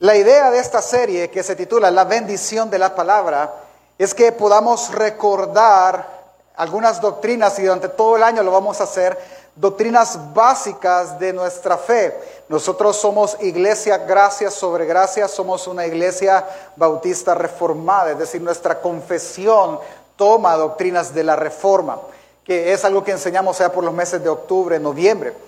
La 0.00 0.14
idea 0.14 0.52
de 0.52 0.60
esta 0.60 0.80
serie 0.80 1.28
que 1.28 1.42
se 1.42 1.56
titula 1.56 1.90
La 1.90 2.04
bendición 2.04 2.70
de 2.70 2.78
la 2.78 2.94
palabra 2.94 3.52
es 3.98 4.14
que 4.14 4.30
podamos 4.30 4.92
recordar 4.92 6.06
algunas 6.54 7.00
doctrinas 7.00 7.58
y 7.58 7.62
durante 7.62 7.88
todo 7.88 8.16
el 8.16 8.22
año 8.22 8.44
lo 8.44 8.52
vamos 8.52 8.80
a 8.80 8.84
hacer, 8.84 9.18
doctrinas 9.56 10.32
básicas 10.32 11.18
de 11.18 11.32
nuestra 11.32 11.76
fe. 11.76 12.16
Nosotros 12.48 12.96
somos 12.96 13.36
iglesia 13.40 13.98
gracia 13.98 14.52
sobre 14.52 14.86
gracia, 14.86 15.26
somos 15.26 15.66
una 15.66 15.84
iglesia 15.84 16.46
bautista 16.76 17.34
reformada, 17.34 18.12
es 18.12 18.18
decir, 18.20 18.40
nuestra 18.40 18.80
confesión 18.80 19.80
toma 20.14 20.54
doctrinas 20.54 21.12
de 21.12 21.24
la 21.24 21.34
reforma, 21.34 21.98
que 22.44 22.72
es 22.72 22.84
algo 22.84 23.02
que 23.02 23.10
enseñamos 23.10 23.58
ya 23.58 23.72
por 23.72 23.82
los 23.82 23.94
meses 23.94 24.22
de 24.22 24.28
octubre, 24.28 24.78
noviembre. 24.78 25.47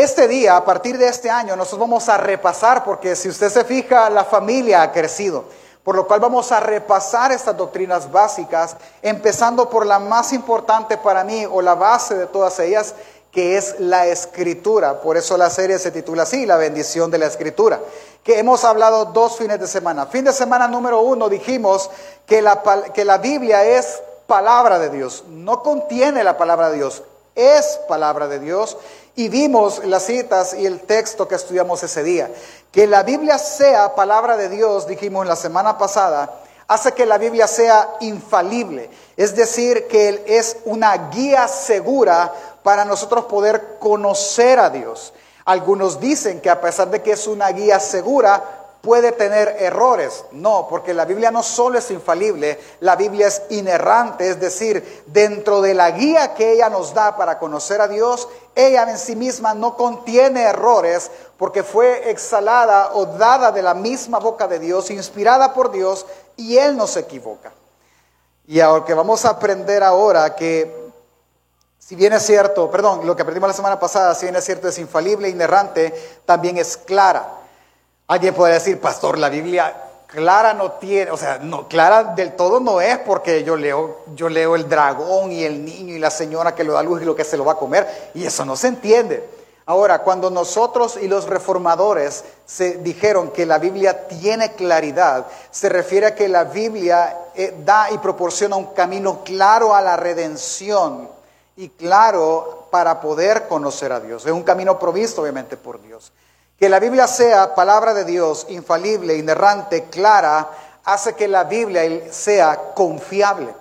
Este 0.00 0.28
día, 0.28 0.56
a 0.56 0.64
partir 0.64 0.96
de 0.96 1.06
este 1.08 1.28
año, 1.28 1.54
nosotros 1.56 1.80
vamos 1.80 2.08
a 2.08 2.16
repasar, 2.16 2.84
porque 2.84 3.14
si 3.14 3.28
usted 3.28 3.50
se 3.50 3.66
fija, 3.66 4.08
la 4.08 4.24
familia 4.24 4.80
ha 4.80 4.92
crecido, 4.92 5.44
por 5.84 5.94
lo 5.94 6.06
cual 6.06 6.20
vamos 6.20 6.50
a 6.52 6.58
repasar 6.58 7.32
estas 7.32 7.54
doctrinas 7.54 8.10
básicas, 8.10 8.78
empezando 9.02 9.68
por 9.68 9.84
la 9.84 9.98
más 9.98 10.32
importante 10.32 10.96
para 10.96 11.22
mí, 11.22 11.44
o 11.44 11.60
la 11.60 11.74
base 11.74 12.14
de 12.14 12.26
todas 12.26 12.58
ellas, 12.60 12.94
que 13.30 13.58
es 13.58 13.78
la 13.78 14.06
escritura. 14.06 15.02
Por 15.02 15.18
eso 15.18 15.36
la 15.36 15.50
serie 15.50 15.78
se 15.78 15.90
titula 15.90 16.22
así, 16.22 16.46
La 16.46 16.56
bendición 16.56 17.10
de 17.10 17.18
la 17.18 17.26
escritura, 17.26 17.78
que 18.24 18.38
hemos 18.38 18.64
hablado 18.64 19.04
dos 19.04 19.36
fines 19.36 19.60
de 19.60 19.66
semana. 19.66 20.06
Fin 20.06 20.24
de 20.24 20.32
semana 20.32 20.66
número 20.66 21.02
uno 21.02 21.28
dijimos 21.28 21.90
que 22.24 22.40
la, 22.40 22.62
que 22.94 23.04
la 23.04 23.18
Biblia 23.18 23.66
es 23.66 24.02
palabra 24.26 24.78
de 24.78 24.88
Dios, 24.88 25.24
no 25.28 25.62
contiene 25.62 26.24
la 26.24 26.38
palabra 26.38 26.70
de 26.70 26.76
Dios, 26.78 27.02
es 27.34 27.80
palabra 27.86 28.28
de 28.28 28.38
Dios 28.38 28.76
y 29.16 29.28
vimos 29.28 29.84
las 29.84 30.04
citas 30.04 30.54
y 30.54 30.66
el 30.66 30.80
texto 30.80 31.28
que 31.28 31.34
estudiamos 31.34 31.82
ese 31.82 32.02
día. 32.02 32.30
Que 32.72 32.86
la 32.86 33.02
Biblia 33.02 33.38
sea 33.38 33.94
palabra 33.94 34.36
de 34.36 34.48
Dios, 34.48 34.86
dijimos 34.86 35.26
la 35.26 35.36
semana 35.36 35.76
pasada, 35.78 36.40
hace 36.68 36.92
que 36.92 37.04
la 37.04 37.18
Biblia 37.18 37.46
sea 37.46 37.88
infalible. 38.00 38.90
Es 39.16 39.34
decir, 39.34 39.88
que 39.88 40.24
es 40.26 40.58
una 40.64 41.10
guía 41.10 41.48
segura 41.48 42.32
para 42.62 42.84
nosotros 42.84 43.24
poder 43.24 43.78
conocer 43.80 44.58
a 44.58 44.70
Dios. 44.70 45.12
Algunos 45.44 45.98
dicen 45.98 46.40
que 46.40 46.48
a 46.48 46.60
pesar 46.60 46.90
de 46.90 47.02
que 47.02 47.12
es 47.12 47.26
una 47.26 47.48
guía 47.48 47.80
segura, 47.80 48.59
puede 48.80 49.12
tener 49.12 49.56
errores. 49.58 50.24
No, 50.32 50.66
porque 50.68 50.94
la 50.94 51.04
Biblia 51.04 51.30
no 51.30 51.42
solo 51.42 51.78
es 51.78 51.90
infalible, 51.90 52.58
la 52.80 52.96
Biblia 52.96 53.28
es 53.28 53.42
inerrante, 53.50 54.28
es 54.28 54.40
decir, 54.40 55.04
dentro 55.06 55.60
de 55.60 55.74
la 55.74 55.90
guía 55.90 56.34
que 56.34 56.52
ella 56.52 56.68
nos 56.68 56.94
da 56.94 57.16
para 57.16 57.38
conocer 57.38 57.80
a 57.80 57.88
Dios, 57.88 58.28
ella 58.54 58.90
en 58.90 58.98
sí 58.98 59.16
misma 59.16 59.54
no 59.54 59.76
contiene 59.76 60.42
errores 60.42 61.10
porque 61.36 61.62
fue 61.62 62.10
exhalada 62.10 62.92
o 62.94 63.06
dada 63.06 63.52
de 63.52 63.62
la 63.62 63.74
misma 63.74 64.18
boca 64.18 64.46
de 64.46 64.58
Dios, 64.58 64.90
inspirada 64.90 65.54
por 65.54 65.70
Dios, 65.70 66.06
y 66.36 66.58
Él 66.58 66.76
no 66.76 66.86
se 66.86 67.00
equivoca. 67.00 67.52
Y 68.46 68.60
ahora 68.60 68.84
que 68.84 68.94
vamos 68.94 69.24
a 69.24 69.30
aprender 69.30 69.82
ahora 69.82 70.34
que 70.34 70.80
si 71.78 71.96
bien 71.96 72.12
es 72.12 72.24
cierto, 72.24 72.70
perdón, 72.70 73.04
lo 73.04 73.16
que 73.16 73.22
aprendimos 73.22 73.48
la 73.48 73.54
semana 73.54 73.80
pasada, 73.80 74.14
si 74.14 74.26
bien 74.26 74.36
es 74.36 74.44
cierto, 74.44 74.68
es 74.68 74.78
infalible, 74.78 75.28
inerrante, 75.28 75.92
también 76.24 76.56
es 76.56 76.76
clara. 76.76 77.39
Alguien 78.10 78.34
puede 78.34 78.54
decir, 78.54 78.80
pastor, 78.80 79.18
la 79.18 79.28
Biblia 79.28 79.72
clara 80.08 80.52
no 80.52 80.72
tiene, 80.72 81.12
o 81.12 81.16
sea, 81.16 81.38
no, 81.38 81.68
clara 81.68 82.02
del 82.02 82.34
todo 82.34 82.58
no 82.58 82.80
es 82.80 82.98
porque 82.98 83.44
yo 83.44 83.54
leo, 83.54 83.98
yo 84.16 84.28
leo 84.28 84.56
el 84.56 84.68
dragón 84.68 85.30
y 85.30 85.44
el 85.44 85.64
niño 85.64 85.94
y 85.94 86.00
la 86.00 86.10
señora 86.10 86.52
que 86.52 86.64
lo 86.64 86.72
da 86.72 86.82
luz 86.82 87.00
y 87.00 87.04
lo 87.04 87.14
que 87.14 87.22
se 87.22 87.36
lo 87.36 87.44
va 87.44 87.52
a 87.52 87.56
comer, 87.56 88.10
y 88.14 88.26
eso 88.26 88.44
no 88.44 88.56
se 88.56 88.66
entiende. 88.66 89.28
Ahora, 89.64 90.00
cuando 90.00 90.28
nosotros 90.28 90.98
y 91.00 91.06
los 91.06 91.28
reformadores 91.28 92.24
se 92.46 92.78
dijeron 92.78 93.30
que 93.30 93.46
la 93.46 93.58
Biblia 93.58 94.08
tiene 94.08 94.54
claridad, 94.54 95.26
se 95.52 95.68
refiere 95.68 96.06
a 96.06 96.14
que 96.16 96.26
la 96.26 96.42
Biblia 96.42 97.16
eh, 97.36 97.54
da 97.64 97.92
y 97.92 97.98
proporciona 97.98 98.56
un 98.56 98.74
camino 98.74 99.22
claro 99.22 99.72
a 99.72 99.80
la 99.80 99.96
redención 99.96 101.08
y 101.56 101.68
claro 101.68 102.66
para 102.72 103.00
poder 103.00 103.46
conocer 103.46 103.92
a 103.92 104.00
Dios. 104.00 104.26
Es 104.26 104.32
un 104.32 104.42
camino 104.42 104.80
provisto, 104.80 105.22
obviamente, 105.22 105.56
por 105.56 105.80
Dios. 105.80 106.10
Que 106.60 106.68
la 106.68 106.78
Biblia 106.78 107.06
sea 107.06 107.54
palabra 107.54 107.94
de 107.94 108.04
Dios, 108.04 108.44
infalible, 108.50 109.16
inerrante, 109.16 109.84
clara, 109.84 110.50
hace 110.84 111.14
que 111.14 111.26
la 111.26 111.44
Biblia 111.44 112.12
sea 112.12 112.74
confiable. 112.74 113.54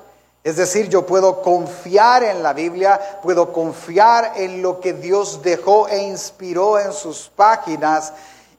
Es 0.44 0.58
decir, 0.58 0.90
yo 0.90 1.06
puedo 1.06 1.42
confiar 1.42 2.24
en 2.24 2.44
la 2.44 2.52
Biblia, 2.52 3.00
puedo 3.24 3.54
confiar 3.54 4.34
en 4.36 4.62
lo 4.62 4.82
que 4.82 4.92
Dios 4.92 5.42
dejó 5.42 5.88
e 5.88 6.00
inspiró 6.00 6.78
en 6.78 6.92
sus 6.92 7.32
páginas 7.34 8.12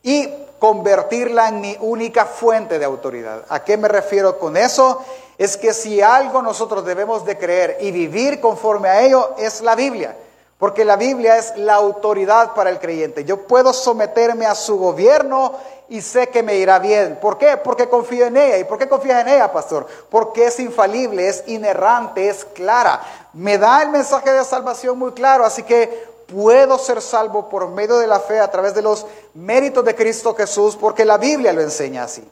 y 0.03 0.31
convertirla 0.59 1.49
en 1.49 1.61
mi 1.61 1.77
única 1.79 2.25
fuente 2.25 2.79
de 2.79 2.87
autoridad. 2.87 3.45
¿A 3.51 3.63
qué 3.63 3.77
me 3.77 3.89
refiero 3.89 4.39
con 4.39 4.57
eso? 4.57 5.05
Es 5.37 5.59
que 5.59 5.75
si 5.75 6.01
algo 6.01 6.41
nosotros 6.41 6.87
debemos 6.87 7.27
de 7.27 7.37
creer 7.37 7.77
y 7.83 7.91
vivir 7.91 8.41
conforme 8.41 8.89
a 8.89 9.03
ello 9.03 9.35
es 9.37 9.61
la 9.61 9.75
Biblia. 9.75 10.17
Porque 10.61 10.85
la 10.85 10.97
Biblia 10.97 11.39
es 11.39 11.57
la 11.57 11.77
autoridad 11.77 12.53
para 12.53 12.69
el 12.69 12.79
creyente. 12.79 13.25
Yo 13.25 13.47
puedo 13.47 13.73
someterme 13.73 14.45
a 14.45 14.55
su 14.55 14.79
gobierno 14.79 15.55
y 15.89 16.03
sé 16.03 16.29
que 16.29 16.43
me 16.43 16.57
irá 16.57 16.79
bien. 16.79 17.19
¿Por 17.19 17.39
qué? 17.39 17.57
Porque 17.57 17.89
confío 17.89 18.27
en 18.27 18.37
ella. 18.37 18.59
¿Y 18.59 18.65
por 18.65 18.77
qué 18.77 18.87
confías 18.87 19.23
en 19.23 19.29
ella, 19.29 19.51
pastor? 19.51 19.87
Porque 20.11 20.45
es 20.45 20.61
infalible, 20.61 21.27
es 21.27 21.45
inerrante, 21.47 22.29
es 22.29 22.45
clara. 22.45 23.01
Me 23.33 23.57
da 23.57 23.83
el 23.83 23.89
mensaje 23.89 24.31
de 24.31 24.45
salvación 24.45 24.99
muy 24.99 25.13
claro, 25.13 25.47
así 25.47 25.63
que 25.63 26.07
puedo 26.27 26.79
ser 26.79 27.01
salvo 27.01 27.49
por 27.49 27.67
medio 27.69 27.97
de 27.97 28.07
la 28.07 28.21
fe 28.21 28.39
a 28.39 28.51
través 28.51 28.75
de 28.75 28.83
los 28.83 29.07
méritos 29.33 29.83
de 29.83 29.95
Cristo 29.95 30.35
Jesús, 30.35 30.77
porque 30.77 31.07
la 31.07 31.17
Biblia 31.17 31.55
lo 31.55 31.63
enseña 31.63 32.05
así. 32.05 32.31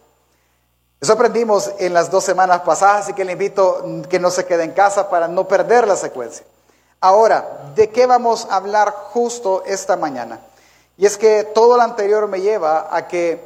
Eso 1.00 1.14
aprendimos 1.14 1.70
en 1.78 1.94
las 1.94 2.10
dos 2.10 2.24
semanas 2.24 2.60
pasadas, 2.60 3.04
así 3.04 3.14
que 3.14 3.24
le 3.24 3.32
invito 3.32 3.82
que 4.10 4.18
no 4.18 4.30
se 4.30 4.44
quede 4.44 4.64
en 4.64 4.72
casa 4.72 5.08
para 5.08 5.28
no 5.28 5.48
perder 5.48 5.88
la 5.88 5.96
secuencia. 5.96 6.44
Ahora, 7.00 7.72
¿de 7.76 7.90
qué 7.90 8.06
vamos 8.06 8.46
a 8.50 8.56
hablar 8.56 8.90
justo 9.12 9.62
esta 9.66 9.96
mañana? 9.96 10.40
Y 10.96 11.06
es 11.06 11.16
que 11.16 11.44
todo 11.44 11.76
lo 11.76 11.82
anterior 11.82 12.26
me 12.26 12.40
lleva 12.40 12.88
a 12.90 13.06
que 13.06 13.40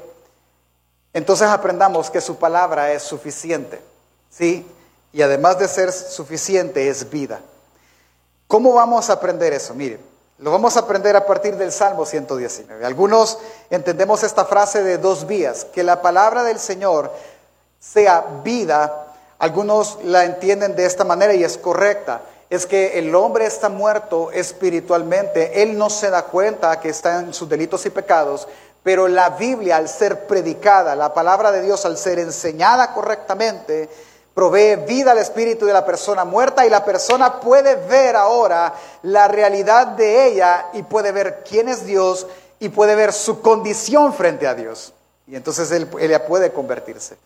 entonces 1.12 1.48
aprendamos 1.48 2.10
que 2.10 2.22
su 2.22 2.36
palabra 2.36 2.92
es 2.92 3.02
suficiente, 3.02 3.82
¿sí? 4.30 4.66
Y 5.12 5.20
además 5.20 5.58
de 5.58 5.68
ser 5.68 5.92
suficiente, 5.92 6.88
es 6.88 7.10
vida. 7.10 7.40
¿Cómo 8.48 8.72
vamos 8.72 9.10
a 9.10 9.14
aprender 9.14 9.52
eso? 9.52 9.74
Mire, 9.74 10.00
lo 10.38 10.50
vamos 10.50 10.78
a 10.78 10.80
aprender 10.80 11.14
a 11.14 11.26
partir 11.26 11.56
del 11.56 11.72
Salmo 11.72 12.06
119. 12.06 12.86
Algunos 12.86 13.36
entendemos 13.68 14.22
esta 14.22 14.46
frase 14.46 14.82
de 14.82 14.96
dos 14.96 15.26
vías, 15.26 15.66
que 15.66 15.82
la 15.82 16.00
palabra 16.00 16.42
del 16.42 16.58
Señor 16.58 17.12
sea 17.78 18.24
vida. 18.42 19.08
Algunos 19.38 19.98
la 20.04 20.24
entienden 20.24 20.74
de 20.74 20.86
esta 20.86 21.04
manera 21.04 21.34
y 21.34 21.44
es 21.44 21.58
correcta 21.58 22.22
es 22.52 22.66
que 22.66 22.98
el 22.98 23.14
hombre 23.14 23.46
está 23.46 23.70
muerto 23.70 24.30
espiritualmente, 24.30 25.62
él 25.62 25.78
no 25.78 25.88
se 25.88 26.10
da 26.10 26.24
cuenta 26.24 26.78
que 26.80 26.90
está 26.90 27.20
en 27.20 27.32
sus 27.32 27.48
delitos 27.48 27.86
y 27.86 27.90
pecados, 27.90 28.46
pero 28.82 29.08
la 29.08 29.30
Biblia 29.30 29.78
al 29.78 29.88
ser 29.88 30.26
predicada, 30.26 30.94
la 30.94 31.14
palabra 31.14 31.50
de 31.50 31.62
Dios 31.62 31.86
al 31.86 31.96
ser 31.96 32.18
enseñada 32.18 32.92
correctamente, 32.92 33.88
provee 34.34 34.76
vida 34.86 35.12
al 35.12 35.18
espíritu 35.18 35.64
de 35.64 35.72
la 35.72 35.86
persona 35.86 36.26
muerta 36.26 36.66
y 36.66 36.68
la 36.68 36.84
persona 36.84 37.40
puede 37.40 37.74
ver 37.74 38.16
ahora 38.16 38.74
la 39.00 39.28
realidad 39.28 39.86
de 39.86 40.26
ella 40.26 40.66
y 40.74 40.82
puede 40.82 41.10
ver 41.10 41.44
quién 41.48 41.70
es 41.70 41.86
Dios 41.86 42.26
y 42.58 42.68
puede 42.68 42.94
ver 42.94 43.14
su 43.14 43.40
condición 43.40 44.12
frente 44.12 44.46
a 44.46 44.54
Dios. 44.54 44.92
Y 45.26 45.36
entonces 45.36 45.70
él, 45.70 45.86
puede 45.86 46.52
convertirse. 46.52 47.16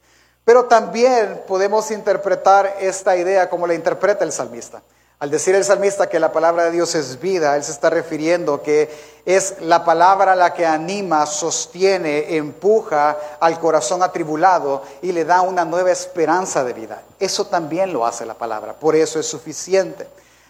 Pero 0.45 0.67
también 0.67 1.43
podemos 1.49 1.91
interpretar 1.91 2.77
esta 2.79 3.17
idea 3.17 3.51
como 3.51 3.67
la 3.67 3.75
interpreta 3.75 4.23
el 4.23 4.31
salmista. 4.31 4.83
Al 5.19 5.31
decir 5.31 5.55
el 5.55 5.65
salmista 5.65 6.11
que 6.11 6.21
la 6.21 6.31
palabra 6.31 6.65
de 6.65 6.73
Dios 6.73 6.95
es 6.95 7.19
vida, 7.19 7.57
él 7.57 7.65
se 7.65 7.73
está 7.73 7.89
refiriendo 7.89 8.63
que 8.63 8.91
es 9.25 9.55
la 9.61 9.83
palabra 9.83 10.37
la 10.37 10.53
que 10.53 10.67
anima, 10.67 11.25
sostiene, 11.25 12.37
empuja 12.37 13.17
al 13.41 13.59
corazón 13.59 14.03
atribulado 14.03 14.83
y 15.01 15.13
le 15.13 15.25
da 15.25 15.41
una 15.41 15.65
nueva 15.65 15.91
esperanza 15.91 16.65
de 16.65 16.75
vida. 16.75 17.03
Eso 17.19 17.47
también 17.47 17.95
lo 17.95 18.05
hace 18.05 18.27
la 18.27 18.35
palabra, 18.35 18.75
por 18.75 18.95
eso 18.95 19.19
es 19.19 19.27
suficiente. 19.27 20.07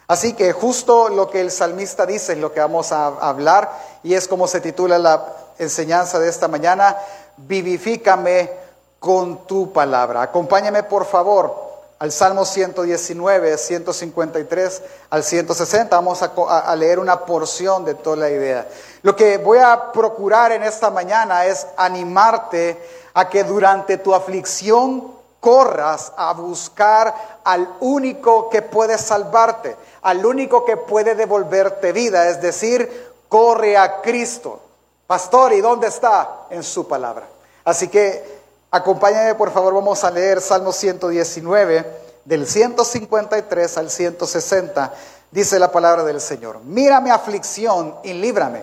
Así 0.08 0.32
que 0.32 0.52
justo 0.52 1.10
lo 1.10 1.30
que 1.30 1.42
el 1.42 1.52
salmista 1.52 2.04
dice 2.04 2.32
es 2.32 2.38
lo 2.38 2.52
que 2.52 2.58
vamos 2.58 2.90
a 2.90 3.06
hablar 3.06 3.70
y 4.02 4.14
es 4.14 4.26
como 4.26 4.48
se 4.48 4.60
titula 4.60 4.98
la 4.98 5.32
enseñanza 5.60 6.18
de 6.18 6.28
esta 6.28 6.48
mañana, 6.48 6.96
vivifícame 7.36 8.50
con 8.98 9.46
tu 9.46 9.72
palabra. 9.72 10.22
Acompáñame 10.22 10.82
por 10.82 11.04
favor 11.04 11.65
al 11.98 12.12
Salmo 12.12 12.44
119, 12.44 13.56
153 13.56 14.82
al 15.10 15.25
160. 15.25 15.96
Vamos 15.96 16.22
a, 16.22 16.76
leer 16.76 16.98
una 16.98 17.25
porción 17.25 17.84
de 17.84 17.94
toda 17.94 18.16
la 18.16 18.31
idea. 18.31 18.69
Lo 19.02 19.16
que 19.16 19.38
voy 19.38 19.58
a 19.58 19.93
procurar 19.93 20.52
en 20.52 20.62
esta 20.62 20.90
mañana 20.90 21.46
es 21.46 21.66
animarte 21.76 22.78
a 23.14 23.28
que 23.28 23.44
durante 23.44 23.98
tu 23.98 24.14
aflicción 24.14 25.16
corras 25.40 26.12
a 26.16 26.32
buscar 26.32 27.40
al 27.44 27.76
único 27.81 28.50
que 28.50 28.62
puede 28.62 28.99
salvarte, 28.99 29.76
al 30.02 30.25
único 30.25 30.64
que 30.64 30.76
puede 30.76 31.14
devolverte 31.14 31.92
vida, 31.92 32.28
es 32.28 32.42
decir, 32.42 33.14
corre 33.28 33.76
a 33.76 34.02
Cristo. 34.02 34.60
Pastor, 35.06 35.52
¿y 35.52 35.60
dónde 35.60 35.87
está? 35.87 36.46
En 36.50 36.62
su 36.62 36.87
palabra. 36.87 37.26
Así 37.64 37.88
que 37.88 38.35
acompáñame, 38.76 39.34
por 39.34 39.52
favor, 39.52 39.75
vamos 39.75 40.05
a 40.05 40.11
leer 40.11 40.40
Salmo 40.40 40.73
119, 40.73 41.84
del 42.25 42.46
153 42.46 43.78
al 43.78 43.90
160. 43.90 44.94
Dice 45.31 45.58
la 45.58 45.73
palabra 45.73 46.05
del 46.05 46.20
Señor: 46.20 46.61
Mira 46.64 47.00
mi 47.00 47.11
aflicción 47.11 47.96
y 48.05 48.12
líbrame, 48.12 48.62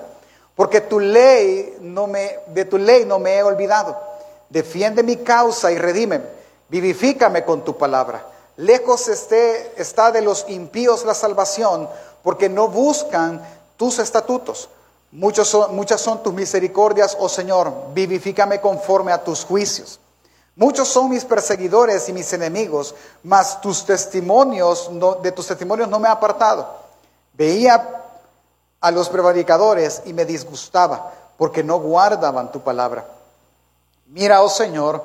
porque 0.56 0.82
tu 0.82 1.00
ley 1.00 1.78
no 1.82 2.08
me, 2.08 2.40
de 2.48 2.66
tu 2.66 2.78
ley 2.78 3.06
no 3.06 3.20
me 3.20 3.36
he 3.36 3.44
olvidado. 3.44 4.00
Defiende 4.50 5.04
mi 5.04 5.18
causa 5.18 5.72
y 5.72 5.78
redímeme. 5.78 6.26
Vivifícame 6.70 7.44
con 7.44 7.64
tu 7.64 7.78
palabra. 7.78 8.26
Lejos 8.56 9.08
esté, 9.08 9.74
está 9.78 10.12
de 10.12 10.22
los 10.22 10.46
impíos 10.48 11.06
la 11.06 11.16
salvación, 11.16 11.90
porque 12.22 12.50
no 12.50 12.68
buscan 12.68 13.42
tus 13.78 14.00
estatutos. 14.00 14.70
muchas 15.12 15.48
son 16.02 16.24
tus 16.24 16.34
misericordias, 16.34 17.18
oh 17.20 17.30
Señor, 17.30 17.74
vivifícame 17.94 18.62
conforme 18.62 19.12
a 19.12 19.24
tus 19.24 19.44
juicios. 19.44 20.00
Muchos 20.56 20.88
son 20.88 21.10
mis 21.10 21.26
perseguidores 21.26 22.08
y 22.10 22.14
mis 22.14 22.32
enemigos, 22.34 22.94
mas 23.24 23.60
tus 23.60 23.86
testimonios, 23.86 24.90
de 25.22 25.32
tus 25.32 25.48
testimonios 25.48 25.90
no 25.90 26.00
me 26.00 26.08
he 26.08 26.12
apartado. 26.12 26.68
Veía 27.34 28.04
a 28.80 28.92
los 28.92 29.10
prevaricadores 29.10 30.04
y 30.06 30.14
me 30.14 30.26
disgustaba, 30.26 31.12
porque 31.38 31.64
no 31.64 31.80
guardaban 31.80 32.52
tu 32.52 32.62
palabra. 32.62 33.06
Mira, 34.08 34.44
oh 34.44 34.50
Señor, 34.50 35.04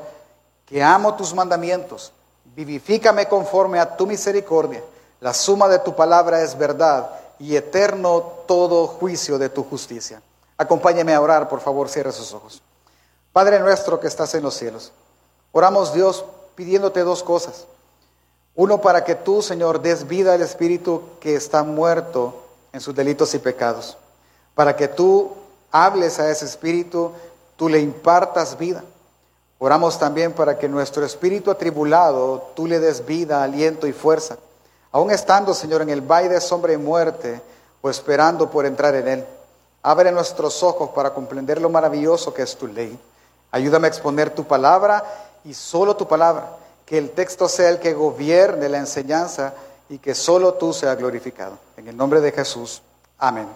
que 0.66 0.82
amo 0.82 1.14
tus 1.14 1.32
mandamientos. 1.32 2.12
Vivifícame 2.44 3.26
conforme 3.26 3.80
a 3.80 3.96
tu 3.96 4.06
misericordia. 4.06 4.82
La 5.20 5.32
suma 5.32 5.68
de 5.68 5.78
tu 5.78 5.96
palabra 5.96 6.42
es 6.42 6.58
verdad 6.58 7.10
y 7.38 7.56
eterno 7.56 8.20
todo 8.46 8.86
juicio 8.86 9.38
de 9.38 9.48
tu 9.48 9.64
justicia. 9.64 10.20
Acompáñeme 10.56 11.14
a 11.14 11.20
orar, 11.20 11.48
por 11.48 11.60
favor, 11.60 11.88
cierre 11.88 12.12
sus 12.12 12.34
ojos. 12.34 12.60
Padre 13.32 13.60
nuestro 13.60 14.00
que 14.00 14.08
estás 14.08 14.34
en 14.34 14.42
los 14.42 14.54
cielos, 14.54 14.92
oramos 15.52 15.92
Dios 15.92 16.24
pidiéndote 16.54 17.00
dos 17.00 17.22
cosas. 17.22 17.66
Uno, 18.54 18.80
para 18.80 19.04
que 19.04 19.14
tú, 19.14 19.42
Señor, 19.42 19.80
des 19.80 20.06
vida 20.06 20.34
al 20.34 20.42
Espíritu 20.42 21.02
que 21.20 21.36
está 21.36 21.62
muerto 21.62 22.34
en 22.72 22.80
sus 22.80 22.94
delitos 22.94 23.34
y 23.34 23.38
pecados. 23.38 23.96
Para 24.54 24.74
que 24.74 24.88
tú 24.88 25.32
hables 25.70 26.18
a 26.18 26.30
ese 26.30 26.44
Espíritu, 26.44 27.12
tú 27.56 27.68
le 27.68 27.80
impartas 27.80 28.58
vida. 28.58 28.82
Oramos 29.58 29.98
también 29.98 30.32
para 30.32 30.58
que 30.58 30.68
nuestro 30.68 31.04
espíritu 31.04 31.50
atribulado, 31.50 32.50
tú 32.54 32.66
le 32.66 32.78
des 32.78 33.04
vida, 33.04 33.42
aliento 33.42 33.88
y 33.88 33.92
fuerza 33.92 34.38
Aún 34.90 35.10
estando, 35.10 35.52
Señor, 35.52 35.82
en 35.82 35.90
el 35.90 36.00
valle 36.00 36.30
de 36.30 36.40
sombra 36.40 36.72
y 36.72 36.78
muerte 36.78 37.40
o 37.82 37.90
esperando 37.90 38.50
por 38.50 38.64
entrar 38.64 38.94
en 38.94 39.08
él, 39.08 39.26
abre 39.82 40.10
nuestros 40.10 40.62
ojos 40.62 40.90
para 40.90 41.12
comprender 41.12 41.60
lo 41.60 41.68
maravilloso 41.68 42.32
que 42.32 42.42
es 42.42 42.56
tu 42.56 42.66
ley. 42.66 42.98
Ayúdame 43.50 43.86
a 43.86 43.90
exponer 43.90 44.30
tu 44.30 44.44
palabra 44.44 45.04
y 45.44 45.54
solo 45.54 45.96
tu 45.96 46.06
palabra. 46.06 46.56
Que 46.84 46.98
el 46.98 47.10
texto 47.10 47.48
sea 47.48 47.68
el 47.68 47.78
que 47.78 47.94
gobierne 47.94 48.68
la 48.68 48.78
enseñanza 48.78 49.54
y 49.88 49.98
que 49.98 50.14
solo 50.14 50.54
tú 50.54 50.72
seas 50.72 50.96
glorificado. 50.96 51.58
En 51.76 51.88
el 51.88 51.96
nombre 51.96 52.20
de 52.20 52.32
Jesús. 52.32 52.82
Amén. 53.18 53.48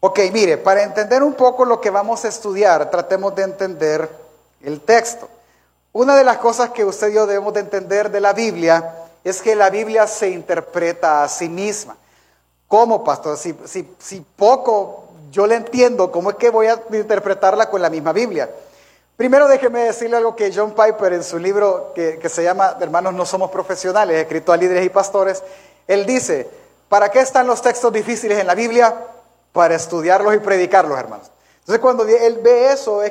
Ok, 0.00 0.18
mire, 0.32 0.58
para 0.58 0.82
entender 0.82 1.22
un 1.22 1.34
poco 1.34 1.64
lo 1.64 1.80
que 1.80 1.90
vamos 1.90 2.24
a 2.24 2.28
estudiar, 2.28 2.90
tratemos 2.90 3.34
de 3.36 3.42
entender 3.42 4.08
el 4.62 4.80
texto. 4.80 5.28
Una 5.92 6.16
de 6.16 6.24
las 6.24 6.38
cosas 6.38 6.70
que 6.70 6.84
usted 6.84 7.10
y 7.10 7.14
yo 7.14 7.26
debemos 7.26 7.54
de 7.54 7.60
entender 7.60 8.10
de 8.10 8.20
la 8.20 8.32
Biblia 8.32 8.96
es 9.22 9.40
que 9.40 9.54
la 9.54 9.70
Biblia 9.70 10.06
se 10.06 10.30
interpreta 10.30 11.22
a 11.22 11.28
sí 11.28 11.48
misma. 11.48 11.96
¿Cómo, 12.66 13.04
pastor? 13.04 13.36
Si, 13.36 13.54
si, 13.98 14.20
poco 14.36 15.04
yo 15.30 15.46
le 15.46 15.54
entiendo, 15.54 16.10
¿cómo 16.10 16.30
es 16.30 16.36
que 16.36 16.50
voy 16.50 16.66
a 16.66 16.82
interpretarla 16.90 17.68
con 17.68 17.82
la 17.82 17.90
misma 17.90 18.12
Biblia? 18.12 18.50
Primero 19.16 19.46
déjeme 19.46 19.84
decirle 19.84 20.16
algo 20.16 20.34
que 20.34 20.52
John 20.54 20.74
Piper 20.74 21.12
en 21.12 21.22
su 21.22 21.38
libro 21.38 21.92
que, 21.94 22.18
que 22.18 22.28
se 22.28 22.42
llama 22.42 22.76
Hermanos 22.80 23.14
no 23.14 23.26
somos 23.26 23.50
profesionales, 23.50 24.16
escrito 24.16 24.52
a 24.52 24.56
líderes 24.56 24.84
y 24.84 24.88
pastores, 24.88 25.42
él 25.86 26.06
dice, 26.06 26.48
¿para 26.88 27.10
qué 27.10 27.20
están 27.20 27.46
los 27.46 27.60
textos 27.60 27.92
difíciles 27.92 28.38
en 28.38 28.46
la 28.46 28.54
Biblia? 28.54 28.94
Para 29.52 29.74
estudiarlos 29.74 30.34
y 30.34 30.38
predicarlos, 30.38 30.98
hermanos. 30.98 31.30
Entonces 31.60 31.80
cuando 31.80 32.04
él 32.04 32.40
ve 32.42 32.72
eso, 32.72 33.02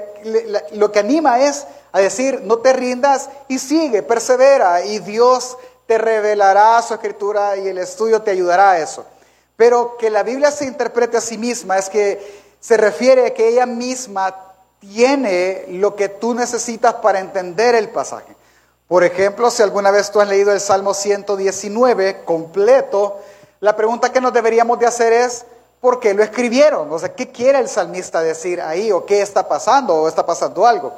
lo 0.74 0.92
que 0.92 1.00
anima 1.00 1.40
es 1.40 1.66
a 1.94 2.00
decir, 2.00 2.42
no 2.44 2.58
te 2.58 2.74
rindas 2.74 3.30
y 3.48 3.60
sigue, 3.60 4.04
persevera 4.04 4.84
y 4.84 5.00
Dios 5.00 5.58
te 5.88 5.98
revelará 5.98 6.82
su 6.82 6.94
escritura 6.94 7.56
y 7.58 7.68
el 7.68 7.78
estudio 7.78 8.22
te 8.22 8.32
ayudará 8.32 8.72
a 8.72 8.80
eso. 8.80 9.06
Pero 9.56 9.96
que 9.98 10.10
la 10.10 10.24
Biblia 10.24 10.52
se 10.52 10.66
interprete 10.66 11.18
a 11.18 11.22
sí 11.22 11.38
misma 11.38 11.78
es 11.78 11.90
que 11.90 12.42
se 12.60 12.76
refiere 12.76 13.28
a 13.28 13.34
que 13.34 13.48
ella 13.48 13.66
misma 13.66 14.51
tiene 14.82 15.66
lo 15.70 15.96
que 15.96 16.10
tú 16.10 16.34
necesitas 16.34 16.96
para 16.96 17.20
entender 17.20 17.76
el 17.76 17.90
pasaje. 17.90 18.36
Por 18.88 19.06
ejemplo, 19.06 19.50
si 19.50 19.62
alguna 19.62 19.92
vez 19.92 20.12
tú 20.12 20.20
has 20.20 20.28
leído 20.28 20.52
el 20.52 20.60
Salmo 20.60 20.94
119 20.94 22.26
completo, 22.26 23.20
la 23.62 23.76
pregunta 23.78 24.12
que 24.12 24.20
nos 24.20 24.34
deberíamos 24.34 24.80
de 24.80 24.88
hacer 24.88 25.14
es, 25.14 25.46
¿por 25.80 26.00
qué 26.00 26.14
lo 26.14 26.24
escribieron? 26.24 26.92
O 26.92 27.00
sea, 27.00 27.14
¿qué 27.14 27.32
quiere 27.32 27.60
el 27.60 27.70
salmista 27.70 28.22
decir 28.22 28.60
ahí? 28.60 28.92
¿O 28.92 29.06
qué 29.06 29.22
está 29.22 29.48
pasando? 29.48 29.96
¿O 29.96 30.08
está 30.10 30.26
pasando 30.26 30.66
algo? 30.66 30.94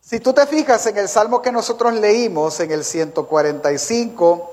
Si 0.00 0.20
tú 0.20 0.32
te 0.32 0.46
fijas 0.46 0.84
en 0.86 0.98
el 0.98 1.08
salmo 1.08 1.40
que 1.40 1.52
nosotros 1.52 1.94
leímos, 1.94 2.58
en 2.60 2.72
el 2.72 2.84
145, 2.84 4.52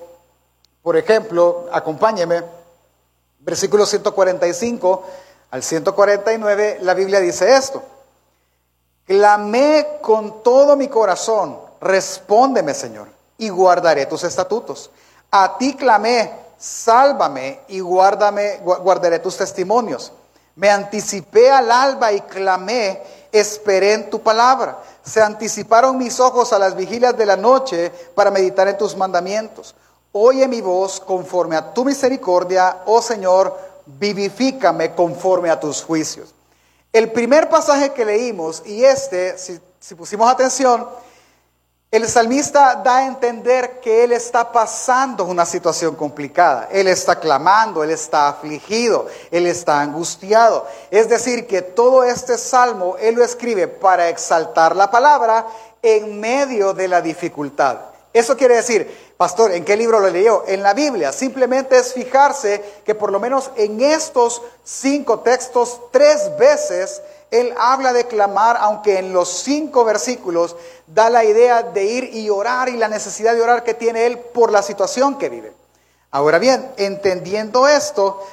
por 0.83 0.95
ejemplo, 0.95 1.67
acompáñeme, 1.71 2.43
versículo 3.39 3.85
145 3.85 5.03
al 5.51 5.63
149, 5.63 6.77
la 6.81 6.93
Biblia 6.93 7.19
dice 7.19 7.55
esto. 7.55 7.83
Clamé 9.05 9.99
con 10.01 10.43
todo 10.43 10.75
mi 10.75 10.87
corazón, 10.87 11.59
respóndeme 11.81 12.73
Señor, 12.73 13.07
y 13.37 13.49
guardaré 13.49 14.05
tus 14.05 14.23
estatutos. 14.23 14.89
A 15.31 15.57
ti 15.57 15.75
clamé, 15.75 16.31
sálvame 16.57 17.61
y 17.67 17.79
guárdame, 17.79 18.59
guardaré 18.63 19.19
tus 19.19 19.37
testimonios. 19.37 20.11
Me 20.55 20.69
anticipé 20.69 21.51
al 21.51 21.71
alba 21.71 22.11
y 22.11 22.21
clamé, 22.21 23.01
esperé 23.31 23.93
en 23.93 24.09
tu 24.09 24.21
palabra 24.21 24.79
se 25.03 25.21
anticiparon 25.21 25.97
mis 25.97 26.19
ojos 26.19 26.53
a 26.53 26.59
las 26.59 26.75
vigilias 26.75 27.17
de 27.17 27.25
la 27.25 27.35
noche 27.35 27.91
para 28.15 28.31
meditar 28.31 28.67
en 28.67 28.77
tus 28.77 28.95
mandamientos. 28.95 29.75
Oye 30.13 30.47
mi 30.47 30.61
voz 30.61 30.99
conforme 30.99 31.55
a 31.55 31.73
tu 31.73 31.83
misericordia, 31.83 32.83
oh 32.85 33.01
Señor, 33.01 33.57
vivifícame 33.85 34.95
conforme 34.95 35.49
a 35.49 35.59
tus 35.59 35.83
juicios. 35.83 36.33
El 36.93 37.11
primer 37.11 37.49
pasaje 37.49 37.91
que 37.91 38.05
leímos, 38.05 38.61
y 38.65 38.85
este, 38.85 39.37
si, 39.37 39.59
si 39.79 39.95
pusimos 39.95 40.31
atención, 40.31 40.87
el 41.93 42.07
salmista 42.07 42.81
da 42.83 42.97
a 42.97 43.05
entender 43.05 43.79
que 43.79 44.03
él 44.03 44.13
está 44.13 44.51
pasando 44.51 45.25
una 45.25 45.45
situación 45.45 45.95
complicada. 45.95 46.67
Él 46.71 46.87
está 46.87 47.19
clamando, 47.19 47.83
él 47.83 47.91
está 47.91 48.29
afligido, 48.29 49.07
él 49.29 49.45
está 49.45 49.79
angustiado. 49.79 50.67
Es 50.89 51.07
decir, 51.07 51.45
que 51.45 51.61
todo 51.61 52.03
este 52.03 52.39
salmo 52.39 52.95
él 52.99 53.13
lo 53.13 53.23
escribe 53.23 53.67
para 53.67 54.09
exaltar 54.09 54.75
la 54.75 54.89
palabra 54.89 55.45
en 55.83 56.19
medio 56.19 56.73
de 56.73 56.87
la 56.87 56.99
dificultad. 56.99 57.77
Eso 58.11 58.37
quiere 58.37 58.55
decir, 58.55 59.12
pastor, 59.17 59.51
¿en 59.51 59.65
qué 59.65 59.77
libro 59.77 59.99
lo 59.99 60.09
leyó? 60.09 60.43
En 60.47 60.63
la 60.63 60.73
Biblia. 60.73 61.11
Simplemente 61.11 61.77
es 61.77 61.93
fijarse 61.93 62.63
que 62.85 62.95
por 62.95 63.11
lo 63.11 63.19
menos 63.19 63.51
en 63.55 63.81
estos 63.81 64.41
cinco 64.63 65.19
textos, 65.19 65.79
tres 65.91 66.35
veces 66.37 67.01
él 67.31 67.53
habla 67.57 67.93
de 67.93 68.05
clamar, 68.05 68.57
aunque 68.59 68.99
en 68.99 69.11
los 69.11 69.29
cinco 69.29 69.83
versículos 69.83 70.55
da 70.85 71.09
la 71.09 71.25
idea 71.25 71.63
de 71.63 71.83
ir 71.83 72.03
y 72.13 72.29
orar 72.29 72.69
y 72.69 72.77
la 72.77 72.87
necesidad 72.87 73.33
de 73.33 73.41
orar 73.41 73.63
que 73.63 73.73
tiene 73.73 74.05
él 74.05 74.19
por 74.19 74.51
la 74.51 74.61
situación 74.61 75.17
que 75.17 75.29
vive. 75.29 75.53
Ahora 76.11 76.37
bien, 76.37 76.71
entendiendo 76.77 77.67
esto, 77.67 78.23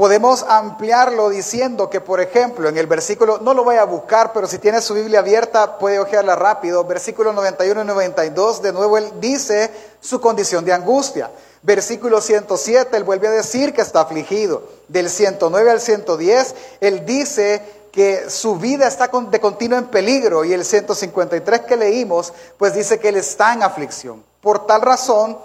podemos 0.00 0.46
ampliarlo 0.48 1.28
diciendo 1.28 1.90
que, 1.90 2.00
por 2.00 2.22
ejemplo, 2.22 2.70
en 2.70 2.78
el 2.78 2.86
versículo, 2.86 3.36
no 3.42 3.52
lo 3.52 3.64
voy 3.64 3.76
a 3.76 3.84
buscar, 3.84 4.32
pero 4.32 4.46
si 4.46 4.56
tiene 4.56 4.80
su 4.80 4.94
Biblia 4.94 5.18
abierta, 5.18 5.76
puede 5.76 5.98
ojearla 5.98 6.36
rápido. 6.36 6.84
Versículo 6.84 7.34
91 7.34 7.82
y 7.82 7.84
92, 7.84 8.62
de 8.62 8.72
nuevo 8.72 8.96
él 8.96 9.12
dice 9.20 9.70
su 10.00 10.18
condición 10.18 10.64
de 10.64 10.72
angustia. 10.72 11.30
Versículo 11.60 12.22
107, 12.22 12.96
él 12.96 13.04
vuelve 13.04 13.28
a 13.28 13.32
decir 13.32 13.74
que 13.74 13.82
está 13.82 14.00
afligido. 14.00 14.62
Del 14.88 15.10
109 15.10 15.70
al 15.70 15.82
110, 15.82 16.54
él 16.80 17.04
dice 17.04 17.62
que 17.92 18.30
su 18.30 18.56
vida 18.56 18.88
está 18.88 19.08
de 19.08 19.38
continuo 19.38 19.78
en 19.78 19.88
peligro 19.88 20.46
y 20.46 20.54
el 20.54 20.64
153 20.64 21.60
que 21.60 21.76
leímos, 21.76 22.32
pues 22.56 22.72
dice 22.72 22.98
que 22.98 23.10
él 23.10 23.16
está 23.16 23.52
en 23.52 23.62
aflicción. 23.62 24.24
Por 24.40 24.64
tal 24.64 24.80
razón, 24.80 25.36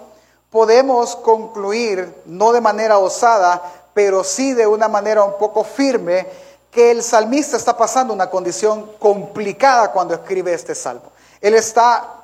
podemos 0.48 1.14
concluir, 1.14 2.22
no 2.24 2.52
de 2.52 2.62
manera 2.62 2.96
osada, 2.96 3.60
pero 3.96 4.22
sí 4.22 4.52
de 4.52 4.66
una 4.66 4.88
manera 4.88 5.24
un 5.24 5.38
poco 5.38 5.64
firme, 5.64 6.26
que 6.70 6.90
el 6.90 7.02
salmista 7.02 7.56
está 7.56 7.74
pasando 7.74 8.12
una 8.12 8.28
condición 8.28 8.92
complicada 8.98 9.90
cuando 9.90 10.12
escribe 10.12 10.52
este 10.52 10.74
salmo. 10.74 11.10
Él 11.40 11.54
está 11.54 12.16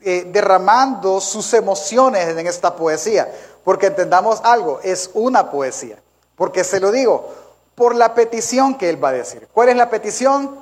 eh, 0.00 0.24
derramando 0.26 1.20
sus 1.20 1.54
emociones 1.54 2.26
en 2.26 2.44
esta 2.48 2.74
poesía, 2.74 3.32
porque 3.62 3.86
entendamos 3.86 4.40
algo, 4.42 4.80
es 4.82 5.08
una 5.14 5.48
poesía. 5.52 6.02
Porque 6.34 6.64
se 6.64 6.80
lo 6.80 6.90
digo, 6.90 7.32
por 7.76 7.94
la 7.94 8.12
petición 8.12 8.76
que 8.76 8.90
él 8.90 9.02
va 9.02 9.10
a 9.10 9.12
decir. 9.12 9.46
¿Cuál 9.52 9.68
es 9.68 9.76
la 9.76 9.88
petición? 9.88 10.58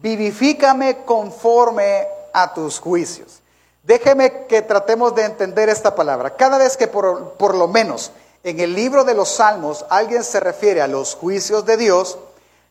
vivifícame 0.00 1.04
conforme 1.04 2.08
a 2.32 2.54
tus 2.54 2.80
juicios. 2.80 3.40
Déjeme 3.82 4.46
que 4.46 4.62
tratemos 4.62 5.14
de 5.14 5.24
entender 5.24 5.68
esta 5.68 5.94
palabra. 5.94 6.34
Cada 6.34 6.56
vez 6.56 6.76
que 6.76 6.88
por, 6.88 7.34
por, 7.34 7.54
lo 7.54 7.68
menos 7.68 8.10
en 8.46 8.60
el 8.60 8.74
libro 8.74 9.02
de 9.02 9.14
los 9.14 9.28
Salmos 9.28 9.84
alguien 9.90 10.22
se 10.22 10.38
refiere 10.38 10.80
a 10.80 10.86
los 10.86 11.16
juicios 11.16 11.66
de 11.66 11.76
Dios, 11.76 12.16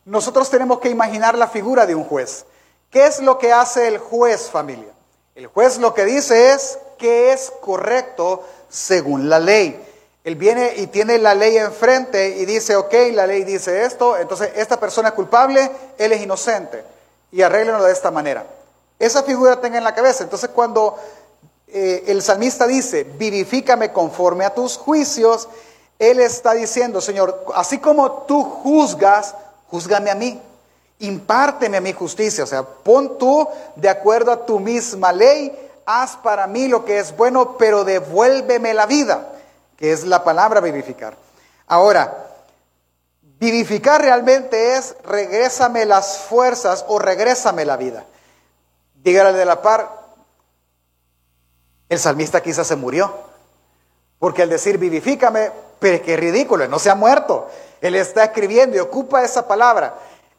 nosotros 0.06 0.48
tenemos 0.48 0.80
que 0.80 0.88
imaginar 0.88 1.36
la 1.36 1.48
figura 1.48 1.84
de 1.84 1.94
un 1.94 2.04
juez. 2.04 2.46
¿Qué 2.90 3.04
es 3.04 3.20
lo 3.20 3.36
que 3.36 3.52
hace 3.52 3.86
el 3.86 3.98
juez, 3.98 4.48
familia? 4.48 4.88
El 5.34 5.48
juez 5.48 5.76
lo 5.76 5.92
que 5.92 6.06
dice 6.06 6.52
es 6.52 6.78
que 6.96 7.30
es 7.34 7.52
correcto 7.60 8.42
según 8.70 9.28
la 9.28 9.38
ley. 9.38 9.78
Él 10.24 10.36
viene 10.36 10.72
y 10.78 10.86
tiene 10.86 11.18
la 11.18 11.34
ley 11.34 11.58
enfrente 11.58 12.38
y 12.38 12.46
dice, 12.46 12.74
ok, 12.74 12.94
la 13.12 13.26
ley 13.26 13.44
dice 13.44 13.84
esto, 13.84 14.16
entonces 14.16 14.52
esta 14.56 14.80
persona 14.80 15.10
es 15.10 15.14
culpable, 15.14 15.70
él 15.98 16.10
es 16.10 16.22
inocente. 16.22 16.84
Y 17.30 17.42
arréglenlo 17.42 17.84
de 17.84 17.92
esta 17.92 18.10
manera. 18.10 18.46
Esa 18.98 19.22
figura 19.24 19.60
tenga 19.60 19.76
en 19.76 19.84
la 19.84 19.94
cabeza. 19.94 20.24
Entonces 20.24 20.48
cuando 20.54 20.96
eh, 21.68 22.04
el 22.06 22.22
salmista 22.22 22.66
dice, 22.66 23.04
vivifícame 23.04 23.92
conforme 23.92 24.44
a 24.44 24.54
tus 24.54 24.76
juicios, 24.76 25.48
él 25.98 26.20
está 26.20 26.52
diciendo, 26.52 27.00
Señor, 27.00 27.44
así 27.54 27.78
como 27.78 28.10
tú 28.22 28.42
juzgas, 28.42 29.34
juzgame 29.68 30.10
a 30.10 30.14
mí. 30.14 30.40
Impárteme 30.98 31.76
a 31.76 31.80
mi 31.80 31.92
justicia. 31.92 32.44
O 32.44 32.46
sea, 32.46 32.62
pon 32.62 33.18
tú 33.18 33.46
de 33.74 33.88
acuerdo 33.88 34.32
a 34.32 34.46
tu 34.46 34.60
misma 34.60 35.12
ley, 35.12 35.52
haz 35.84 36.16
para 36.16 36.46
mí 36.46 36.68
lo 36.68 36.84
que 36.84 36.98
es 36.98 37.16
bueno, 37.16 37.56
pero 37.58 37.84
devuélveme 37.84 38.72
la 38.74 38.86
vida 38.86 39.32
que 39.76 39.92
es 39.92 40.04
la 40.04 40.24
palabra 40.24 40.60
vivificar. 40.60 41.16
Ahora, 41.66 42.28
vivificar 43.22 44.00
realmente 44.00 44.76
es 44.76 44.96
regrésame 45.04 45.84
las 45.84 46.18
fuerzas 46.18 46.84
o 46.88 46.98
regrésame 46.98 47.64
la 47.64 47.76
vida. 47.76 48.04
Dígale 48.94 49.36
de 49.36 49.44
la 49.44 49.62
par, 49.62 50.05
el 51.88 51.98
salmista 51.98 52.42
quizás 52.42 52.66
se 52.66 52.76
murió, 52.76 53.12
porque 54.18 54.42
al 54.42 54.48
decir 54.48 54.78
vivifícame, 54.78 55.52
pero 55.78 56.02
qué 56.02 56.16
ridículo, 56.16 56.66
no 56.68 56.78
se 56.78 56.90
ha 56.90 56.94
muerto. 56.94 57.48
Él 57.80 57.94
está 57.94 58.24
escribiendo 58.24 58.76
y 58.76 58.80
ocupa 58.80 59.22
esa 59.22 59.46
palabra. 59.46 59.94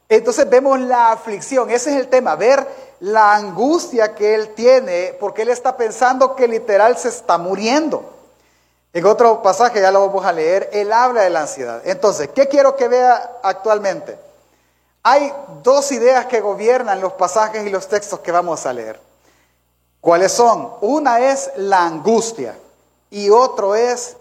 Entonces 0.10 0.50
vemos 0.50 0.80
la 0.80 1.12
aflicción, 1.12 1.70
ese 1.70 1.92
es 1.92 1.98
el 1.98 2.08
tema, 2.08 2.36
ver 2.36 2.66
la 3.00 3.36
angustia 3.36 4.16
que 4.16 4.36
él 4.36 4.54
tiene, 4.56 5.16
porque 5.20 5.44
él 5.44 5.50
está 5.50 5.77
pensando 5.77 6.36
que 6.36 6.48
literal 6.48 6.98
se 6.98 7.10
está 7.10 7.38
muriendo. 7.38 8.13
En 8.94 9.06
otro 9.06 9.42
pasaje, 9.44 9.82
ya 9.82 9.92
lo 9.92 10.08
vamos 10.08 10.25
a 10.25 10.32
leer, 10.32 10.70
él 10.74 10.92
habla 10.92 11.22
de 11.22 11.30
la 11.30 11.42
ansiedad. 11.42 11.82
Entonces, 11.86 12.30
¿qué 12.34 12.48
quiero 12.48 12.75
que 12.75 12.88
vea 12.88 13.39
actualmente? 13.44 14.18
Hay 15.04 15.32
dos 15.62 15.92
ideas 15.92 16.25
que 16.25 16.42
gobiernan 16.42 17.00
los 17.00 17.13
pasajes 17.13 17.66
y 17.66 17.70
los 17.70 17.88
textos 17.88 18.20
que 18.22 18.32
vamos 18.32 18.66
a 18.66 18.74
leer. 18.74 19.06
¿Cuáles 20.07 20.31
son? 20.31 20.71
Una 20.79 21.19
es 21.19 21.51
la 21.57 21.83
angustia 21.83 22.57
y 23.09 23.29
otro 23.29 23.75
es 23.75 24.15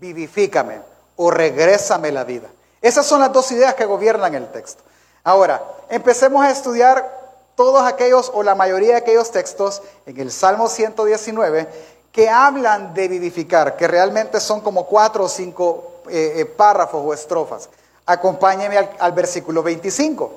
vivifícame 0.00 0.80
o 1.14 1.30
regrésame 1.30 2.10
la 2.10 2.24
vida. 2.24 2.48
Esas 2.82 3.06
son 3.06 3.20
las 3.20 3.32
dos 3.32 3.52
ideas 3.52 3.74
que 3.74 3.84
gobiernan 3.84 4.34
el 4.34 4.50
texto. 4.50 4.82
Ahora, 5.22 5.62
empecemos 5.90 6.44
a 6.44 6.50
estudiar 6.50 7.08
todos 7.54 7.84
aquellos 7.84 8.32
o 8.34 8.42
la 8.42 8.56
mayoría 8.56 8.88
de 8.88 8.96
aquellos 8.96 9.30
textos 9.30 9.80
en 10.06 10.18
el 10.18 10.32
Salmo 10.32 10.66
119 10.68 11.68
que 12.10 12.28
hablan 12.28 12.92
de 12.92 13.06
vivificar, 13.06 13.76
que 13.76 13.86
realmente 13.86 14.40
son 14.40 14.60
como 14.60 14.86
cuatro 14.86 15.22
o 15.22 15.28
cinco 15.28 16.02
eh, 16.08 16.32
eh, 16.38 16.46
párrafos 16.46 17.00
o 17.06 17.14
estrofas. 17.14 17.68
Acompáñeme 18.06 18.76
al, 18.98 19.12
versículo 19.12 19.62
25. 19.62 20.32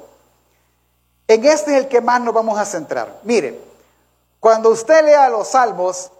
En 1.27 1.43
este 1.43 1.72
es 1.72 1.77
el 1.86 1.88
que 1.88 2.01
más 2.01 2.22
nos 2.22 2.36
vamos 2.36 2.60
a 2.60 2.65
centrar. 2.65 3.22
Mire, 3.24 3.71
cuando 4.42 4.72
usted 4.72 5.06
lea 5.06 5.30
los 5.30 5.50
salmos, 5.50 6.12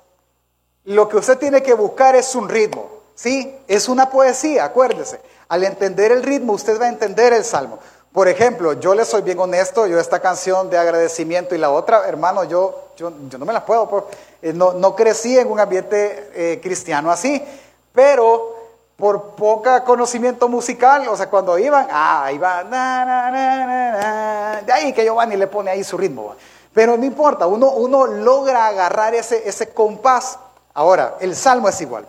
lo 0.86 1.10
que 1.10 1.18
usted 1.18 1.40
tiene 1.40 1.62
que 1.62 1.74
buscar 1.74 2.16
es 2.16 2.36
un 2.36 2.48
ritmo. 2.48 2.88
¿Sí? 3.16 3.56
Es 3.68 3.90
una 3.90 4.10
poesía, 4.10 4.64
acuérdese. 4.64 5.20
Al 5.50 5.64
entender 5.64 6.12
el 6.12 6.24
ritmo, 6.24 6.54
usted 6.54 6.80
va 6.80 6.86
a 6.86 6.90
entender 6.90 7.34
el 7.34 7.44
salmo. 7.44 7.80
Por 8.14 8.28
ejemplo, 8.28 8.74
yo 8.74 8.94
le 8.94 9.06
soy 9.06 9.24
bien 9.24 9.40
honesto, 9.40 9.88
yo 9.88 10.00
esta 10.00 10.20
canción 10.20 10.70
de 10.70 10.78
agradecimiento 10.78 11.56
y 11.56 11.58
la 11.58 11.72
otra, 11.72 12.08
hermano, 12.08 12.44
yo, 12.44 12.90
yo, 12.96 13.10
no 13.10 13.46
me 13.46 13.54
la 13.54 13.66
puedo, 13.66 13.90
pues, 13.90 14.04
eh, 14.42 14.54
no, 14.54 14.74
no, 14.74 14.96
crecí 14.96 15.38
en 15.40 15.50
un 15.50 15.60
ambiente 15.60 16.30
eh, 16.36 16.60
cristiano 16.62 17.10
así, 17.10 17.44
pero 17.92 18.56
por 18.98 19.36
poca 19.36 19.84
conocimiento 19.84 20.48
musical, 20.48 21.08
o 21.08 21.18
sea, 21.18 21.28
cuando 21.30 21.58
iban, 21.58 21.88
ah, 21.90 22.30
iba, 22.32 22.64
de 24.66 24.74
ahí 24.74 24.94
que 24.94 25.04
Giovanni 25.04 25.38
le 25.38 25.48
pone 25.48 25.72
ahí 25.72 25.84
su 25.84 25.98
ritmo, 25.98 26.36
pero 26.74 26.98
no 26.98 27.06
importa, 27.06 27.48
uno, 27.48 27.72
uno 27.72 28.08
logra 28.08 28.68
agarrar 28.68 29.14
ese, 29.14 29.48
ese 29.48 29.70
compás. 29.70 30.40
Ahora, 30.74 31.18
el 31.20 31.36
salmo 31.36 31.68
es 31.68 31.82
igual, 31.82 32.08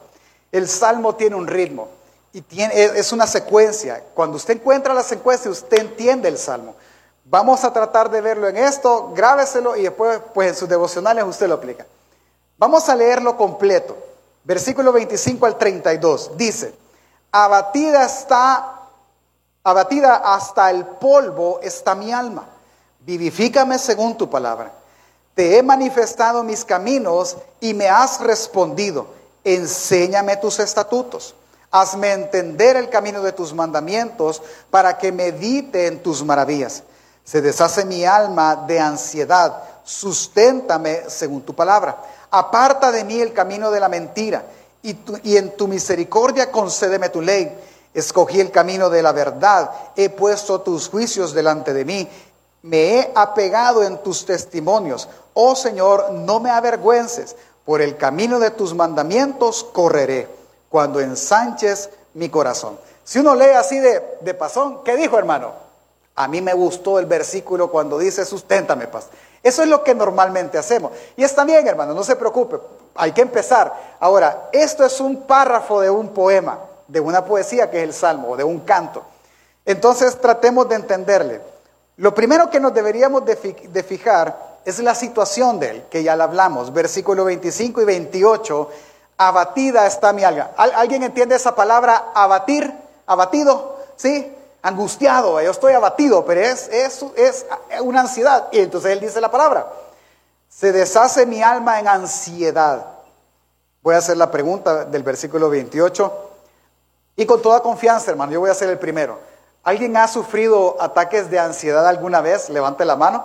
el 0.53 0.69
salmo 0.69 1.15
tiene 1.15 1.37
un 1.37 1.47
ritmo. 1.47 1.89
Y 2.35 2.41
tiene, 2.41 2.73
es 2.75 3.13
una 3.13 3.27
secuencia. 3.27 4.03
Cuando 4.15 4.37
usted 4.37 4.55
encuentra 4.55 4.95
la 4.95 5.03
secuencia, 5.03 5.51
usted 5.51 5.81
entiende 5.81 6.29
el 6.29 6.39
salmo. 6.39 6.75
Vamos 7.25 7.63
a 7.65 7.73
tratar 7.73 8.11
de 8.11 8.21
verlo 8.21 8.49
en 8.49 8.57
esto, 8.57 9.13
grábeselo 9.15 9.77
y 9.77 9.83
después 9.83 10.21
pues 10.35 10.49
en 10.49 10.55
sus 10.55 10.69
devocionales 10.69 11.25
usted 11.25 11.49
lo 11.49 11.55
aplica. 11.55 11.87
Vamos 12.59 12.89
a 12.89 12.97
leerlo 12.97 13.37
completo. 13.37 13.97
Versículo 14.45 14.93
25 14.93 15.47
al 15.47 15.59
32. 15.59 16.37
Dice, 16.37 16.75
abatida 17.31 18.05
está, 18.05 18.81
abatida 19.63 20.17
hasta 20.35 20.71
el 20.71 20.85
polvo 20.85 21.61
está 21.63 21.95
mi 21.95 22.13
alma. 22.13 22.49
Vivifícame 23.05 23.79
según 23.79 24.17
tu 24.17 24.31
palabra. 24.31 24.73
Te 25.35 25.59
he 25.59 25.63
manifestado 25.63 26.45
mis 26.45 26.65
caminos 26.65 27.37
y 27.61 27.75
me 27.75 27.89
has 27.89 28.21
respondido. 28.21 29.07
Enséñame 29.45 30.37
tus 30.37 30.59
estatutos. 30.61 31.35
Hazme 31.71 32.13
entender 32.13 32.77
el 32.77 32.91
camino 32.91 33.23
de 33.23 33.33
tus 33.33 33.55
mandamientos 33.55 34.43
para 34.71 34.99
que 34.99 35.11
medite 35.11 35.87
en 35.87 36.03
tus 36.03 36.23
maravillas. 36.23 36.83
Se 37.25 37.41
deshace 37.41 37.85
mi 37.85 38.05
alma 38.05 38.57
de 38.57 38.79
ansiedad. 38.79 39.63
Susténtame 39.85 41.05
según 41.09 41.43
tu 41.43 41.55
palabra. 41.55 41.97
Aparta 42.31 42.93
de 42.93 43.05
mí 43.05 43.21
el 43.21 43.33
camino 43.33 43.71
de 43.71 43.81
la 43.81 43.89
mentira 43.89 44.45
y, 44.83 44.97
y 45.25 45.37
en 45.39 45.57
tu 45.57 45.67
misericordia 45.67 46.53
concédeme 46.53 47.09
tu 47.09 47.21
ley. 47.21 47.59
Escogí 47.95 48.39
el 48.41 48.51
camino 48.51 48.91
de 48.91 49.03
la 49.03 49.13
verdad. 49.13 49.71
He 49.97 50.11
puesto 50.11 50.61
tus 50.61 50.89
juicios 50.89 51.33
delante 51.33 51.73
de 51.73 51.85
mí. 51.85 52.09
Me 52.63 52.99
he 52.99 53.13
apegado 53.15 53.83
en 53.83 53.99
tus 53.99 54.25
testimonios. 54.25 55.09
Oh 55.35 55.55
Señor, 55.57 56.13
no 56.13 56.41
me 56.41 56.51
avergüences. 56.51 57.37
Por 57.65 57.81
el 57.81 57.97
camino 57.97 58.39
de 58.39 58.51
tus 58.51 58.75
mandamientos 58.75 59.65
correré 59.65 60.29
cuando 60.69 61.01
ensanches 61.01 61.91
mi 62.15 62.29
corazón. 62.29 62.79
Si 63.05 63.19
uno 63.19 63.35
lee 63.35 63.51
así 63.57 63.79
de, 63.79 64.19
de 64.21 64.35
pasón, 64.35 64.83
¿qué 64.85 64.97
dijo 64.97 65.19
hermano? 65.19 65.53
A 66.15 66.29
mí 66.29 66.41
me 66.41 66.53
gustó 66.53 66.99
el 66.99 67.07
versículo 67.07 67.71
cuando 67.71 67.99
dice, 67.99 68.25
susténtame 68.25 68.87
paz. 68.87 69.09
Eso 69.43 69.63
es 69.63 69.69
lo 69.69 69.83
que 69.83 69.95
normalmente 69.95 70.59
hacemos. 70.59 70.93
Y 71.17 71.25
está 71.25 71.45
bien, 71.45 71.67
hermano, 71.67 71.95
no 71.95 72.05
se 72.05 72.17
preocupe, 72.17 72.59
hay 72.95 73.13
que 73.13 73.23
empezar. 73.23 73.97
Ahora, 73.99 74.49
esto 74.53 74.85
es 74.85 75.01
un 75.01 75.23
párrafo 75.23 75.81
de 75.81 75.91
un 75.91 76.11
poema, 76.11 76.59
de 76.87 77.01
una 77.01 77.25
poesía 77.25 77.71
que 77.71 77.79
es 77.79 77.85
el 77.85 77.95
Salmo, 77.95 78.31
o 78.31 78.37
de 78.37 78.45
un 78.45 78.61
canto. 78.61 79.03
Entonces 79.65 80.21
tratemos 80.21 80.69
de 80.69 80.77
entenderle. 80.77 81.52
Lo 81.97 82.15
primero 82.15 82.49
que 82.51 82.61
nos 82.61 82.73
deberíamos 82.73 83.25
de, 83.25 83.83
fijar 83.83 84.59
es 84.65 84.79
la 84.79 84.95
situación 84.95 85.59
de 85.59 85.71
él, 85.71 85.85
que 85.91 86.03
ya 86.03 86.17
la 86.17 86.25
hablamos, 86.25 86.73
versículo 86.73 87.25
25 87.25 87.83
y 87.83 87.85
28 87.85 88.71
abatida 89.19 89.87
está 89.87 90.13
mi 90.13 90.25
alma. 90.25 90.51
¿Alguien 90.57 91.03
entiende 91.03 91.37
esa 91.37 91.55
palabra 91.55 92.13
abatir? 92.15 92.73
Abatido, 93.07 93.79
¿sí? 93.97 94.35
Angustiado, 94.63 95.41
yo 95.43 95.51
estoy 95.51 95.75
abatido, 95.75 96.25
pero 96.25 96.41
es, 96.41 96.69
es, 96.69 97.05
es 97.17 97.47
una 97.81 98.01
ansiedad. 98.01 98.49
Y 98.53 98.61
entonces 98.61 98.93
él 98.93 99.01
dice 99.01 99.21
la 99.21 99.31
palabra, 99.31 99.71
se 100.49 100.73
deshace 100.73 101.27
mi 101.27 101.43
alma 101.43 101.79
en 101.81 101.89
ansiedad. 101.89 102.87
Voy 103.83 103.95
a 103.95 103.99
hacer 103.99 104.17
la 104.17 104.31
pregunta 104.31 104.85
del 104.85 105.03
versículo 105.03 105.51
28 105.51 106.31
y 107.17 107.27
con 107.27 107.43
toda 107.43 107.61
confianza, 107.61 108.11
hermano, 108.11 108.33
yo 108.33 108.41
voy 108.41 108.51
a 108.51 108.55
ser 108.55 108.71
el 108.71 108.79
primero. 108.79 109.19
¿Alguien 109.63 109.97
ha 109.97 110.09
sufrido 110.09 110.77
ataques 110.81 111.31
de 111.31 111.39
ansiedad 111.39 111.87
alguna 111.87 112.21
vez? 112.21 112.49
Levante 112.49 112.85
la 112.85 112.97
mano. 112.97 113.25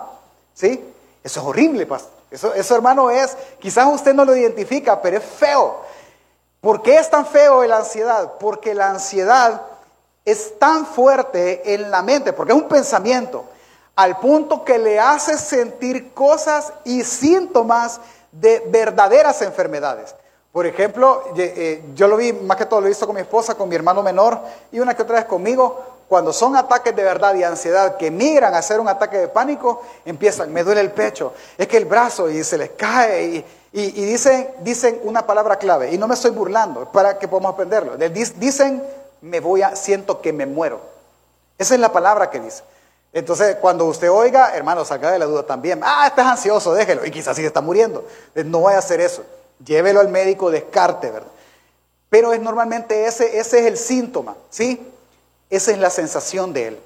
¿Sí? 0.54 0.84
Eso 1.22 1.40
es 1.40 1.46
horrible, 1.46 1.86
pastor. 1.86 2.18
Eso, 2.30 2.74
hermano, 2.74 3.10
es, 3.10 3.36
quizás 3.58 3.86
usted 3.90 4.12
no 4.12 4.24
lo 4.24 4.36
identifica, 4.36 5.00
pero 5.00 5.16
es 5.16 5.24
feo. 5.24 5.80
¿Por 6.60 6.82
qué 6.82 6.96
es 6.96 7.08
tan 7.08 7.26
feo 7.26 7.64
la 7.64 7.78
ansiedad? 7.78 8.34
Porque 8.38 8.74
la 8.74 8.90
ansiedad 8.90 9.62
es 10.24 10.58
tan 10.58 10.84
fuerte 10.84 11.74
en 11.74 11.90
la 11.90 12.02
mente, 12.02 12.32
porque 12.32 12.52
es 12.52 12.58
un 12.58 12.68
pensamiento, 12.68 13.44
al 13.96 14.18
punto 14.18 14.62
que 14.62 14.78
le 14.78 15.00
hace 15.00 15.38
sentir 15.38 16.12
cosas 16.12 16.72
y 16.84 17.02
síntomas 17.02 18.00
de 18.30 18.62
verdaderas 18.68 19.40
enfermedades. 19.40 20.14
Por 20.52 20.66
ejemplo, 20.66 21.24
eh, 21.36 21.82
yo 21.94 22.08
lo 22.08 22.16
vi, 22.16 22.32
más 22.32 22.56
que 22.56 22.66
todo 22.66 22.80
lo 22.80 22.86
he 22.86 22.90
visto 22.90 23.06
con 23.06 23.14
mi 23.14 23.20
esposa, 23.20 23.54
con 23.54 23.68
mi 23.68 23.74
hermano 23.74 24.02
menor 24.02 24.40
y 24.72 24.80
una 24.80 24.94
que 24.94 25.02
otra 25.02 25.16
vez 25.16 25.24
conmigo. 25.26 25.96
Cuando 26.08 26.32
son 26.32 26.56
ataques 26.56 26.96
de 26.96 27.02
verdad 27.02 27.34
y 27.34 27.44
ansiedad 27.44 27.98
que 27.98 28.10
migran 28.10 28.54
a 28.54 28.62
ser 28.62 28.80
un 28.80 28.88
ataque 28.88 29.18
de 29.18 29.28
pánico, 29.28 29.82
empiezan, 30.06 30.50
me 30.50 30.64
duele 30.64 30.80
el 30.80 30.90
pecho, 30.90 31.34
es 31.58 31.68
que 31.68 31.76
el 31.76 31.84
brazo 31.84 32.30
y 32.30 32.42
se 32.42 32.56
les 32.56 32.70
cae 32.70 33.24
y, 33.24 33.44
y, 33.72 34.04
dicen, 34.06 34.48
dicen 34.60 34.98
una 35.04 35.26
palabra 35.26 35.56
clave, 35.56 35.92
y 35.92 35.98
no 35.98 36.08
me 36.08 36.14
estoy 36.14 36.30
burlando, 36.30 36.90
para 36.90 37.18
que 37.18 37.28
podamos 37.28 37.52
aprenderlo. 37.52 37.98
Dicen, 37.98 38.82
me 39.20 39.40
voy 39.40 39.60
a, 39.60 39.76
siento 39.76 40.22
que 40.22 40.32
me 40.32 40.46
muero. 40.46 40.80
Esa 41.58 41.74
es 41.74 41.80
la 41.80 41.92
palabra 41.92 42.30
que 42.30 42.40
dice. 42.40 42.62
Entonces, 43.12 43.56
cuando 43.56 43.84
usted 43.86 44.10
oiga, 44.10 44.54
hermano, 44.54 44.84
salga 44.84 45.10
de 45.10 45.18
la 45.18 45.26
duda 45.26 45.42
también. 45.42 45.80
Ah, 45.82 46.06
estás 46.06 46.26
ansioso, 46.26 46.72
déjelo. 46.74 47.04
Y 47.04 47.10
quizás 47.10 47.36
sí 47.36 47.44
está 47.44 47.60
muriendo. 47.60 48.04
No 48.34 48.62
vaya 48.62 48.76
a 48.76 48.80
hacer 48.80 49.00
eso. 49.00 49.24
Llévelo 49.64 50.00
al 50.00 50.08
médico, 50.08 50.50
descarte, 50.50 51.10
¿verdad? 51.10 51.28
Pero 52.10 52.32
es 52.32 52.40
normalmente 52.40 53.06
ese, 53.06 53.38
ese 53.38 53.60
es 53.60 53.66
el 53.66 53.76
síntoma, 53.76 54.36
¿sí? 54.50 54.80
Esa 55.50 55.72
es 55.72 55.78
la 55.78 55.90
sensación 55.90 56.52
de 56.52 56.68
él. 56.68 56.80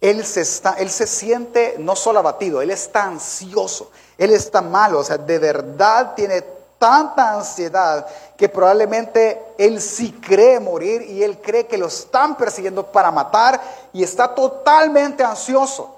Él 0.00 0.24
se, 0.26 0.42
está, 0.42 0.74
él 0.74 0.90
se 0.90 1.06
siente 1.06 1.76
no 1.78 1.96
solo 1.96 2.18
abatido, 2.18 2.60
él 2.60 2.70
está 2.70 3.04
ansioso, 3.04 3.90
él 4.18 4.32
está 4.32 4.60
malo, 4.60 4.98
o 4.98 5.04
sea, 5.04 5.16
de 5.16 5.38
verdad 5.38 6.14
tiene 6.14 6.44
tanta 6.78 7.32
ansiedad 7.32 8.06
que 8.36 8.48
probablemente 8.48 9.40
él 9.56 9.80
sí 9.80 10.12
cree 10.12 10.60
morir 10.60 11.00
y 11.02 11.22
él 11.22 11.40
cree 11.40 11.66
que 11.66 11.78
lo 11.78 11.86
están 11.86 12.36
persiguiendo 12.36 12.84
para 12.84 13.10
matar 13.10 13.58
y 13.94 14.02
está 14.02 14.34
totalmente 14.34 15.24
ansioso. 15.24 15.96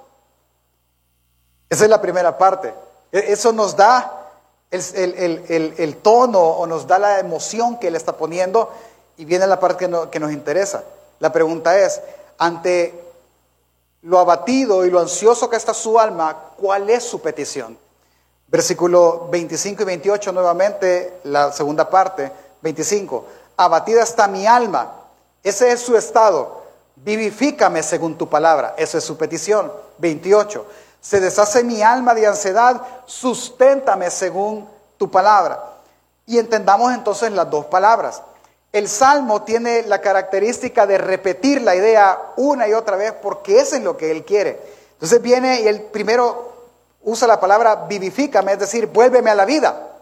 Esa 1.68 1.84
es 1.84 1.90
la 1.90 2.00
primera 2.00 2.38
parte. 2.38 2.72
E, 3.10 3.32
eso 3.32 3.52
nos 3.52 3.74
da 3.74 4.25
el, 4.70 5.96
tono 6.02 6.40
o 6.40 6.66
nos 6.66 6.87
da 6.87 6.99
la 6.99 7.20
emoción 7.20 7.78
que 7.78 7.88
él 7.88 7.96
está 7.96 8.16
poniendo 8.16 8.70
y 9.16 9.25
viene 9.25 9.46
la 9.46 9.61
parte 9.61 9.87
que, 9.87 10.08
que 10.11 10.20
nos 10.20 10.32
interesa. 10.32 10.85
La 11.20 11.32
pregunta 11.32 11.78
es, 11.78 12.00
ante 12.38 12.94
lo 14.02 14.18
abatido 14.18 14.85
y 14.85 14.90
lo 14.90 15.00
ansioso 15.00 15.49
que 15.50 15.56
está 15.56 15.75
su 15.75 15.99
alma, 15.99 16.52
¿cuál 16.56 16.90
es 16.90 17.04
su 17.04 17.20
petición? 17.20 17.76
Versículo 18.49 19.28
25 19.30 19.82
y 19.82 19.87
28 19.87 20.32
nuevamente, 20.32 21.18
la 21.25 21.50
segunda 21.50 21.90
parte, 21.90 22.30
25. 22.62 23.25
Abatida 23.56 24.02
está 24.02 24.28
mi 24.28 24.46
alma, 24.46 24.92
ese 25.42 25.73
es 25.73 25.80
su 25.80 25.96
estado. 25.96 26.64
Vivifícame 26.96 27.82
según 27.82 28.16
tu 28.16 28.28
palabra, 28.28 28.75
esa 28.78 28.99
es 28.99 29.04
su 29.04 29.16
petición. 29.16 29.73
28. 29.99 30.66
Se 31.06 31.20
deshace 31.20 31.62
mi 31.62 31.82
alma 31.82 32.14
de 32.14 32.26
ansiedad, 32.26 32.82
susténtame 33.04 34.10
según 34.10 34.68
tu 34.98 35.08
palabra. 35.08 35.62
Y 36.26 36.36
entendamos 36.36 36.92
entonces 36.92 37.30
las 37.30 37.48
dos 37.48 37.66
palabras. 37.66 38.22
El 38.72 38.88
salmo 38.88 39.42
tiene 39.42 39.82
la 39.82 40.00
característica 40.00 40.84
de 40.84 40.98
repetir 40.98 41.62
la 41.62 41.76
idea 41.76 42.32
una 42.36 42.66
y 42.66 42.72
otra 42.72 42.96
vez 42.96 43.12
porque 43.22 43.60
eso 43.60 43.76
es 43.76 43.82
lo 43.82 43.96
que 43.96 44.10
él 44.10 44.25
quiere. 44.25 44.60
Entonces 44.94 45.22
viene 45.22 45.60
y 45.60 45.68
él 45.68 45.82
primero 45.92 46.54
usa 47.04 47.28
la 47.28 47.38
palabra 47.38 47.86
vivifícame, 47.88 48.54
es 48.54 48.58
decir, 48.58 48.88
vuélveme 48.88 49.30
a 49.30 49.36
la 49.36 49.44
vida, 49.44 49.92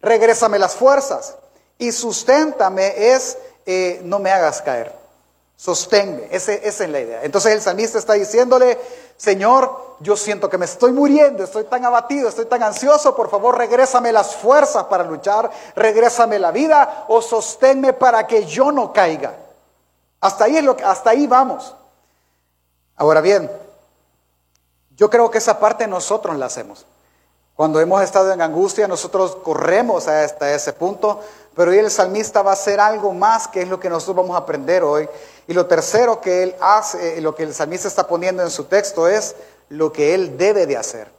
regrésame 0.00 0.60
las 0.60 0.76
fuerzas 0.76 1.34
y 1.78 1.90
susténtame 1.90 2.94
es 3.12 3.36
eh, 3.66 4.00
no 4.04 4.20
me 4.20 4.30
hagas 4.30 4.62
caer, 4.62 4.94
sosténme, 5.56 6.28
esa 6.30 6.52
es 6.52 6.80
la 6.80 7.00
idea. 7.00 7.24
Entonces 7.24 7.52
el 7.52 7.60
salmista 7.60 7.98
está 7.98 8.14
diciéndole, 8.14 8.78
Señor, 9.16 9.96
yo 10.00 10.16
siento 10.16 10.50
que 10.50 10.58
me 10.58 10.64
estoy 10.64 10.92
muriendo, 10.92 11.44
estoy 11.44 11.64
tan 11.64 11.84
abatido, 11.84 12.28
estoy 12.28 12.46
tan 12.46 12.62
ansioso, 12.62 13.14
por 13.14 13.30
favor 13.30 13.56
regrésame 13.56 14.12
las 14.12 14.34
fuerzas 14.34 14.84
para 14.84 15.04
luchar, 15.04 15.50
regrésame 15.76 16.38
la 16.38 16.50
vida 16.50 17.04
o 17.08 17.22
sosténme 17.22 17.92
para 17.92 18.26
que 18.26 18.44
yo 18.44 18.72
no 18.72 18.92
caiga. 18.92 19.34
Hasta 20.20 20.44
ahí, 20.44 20.56
es 20.56 20.64
lo 20.64 20.76
que, 20.76 20.84
hasta 20.84 21.10
ahí 21.10 21.26
vamos. 21.26 21.74
Ahora 22.96 23.20
bien, 23.20 23.50
yo 24.96 25.10
creo 25.10 25.30
que 25.30 25.38
esa 25.38 25.58
parte 25.58 25.86
nosotros 25.86 26.36
la 26.36 26.46
hacemos. 26.46 26.86
Cuando 27.54 27.80
hemos 27.80 28.02
estado 28.02 28.32
en 28.32 28.42
angustia, 28.42 28.88
nosotros 28.88 29.36
corremos 29.36 30.08
hasta 30.08 30.52
ese 30.52 30.72
punto, 30.72 31.20
pero 31.54 31.70
hoy 31.70 31.78
el 31.78 31.90
salmista 31.90 32.42
va 32.42 32.50
a 32.50 32.54
hacer 32.54 32.80
algo 32.80 33.12
más, 33.12 33.48
que 33.48 33.62
es 33.62 33.68
lo 33.68 33.78
que 33.78 33.88
nosotros 33.88 34.16
vamos 34.16 34.34
a 34.34 34.40
aprender 34.40 34.82
hoy. 34.82 35.08
Y 35.46 35.52
lo 35.52 35.66
tercero 35.66 36.20
que 36.20 36.42
él 36.42 36.56
hace, 36.60 37.18
eh, 37.18 37.20
lo 37.20 37.34
que 37.34 37.44
el 37.44 37.54
salmista 37.54 37.88
está 37.88 38.06
poniendo 38.06 38.42
en 38.42 38.50
su 38.50 38.64
texto 38.64 39.08
es 39.08 39.36
lo 39.68 39.92
que 39.92 40.14
él 40.14 40.36
debe 40.36 40.66
de 40.66 40.76
hacer. 40.76 41.10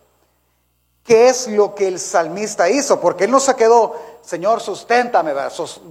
¿Qué 1.06 1.30
es 1.30 1.48
lo 1.48 1.76
que 1.76 1.88
el 1.88 2.00
salmista 2.00 2.67
hizo? 2.67 3.00
Porque 3.00 3.26
él 3.26 3.32
no 3.32 3.39
se 3.39 3.56
quedó, 3.56 3.95
Señor, 4.24 4.60
susténtame, 4.60 5.34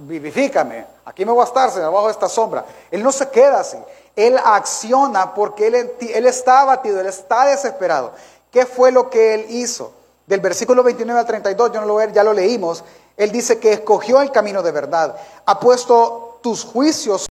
vivifícame, 0.01 0.85
aquí 1.05 1.23
me 1.25 1.31
voy 1.31 1.41
a 1.41 1.45
estar, 1.45 1.71
Señor, 1.71 1.93
bajo 1.93 2.09
esta 2.09 2.27
sombra. 2.27 2.65
Él 2.91 3.01
no 3.01 3.13
se 3.13 3.29
queda 3.29 3.61
así. 3.61 3.77
Él 4.13 4.37
acciona 4.43 5.33
porque 5.33 5.67
él, 5.67 6.25
está 6.25 6.61
abatido, 6.61 6.99
él 6.99 7.07
está 7.07 7.45
desesperado. 7.45 8.11
¿Qué 8.51 8.65
fue 8.65 8.91
lo 8.91 9.09
que 9.09 9.35
él 9.35 9.45
hizo? 9.49 9.93
Del 10.27 10.41
versículo 10.41 10.83
29 10.83 11.17
al 11.17 11.25
32, 11.25 11.71
yo 11.71 11.79
no 11.79 11.87
lo 11.87 11.95
ver, 11.95 12.11
ya 12.11 12.23
lo 12.23 12.33
leímos. 12.33 12.83
Él 13.17 13.31
dice 13.31 13.59
que 13.59 13.73
escogió 13.73 14.21
el 14.21 14.31
camino 14.31 14.61
de 14.61 14.71
verdad, 14.71 15.15
ha 15.45 15.59
puesto 15.59 16.39
tus 16.41 16.63
juicios 16.63 17.27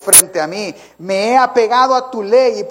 frente 0.00 0.40
a 0.40 0.46
mí, 0.46 0.74
me 0.98 1.30
he 1.30 1.36
apegado 1.36 1.94
a 1.94 2.10
tu 2.10 2.22
ley 2.22 2.60
y 2.60 2.64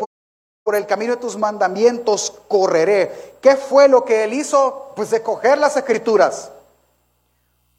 por 0.63 0.75
el 0.75 0.85
camino 0.85 1.15
de 1.15 1.21
tus 1.21 1.37
mandamientos 1.37 2.33
correré. 2.47 3.37
¿Qué 3.41 3.55
fue 3.55 3.87
lo 3.87 4.05
que 4.05 4.23
él 4.23 4.33
hizo? 4.33 4.91
Pues 4.95 5.09
de 5.09 5.23
coger 5.23 5.57
las 5.57 5.75
escrituras. 5.77 6.51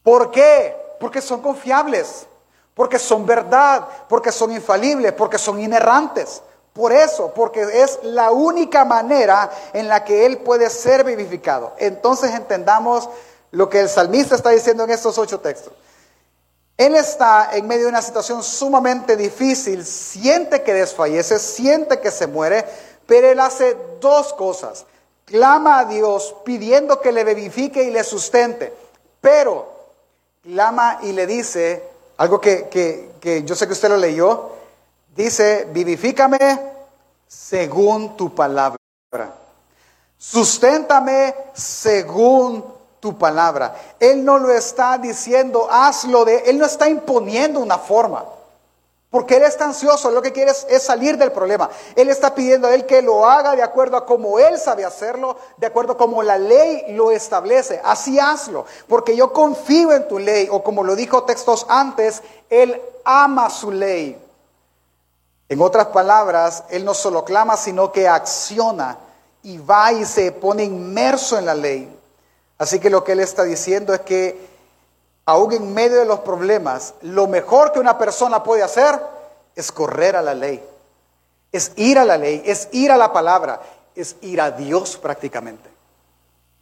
¿Por 0.03 0.31
qué? 0.31 0.77
Porque 0.99 1.21
son 1.21 1.41
confiables 1.41 2.27
porque 2.75 2.99
son 2.99 3.27
verdad, 3.27 3.87
porque 4.09 4.33
son 4.33 4.53
infalibles, 4.53 5.13
porque 5.13 5.39
son 5.39 5.61
inerrantes. 5.61 6.43
Por 6.73 6.93
eso, 6.93 7.33
porque 7.35 7.83
es 7.83 7.99
la 8.03 8.31
única 8.31 8.85
manera 8.85 9.51
en 9.75 9.89
la 9.89 10.05
que 10.05 10.25
Él 10.25 10.39
puede 10.39 10.71
ser 10.71 11.05
vivificado. 11.05 11.75
Entonces 11.79 12.35
entendamos 12.35 13.11
lo 13.53 13.69
que 13.69 13.81
el 13.81 13.88
salmista 13.88 14.35
está 14.35 14.51
diciendo 14.51 14.85
en 14.85 14.91
estos 14.91 15.17
ocho 15.19 15.41
textos. 15.41 15.73
Él 16.77 16.97
está 16.97 17.51
en 17.53 17.67
medio 17.67 17.85
de 17.85 17.91
una 17.91 18.03
situación 18.03 18.43
sumamente 18.43 19.17
difícil, 19.17 19.85
siente 19.85 20.62
que 20.62 20.75
desfallece, 20.75 21.38
siente 21.38 22.01
que 22.01 22.11
se 22.11 22.27
muere, 22.27 22.65
pero 23.07 23.31
Él 23.31 23.41
hace 23.41 23.77
dos 24.01 24.33
cosas. 24.33 24.87
Clama 25.25 25.81
a 25.81 25.85
Dios 25.85 26.35
pidiendo 26.45 27.01
que 27.01 27.12
le 27.12 27.25
vivifique 27.25 27.83
y 27.85 27.91
le 27.91 28.03
sustente, 28.03 28.73
pero 29.21 29.71
clama 30.43 30.99
y 31.03 31.12
le 31.12 31.27
dice, 31.27 31.85
algo 32.17 32.41
que, 32.41 33.43
yo 33.45 33.55
sé 33.55 33.67
que 33.67 33.73
usted 33.73 33.88
lo 33.88 33.97
leyó. 33.97 34.51
Dice, 35.15 35.69
vivifícame 35.73 36.38
según 37.29 38.17
tu 38.17 38.35
palabra. 38.35 38.79
Susténtame 40.19 41.35
según 41.53 42.65
tu 43.03 43.19
palabra. 43.19 43.75
Él 43.99 44.25
no 44.25 44.38
lo 44.38 44.53
está 44.53 44.97
diciendo, 44.97 45.67
hazlo 45.69 46.25
de, 46.25 46.45
Él 46.47 46.57
no 46.57 46.65
está 46.65 46.88
imponiendo 46.88 47.59
una 47.59 47.77
forma. 47.77 48.25
Porque 49.11 49.38
Él 49.38 49.43
está 49.43 49.65
ansioso, 49.65 50.12
lo 50.12 50.23
que 50.23 50.33
quiere 50.33 50.53
es, 50.53 50.83
salir 50.85 51.19
del 51.19 51.33
problema. 51.33 51.69
Él 51.97 52.09
está 52.09 52.33
pidiendo 52.33 52.69
a 52.69 52.75
Él 52.75 52.87
que 52.87 53.03
lo 53.03 53.27
haga 53.27 53.57
de 53.57 53.62
acuerdo 53.62 53.97
a 53.97 54.07
como 54.07 54.38
Él 54.38 54.57
sabe 54.57 54.85
hacerlo, 54.85 55.37
de 55.57 55.67
acuerdo 55.67 55.95
a 55.95 55.97
como 55.97 56.23
la 56.23 56.38
ley 56.38 56.85
lo 56.91 57.11
establece. 57.11 57.81
Así 57.83 58.21
hazlo, 58.21 58.67
porque 58.87 59.17
yo 59.17 59.33
confío 59.33 59.91
en 59.91 60.07
tu 60.07 60.21
ley, 60.21 60.49
o 60.49 60.62
como 60.62 60.85
lo 60.85 60.95
dijo 60.95 61.25
textos 61.25 61.67
antes, 61.69 62.23
Él 62.49 62.81
ama 63.05 63.51
su 63.51 63.73
ley. 63.73 64.17
En 65.49 65.61
otras 65.61 65.88
palabras, 65.88 66.62
Él 66.71 66.85
no 66.85 66.95
solo 66.95 67.25
clama, 67.25 67.57
sino 67.57 67.91
que 67.91 68.07
acciona 68.07 68.97
y 69.43 69.59
va 69.59 69.93
y 69.93 70.05
se 70.05 70.31
pone 70.31 70.62
inmerso 70.62 71.37
en 71.37 71.47
la 71.47 71.55
ley. 71.55 72.02
Así 72.62 72.79
que 72.79 72.90
lo 72.90 73.03
que 73.03 73.11
Él 73.11 73.18
está 73.18 73.42
diciendo 73.42 73.92
es 73.92 74.03
que 74.03 74.38
aún 75.27 75.53
en 75.53 75.75
medio 75.75 75.98
de 75.98 76.05
los 76.05 76.20
problemas, 76.20 76.94
lo 77.03 77.27
mejor 77.27 77.72
que 77.72 77.81
una 77.81 77.98
persona 77.98 78.44
puede 78.44 78.62
hacer 78.62 79.01
es 79.57 79.72
correr 79.72 80.14
a 80.14 80.22
la 80.22 80.33
ley, 80.33 80.64
es 81.51 81.72
ir 81.75 81.98
a 81.98 82.05
la 82.05 82.16
ley, 82.16 82.40
es 82.46 82.68
ir 82.70 82.92
a 82.92 82.96
la 82.96 83.12
palabra, 83.12 83.61
es 83.96 84.14
ir 84.20 84.40
a 84.40 84.53
Dios 84.53 84.96
prácticamente. 84.96 85.68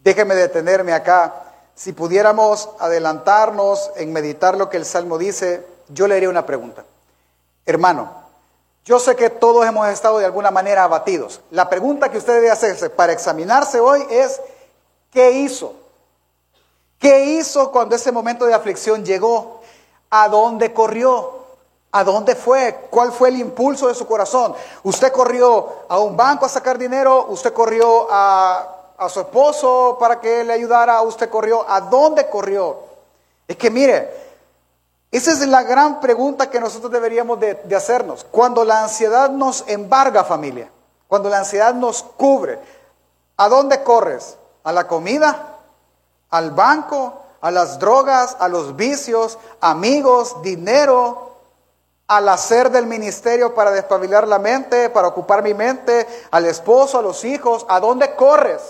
Déjeme 0.03 0.35
detenerme 0.35 0.95
acá. 0.95 1.35
Si 1.75 1.93
pudiéramos 1.93 2.71
adelantarnos 2.79 3.91
en 3.97 4.11
meditar 4.11 4.57
lo 4.57 4.71
que 4.71 4.79
el 4.79 4.87
Salmo 4.87 5.19
dice, 5.19 5.67
yo 5.91 6.09
le 6.09 6.15
haría 6.15 6.31
una 6.31 6.47
pregunta. 6.47 6.83
Hermano, 7.67 8.11
yo 8.87 8.99
sé 9.01 9.17
que 9.17 9.29
todos 9.29 9.67
hemos 9.67 9.87
estado 9.89 10.19
de 10.19 10.25
alguna 10.25 10.51
manera 10.51 10.85
abatidos. 10.85 11.43
La 11.51 11.69
pregunta 11.69 12.11
que 12.11 12.17
usted 12.17 12.37
debe 12.37 12.51
hacerse 12.51 12.89
para 12.89 13.13
examinarse 13.13 13.81
hoy 13.81 14.03
es, 14.09 14.41
¿qué 15.11 15.33
hizo? 15.33 15.75
¿Qué 17.01 17.25
hizo 17.25 17.73
cuando 17.73 17.97
ese 17.97 18.13
momento 18.13 18.45
de 18.45 18.53
aflicción 18.53 19.03
llegó? 19.03 19.63
¿A 20.11 20.29
dónde 20.29 20.75
corrió? 20.75 21.41
¿A 21.93 22.05
dónde 22.05 22.37
fue? 22.37 22.89
¿Cuál 22.91 23.11
fue 23.11 23.31
el 23.31 23.39
impulso 23.39 23.89
de 23.89 23.95
su 23.95 24.07
corazón? 24.07 24.55
¿Usted 24.83 25.11
corrió 25.11 25.67
a 25.89 25.99
un 25.99 26.15
banco 26.15 26.45
a 26.45 26.49
sacar 26.51 26.77
dinero? 26.77 27.25
¿Usted 27.31 27.55
corrió 27.55 28.07
a, 28.11 28.77
su 29.09 29.21
esposo 29.21 29.97
para 29.99 30.21
que 30.21 30.45
le 30.45 30.53
ayudara? 30.53 31.01
¿Usted 31.01 31.31
corrió? 31.31 31.65
¿A 31.67 31.81
dónde 31.81 32.29
corrió? 32.29 32.81
Es 33.49 33.57
que 33.57 33.71
mire, 33.71 34.11
esa 35.11 35.31
es 35.31 35.41
la 35.47 35.63
gran 35.63 36.01
pregunta 36.01 36.51
que 36.51 36.61
nosotros 36.61 36.93
deberíamos 36.93 37.41
de, 37.41 37.55
de 37.55 37.77
hacernos. 37.77 38.27
Cuando 38.31 38.63
la 38.63 38.83
ansiedad 38.83 39.31
nos 39.31 39.65
embarga, 39.67 40.23
familia, 40.23 40.71
cuando 41.09 41.31
la 41.31 41.39
ansiedad 41.39 41.73
nos 41.73 42.03
cubre, 42.03 42.59
¿a 43.39 43.49
dónde 43.49 43.83
corres? 43.83 44.37
¿A 44.65 44.71
la 44.71 44.87
comida? 44.87 45.50
¿Al 46.31 46.53
banco? 46.53 47.23
¿A 47.41 47.51
las 47.51 47.79
drogas? 47.79 48.37
¿A 48.39 48.49
los 48.49 48.77
vicios? 48.77 49.39
¿Amigos? 49.61 50.43
¿Dinero? 50.43 51.31
al 52.11 52.29
hacer 52.29 52.73
del 52.73 52.89
ministerio 52.89 53.55
para 53.55 53.71
despabilar 53.71 54.27
la 54.27 54.41
mente, 54.41 54.91
para 54.91 55.07
ocupar 55.07 55.45
mi 55.45 55.55
mente, 55.55 56.09
al 56.33 56.45
esposo, 56.47 56.99
a 56.99 57.03
los 57.03 57.23
hijos, 57.25 57.65
¿a 57.69 57.79
dónde 57.79 58.17
corres? 58.17 58.61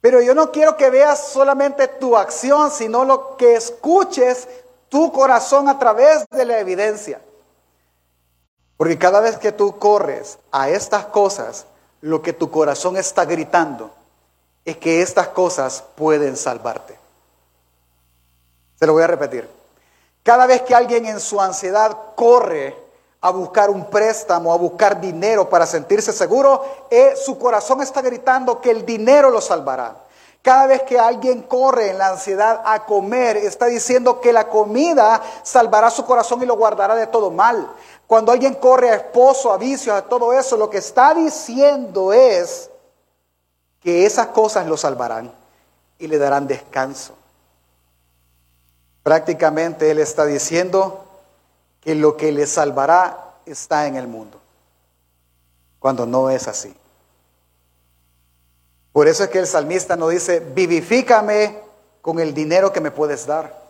Pero 0.00 0.22
yo 0.22 0.34
no 0.34 0.50
quiero 0.50 0.78
que 0.78 0.88
veas 0.88 1.28
solamente 1.28 1.88
tu 1.88 2.16
acción, 2.16 2.70
sino 2.70 3.04
lo 3.04 3.36
que 3.36 3.54
escuches 3.56 4.48
tu 4.88 5.12
corazón 5.12 5.68
a 5.68 5.78
través 5.78 6.24
de 6.30 6.46
la 6.46 6.58
evidencia. 6.58 7.20
Porque 8.78 8.96
cada 8.96 9.20
vez 9.20 9.36
que 9.36 9.52
tú 9.52 9.78
corres 9.78 10.38
a 10.52 10.70
estas 10.70 11.04
cosas, 11.04 11.66
lo 12.00 12.22
que 12.22 12.32
tu 12.32 12.50
corazón 12.50 12.96
está 12.96 13.26
gritando 13.26 13.90
es 14.66 14.76
que 14.78 15.00
estas 15.00 15.28
cosas 15.28 15.82
pueden 15.94 16.36
salvarte. 16.36 16.98
Se 18.78 18.86
lo 18.86 18.92
voy 18.92 19.04
a 19.04 19.06
repetir. 19.06 19.48
Cada 20.24 20.44
vez 20.46 20.62
que 20.62 20.74
alguien 20.74 21.06
en 21.06 21.20
su 21.20 21.40
ansiedad 21.40 21.96
corre 22.16 22.76
a 23.20 23.30
buscar 23.30 23.70
un 23.70 23.88
préstamo, 23.88 24.52
a 24.52 24.56
buscar 24.56 25.00
dinero 25.00 25.48
para 25.48 25.66
sentirse 25.66 26.12
seguro, 26.12 26.64
eh, 26.90 27.14
su 27.16 27.38
corazón 27.38 27.80
está 27.80 28.02
gritando 28.02 28.60
que 28.60 28.72
el 28.72 28.84
dinero 28.84 29.30
lo 29.30 29.40
salvará. 29.40 29.98
Cada 30.42 30.66
vez 30.66 30.82
que 30.82 30.98
alguien 30.98 31.42
corre 31.42 31.90
en 31.90 31.98
la 31.98 32.08
ansiedad 32.08 32.62
a 32.64 32.84
comer, 32.84 33.36
está 33.36 33.66
diciendo 33.66 34.20
que 34.20 34.32
la 34.32 34.48
comida 34.48 35.22
salvará 35.44 35.90
su 35.90 36.04
corazón 36.04 36.42
y 36.42 36.46
lo 36.46 36.56
guardará 36.56 36.96
de 36.96 37.06
todo 37.06 37.30
mal. 37.30 37.72
Cuando 38.08 38.32
alguien 38.32 38.54
corre 38.54 38.90
a 38.90 38.96
esposo, 38.96 39.52
a 39.52 39.58
vicios, 39.58 39.96
a 39.96 40.02
todo 40.02 40.32
eso, 40.32 40.56
lo 40.56 40.68
que 40.68 40.78
está 40.78 41.14
diciendo 41.14 42.12
es 42.12 42.70
que 43.82 44.06
esas 44.06 44.28
cosas 44.28 44.66
lo 44.66 44.76
salvarán 44.76 45.32
y 45.98 46.06
le 46.06 46.18
darán 46.18 46.46
descanso. 46.46 47.14
Prácticamente 49.02 49.90
Él 49.90 49.98
está 49.98 50.26
diciendo 50.26 51.04
que 51.80 51.94
lo 51.94 52.16
que 52.16 52.32
le 52.32 52.46
salvará 52.46 53.34
está 53.46 53.86
en 53.86 53.96
el 53.96 54.08
mundo, 54.08 54.40
cuando 55.78 56.06
no 56.06 56.30
es 56.30 56.48
así. 56.48 56.74
Por 58.92 59.08
eso 59.08 59.24
es 59.24 59.30
que 59.30 59.38
el 59.38 59.46
salmista 59.46 59.94
no 59.94 60.08
dice, 60.08 60.40
vivifícame 60.40 61.60
con 62.00 62.18
el 62.18 62.34
dinero 62.34 62.72
que 62.72 62.80
me 62.80 62.90
puedes 62.90 63.26
dar. 63.26 63.66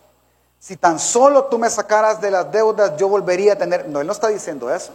Si 0.59 0.77
tan 0.77 0.99
solo 0.99 1.45
tú 1.45 1.59
me 1.59 1.69
sacaras 1.69 2.19
de 2.19 2.31
las 2.31 2.51
deudas, 2.51 2.97
yo 2.97 3.07
volvería 3.07 3.53
a 3.53 3.57
tener... 3.57 3.87
No, 3.87 4.01
Él 4.01 4.07
no 4.07 4.13
está 4.13 4.29
diciendo 4.29 4.73
eso. 4.73 4.93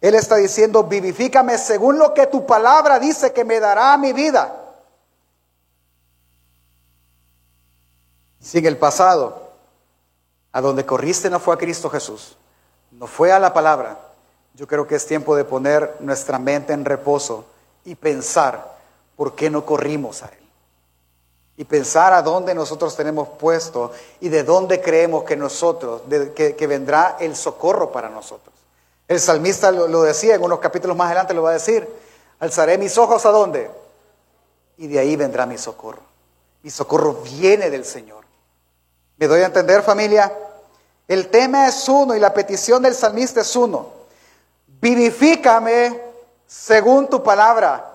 Él 0.00 0.14
está 0.14 0.36
diciendo, 0.36 0.84
vivifícame 0.84 1.58
según 1.58 1.98
lo 1.98 2.14
que 2.14 2.26
tu 2.26 2.46
palabra 2.46 2.98
dice 2.98 3.32
que 3.32 3.44
me 3.44 3.60
dará 3.60 3.96
mi 3.98 4.12
vida. 4.12 4.56
Si 8.40 8.58
en 8.58 8.66
el 8.66 8.78
pasado 8.78 9.50
a 10.52 10.60
donde 10.60 10.86
corriste 10.86 11.28
no 11.28 11.38
fue 11.38 11.54
a 11.54 11.58
Cristo 11.58 11.90
Jesús, 11.90 12.36
no 12.92 13.06
fue 13.06 13.30
a 13.32 13.38
la 13.38 13.52
palabra. 13.52 13.98
Yo 14.54 14.66
creo 14.66 14.86
que 14.86 14.96
es 14.96 15.06
tiempo 15.06 15.36
de 15.36 15.44
poner 15.44 15.96
nuestra 16.00 16.38
mente 16.38 16.72
en 16.72 16.84
reposo 16.84 17.44
y 17.84 17.94
pensar 17.94 18.76
por 19.16 19.34
qué 19.34 19.50
no 19.50 19.64
corrimos 19.64 20.22
a 20.22 20.26
Él. 20.26 20.38
Y 21.58 21.64
pensar 21.64 22.14
a 22.14 22.22
dónde 22.22 22.54
nosotros 22.54 22.96
tenemos 22.96 23.28
puesto 23.28 23.92
y 24.20 24.30
de 24.30 24.44
dónde 24.44 24.80
creemos 24.80 25.24
que 25.24 25.36
nosotros, 25.36 26.02
que, 26.34 26.66
vendrá 26.66 27.18
el 27.20 27.36
socorro 27.36 27.92
para 27.92 28.08
nosotros. 28.08 28.54
El 29.10 29.18
salmista 29.18 29.72
lo, 29.72 30.02
decía 30.02 30.36
en 30.36 30.42
unos 30.44 30.60
capítulos 30.60 30.96
más 30.96 31.06
adelante, 31.06 31.34
lo 31.34 31.42
va 31.42 31.50
a 31.50 31.54
decir, 31.54 31.84
alzaré 32.38 32.78
mis 32.78 32.96
ojos 32.96 33.26
a 33.26 33.30
dónde? 33.30 33.68
Y 34.76 34.86
de 34.86 35.00
ahí 35.00 35.16
vendrá 35.16 35.46
mi 35.46 35.58
socorro. 35.58 36.00
Mi 36.62 36.70
socorro 36.70 37.14
viene 37.14 37.70
del 37.70 37.84
Señor. 37.84 38.24
¿Me 39.16 39.26
doy 39.26 39.40
a 39.40 39.46
entender 39.46 39.82
familia? 39.82 40.32
El 41.08 41.26
tema 41.26 41.66
es 41.66 41.88
uno 41.88 42.14
y 42.14 42.20
la 42.20 42.32
petición 42.32 42.84
del 42.84 42.94
salmista 42.94 43.40
es 43.40 43.56
uno. 43.56 43.88
Vivifícame 44.80 46.00
según 46.46 47.08
tu 47.08 47.20
palabra. 47.20 47.92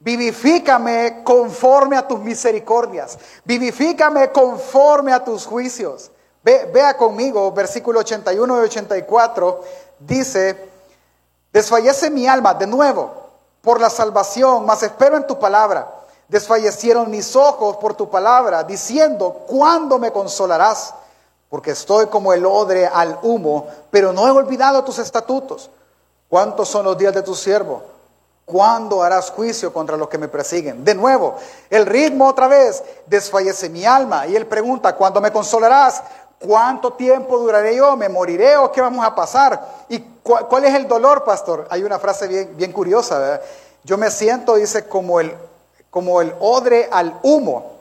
Vivifícame 0.00 1.22
conforme 1.22 1.96
a 1.96 2.08
tus 2.08 2.18
misericordias. 2.18 3.16
Vivifícame 3.44 4.32
conforme 4.32 5.12
a 5.12 5.22
tus 5.22 5.46
juicios. 5.46 6.10
vea 6.42 6.96
conmigo, 6.96 7.52
versículo 7.52 8.00
81 8.00 8.62
y 8.62 8.64
84, 8.64 9.64
dice, 9.98 10.70
desfallece 11.52 12.10
mi 12.10 12.26
alma 12.26 12.54
de 12.54 12.66
nuevo 12.66 13.26
por 13.62 13.80
la 13.80 13.90
salvación, 13.90 14.64
mas 14.64 14.82
espero 14.82 15.16
en 15.16 15.26
tu 15.26 15.38
palabra. 15.38 15.92
Desfallecieron 16.28 17.10
mis 17.10 17.36
ojos 17.36 17.76
por 17.76 17.94
tu 17.94 18.08
palabra, 18.10 18.64
diciendo, 18.64 19.44
¿cuándo 19.46 19.98
me 19.98 20.12
consolarás? 20.12 20.94
Porque 21.48 21.70
estoy 21.70 22.06
como 22.06 22.32
el 22.32 22.44
odre 22.44 22.86
al 22.86 23.18
humo, 23.22 23.68
pero 23.90 24.12
no 24.12 24.26
he 24.26 24.30
olvidado 24.30 24.82
tus 24.82 24.98
estatutos. 24.98 25.70
¿Cuántos 26.28 26.68
son 26.68 26.84
los 26.84 26.98
días 26.98 27.14
de 27.14 27.22
tu 27.22 27.34
siervo? 27.34 27.82
¿Cuándo 28.44 29.02
harás 29.02 29.30
juicio 29.30 29.72
contra 29.72 29.96
los 29.96 30.08
que 30.08 30.18
me 30.18 30.28
persiguen? 30.28 30.84
De 30.84 30.94
nuevo, 30.94 31.34
el 31.70 31.86
ritmo 31.86 32.28
otra 32.28 32.46
vez, 32.46 32.82
desfallece 33.06 33.68
mi 33.68 33.84
alma. 33.84 34.26
Y 34.26 34.36
él 34.36 34.46
pregunta, 34.46 34.94
¿cuándo 34.94 35.20
me 35.20 35.32
consolarás? 35.32 36.02
¿Cuánto 36.38 36.92
tiempo 36.92 37.38
duraré 37.38 37.76
yo? 37.76 37.96
¿Me 37.96 38.08
moriré 38.08 38.56
o 38.56 38.70
qué 38.70 38.80
vamos 38.80 39.04
a 39.04 39.14
pasar? 39.14 39.84
¿Y 39.88 40.00
cuál, 40.22 40.64
es 40.64 40.74
el 40.74 40.86
dolor, 40.86 41.24
pastor? 41.24 41.66
Hay 41.70 41.82
una 41.82 41.98
frase 41.98 42.28
bien, 42.44 42.72
curiosa. 42.72 43.40
Yo 43.84 43.96
me 43.96 44.10
siento, 44.10 44.56
dice, 44.56 44.86
como 44.86 45.20
el 45.20 45.34
como 45.96 46.20
el 46.20 46.34
odre 46.40 46.90
al 46.92 47.18
humo. 47.22 47.72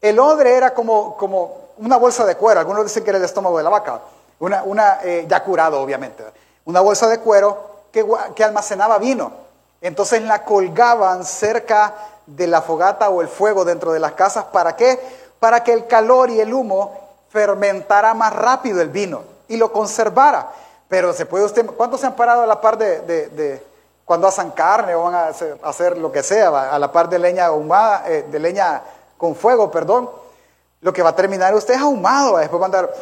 El 0.00 0.20
odre 0.20 0.54
era 0.54 0.72
como, 0.72 1.16
como 1.16 1.70
una 1.78 1.96
bolsa 1.96 2.24
de 2.24 2.36
cuero, 2.36 2.60
algunos 2.60 2.84
dicen 2.84 3.02
que 3.02 3.10
era 3.10 3.18
el 3.18 3.24
estómago 3.24 3.58
de 3.58 3.64
la 3.64 3.70
vaca, 3.70 4.02
una, 4.38 4.62
una 4.62 5.00
eh, 5.02 5.26
ya 5.28 5.42
curado 5.42 5.80
obviamente, 5.80 6.22
una 6.66 6.80
bolsa 6.80 7.08
de 7.08 7.18
cuero 7.18 7.58
que, 7.90 8.06
que 8.36 8.44
almacenaba 8.44 8.98
vino. 8.98 9.32
Entonces 9.80 10.22
la 10.22 10.44
colgaban 10.44 11.24
cerca 11.24 11.92
de 12.24 12.46
la 12.46 12.62
fogata 12.62 13.08
o 13.08 13.20
el 13.20 13.26
fuego 13.26 13.64
dentro 13.64 13.90
de 13.90 13.98
las 13.98 14.12
casas. 14.12 14.44
¿Para 14.52 14.76
qué? 14.76 15.00
Para 15.40 15.64
que 15.64 15.72
el 15.72 15.88
calor 15.88 16.30
y 16.30 16.38
el 16.38 16.54
humo 16.54 16.99
fermentara 17.30 18.12
más 18.12 18.34
rápido 18.34 18.80
el 18.80 18.88
vino 18.88 19.22
y 19.48 19.56
lo 19.56 19.72
conservara. 19.72 20.50
Pero 20.88 21.12
se 21.12 21.24
puede 21.24 21.44
usted, 21.44 21.64
¿cuántos 21.66 22.00
se 22.00 22.06
han 22.06 22.16
parado 22.16 22.42
a 22.42 22.46
la 22.46 22.60
par 22.60 22.76
de, 22.76 23.62
cuando 24.04 24.26
hacen 24.26 24.50
carne 24.50 24.94
o 24.94 25.04
van 25.04 25.14
a 25.14 25.30
hacer, 25.62 25.96
lo 25.96 26.10
que 26.10 26.22
sea, 26.22 26.72
a 26.72 26.78
la 26.78 26.90
par 26.90 27.08
de 27.08 27.18
leña 27.18 27.46
ahumada, 27.46 28.04
eh, 28.08 28.26
de 28.28 28.38
leña 28.40 28.82
con 29.16 29.36
fuego, 29.36 29.70
perdón, 29.70 30.10
lo 30.80 30.92
que 30.92 31.02
va 31.02 31.10
a 31.10 31.16
terminar 31.16 31.54
usted 31.54 31.74
es 31.74 31.80
ahumado, 31.80 32.38
después 32.38 32.60
van 32.60 32.74
a 32.74 32.78
andar 32.78 32.94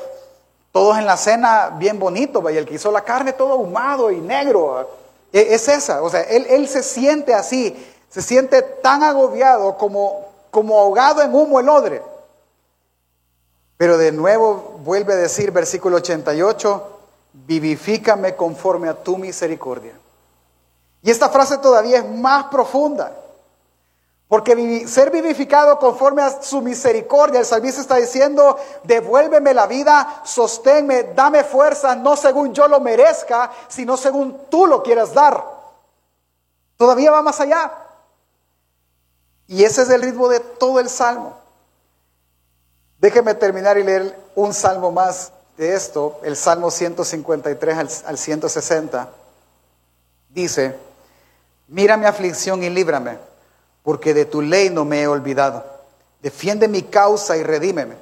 todos 0.71 0.99
en 0.99 1.07
la 1.07 1.17
cena 1.17 1.71
bien 1.77 1.99
bonito, 1.99 2.49
y 2.51 2.57
el 2.57 2.67
que 2.67 2.75
hizo 2.75 2.91
la 2.91 3.01
carne 3.01 3.33
todo 3.33 3.55
ahumado 3.55 4.11
y 4.11 4.21
negro, 4.21 4.87
e, 5.33 5.55
es 5.55 5.69
esa, 5.69 6.03
o 6.03 6.11
sea, 6.11 6.23
él, 6.23 6.47
él 6.51 6.69
se 6.69 6.83
siente 6.83 7.33
así, 7.33 7.75
se 8.11 8.21
siente 8.21 8.61
tan 8.61 9.03
agobiado 9.03 9.79
como, 9.79 10.27
como 10.51 10.79
ahogado 10.79 11.23
en 11.23 11.35
humo 11.35 11.61
el 11.61 11.69
odre. 11.69 12.03
Pero 13.79 13.97
de 13.97 14.13
nuevo 14.13 14.81
vuelve 14.85 15.15
a 15.15 15.17
decir 15.17 15.53
versículo 15.53 15.97
88, 15.97 17.01
vivifícame 17.33 18.37
conforme 18.37 18.89
a 18.89 18.95
tu 19.03 19.17
misericordia. 19.17 19.95
Y 21.03 21.11
esta 21.11 21.29
frase 21.31 21.59
todavía 21.59 21.99
es 21.99 22.09
más 22.09 22.47
profunda. 22.47 23.13
Porque 24.27 24.87
ser 24.87 25.11
vivificado 25.11 25.79
conforme 25.79 26.21
a 26.21 26.43
su 26.43 26.61
misericordia, 26.61 27.41
el 27.41 27.47
salmista 27.47 27.81
está 27.81 27.97
diciendo, 27.97 28.59
devuélveme 28.85 29.55
la 29.55 29.67
vida, 29.67 30.21
sosténme, 30.25 31.15
dame 31.15 31.45
fuerza, 31.45 31.95
no 31.95 32.15
según 32.15 32.53
yo 32.53 32.69
lo 32.69 32.79
merezca, 32.79 33.51
sino 33.69 33.97
según 33.97 34.39
tú 34.51 34.67
lo 34.67 34.83
quieras 34.83 35.15
dar. 35.15 35.43
Todavía 36.77 37.11
va 37.11 37.23
más 37.23 37.41
allá. 37.41 37.73
Y 39.47 39.65
ese 39.65 39.83
es 39.83 39.89
el 39.89 40.03
ritmo 40.03 40.29
de 40.29 40.41
todo 40.41 40.79
el 40.79 40.91
salmo. 40.91 41.38
Déjeme 42.99 43.35
terminar 43.35 43.79
y 43.79 43.85
leer 43.85 44.19
un 44.35 44.53
salmo 44.53 44.91
más 44.91 45.33
de 45.57 45.75
esto, 45.75 46.21
el 46.23 46.37
Salmo 46.37 46.71
153 46.71 47.77
al, 47.79 47.89
al 48.07 48.19
160. 48.19 49.09
Dice, 50.31 50.77
Mira 51.69 51.99
mi 51.99 52.07
aflicción 52.07 52.63
y 52.63 52.71
líbrame, 52.71 53.19
porque 53.83 54.15
de 54.15 54.25
tu 54.25 54.41
ley 54.41 54.71
no 54.71 54.87
me 54.87 55.03
he 55.03 55.07
olvidado. 55.07 55.65
Defiende 56.23 56.67
mi 56.67 56.83
causa 56.83 57.37
y 57.37 57.43
redímeme. 57.43 57.97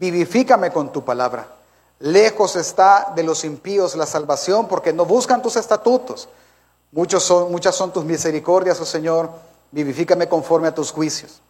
Vivifícame 0.00 0.72
con 0.72 0.90
tu 0.90 1.04
palabra. 1.04 1.46
Lejos 1.98 2.56
está 2.56 3.12
de 3.14 3.22
los 3.22 3.44
impíos 3.44 3.94
la 3.94 4.06
salvación, 4.06 4.68
porque 4.68 4.92
no 4.92 5.04
buscan 5.04 5.42
tus 5.42 5.56
estatutos. 5.56 6.28
Muchos 6.92 7.22
son, 7.22 7.52
muchas 7.52 7.74
son 7.74 7.92
tus 7.92 8.04
misericordias, 8.04 8.80
oh 8.80 8.86
Señor. 8.86 9.30
Vivifícame 9.70 10.26
conforme 10.26 10.68
a 10.68 10.74
tus 10.74 10.90
juicios. 10.90 11.42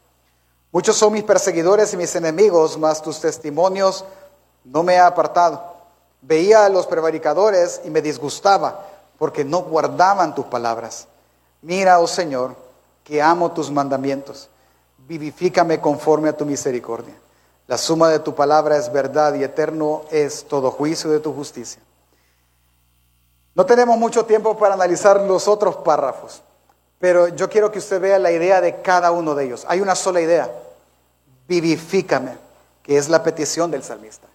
Muchos 0.74 0.96
son 0.96 1.12
mis 1.12 1.22
perseguidores 1.22 1.94
y 1.94 1.96
mis 1.96 2.16
enemigos, 2.16 2.76
mas 2.76 3.00
tus 3.00 3.20
testimonios 3.20 4.04
no 4.64 4.82
me 4.82 4.98
ha 4.98 5.06
apartado. 5.06 5.62
Veía 6.20 6.64
a 6.64 6.68
los 6.68 6.88
prevaricadores 6.88 7.80
y 7.84 7.90
me 7.90 8.02
disgustaba, 8.02 8.84
porque 9.16 9.44
no 9.44 9.60
guardaban 9.62 10.34
tus 10.34 10.46
palabras. 10.46 11.06
Mira, 11.62 12.00
oh 12.00 12.08
Señor, 12.08 12.56
que 13.04 13.22
amo 13.22 13.52
tus 13.52 13.70
mandamientos. 13.70 14.48
Vivifícame 15.06 15.80
conforme 15.80 16.30
a 16.30 16.36
tu 16.36 16.44
misericordia. 16.44 17.14
La 17.68 17.78
suma 17.78 18.08
de 18.08 18.18
tu 18.18 18.34
palabra 18.34 18.76
es 18.76 18.92
verdad 18.92 19.32
y 19.34 19.44
eterno 19.44 20.02
es 20.10 20.44
todo 20.48 20.72
juicio 20.72 21.08
de 21.08 21.20
tu 21.20 21.32
justicia. 21.32 21.80
No 23.54 23.64
tenemos 23.64 23.96
mucho 23.96 24.24
tiempo 24.24 24.58
para 24.58 24.74
analizar 24.74 25.20
los 25.20 25.46
otros 25.46 25.76
párrafos, 25.76 26.42
pero 26.98 27.28
yo 27.28 27.48
quiero 27.48 27.70
que 27.70 27.78
usted 27.78 28.00
vea 28.00 28.18
la 28.18 28.32
idea 28.32 28.60
de 28.60 28.82
cada 28.82 29.12
uno 29.12 29.36
de 29.36 29.44
ellos. 29.44 29.64
Hay 29.68 29.80
una 29.80 29.94
sola 29.94 30.20
idea, 30.20 30.50
vivifícame, 31.48 32.36
que 32.82 32.98
es 32.98 33.08
la 33.08 33.22
petición 33.22 33.70
del 33.70 33.82
salmista. 33.82 34.26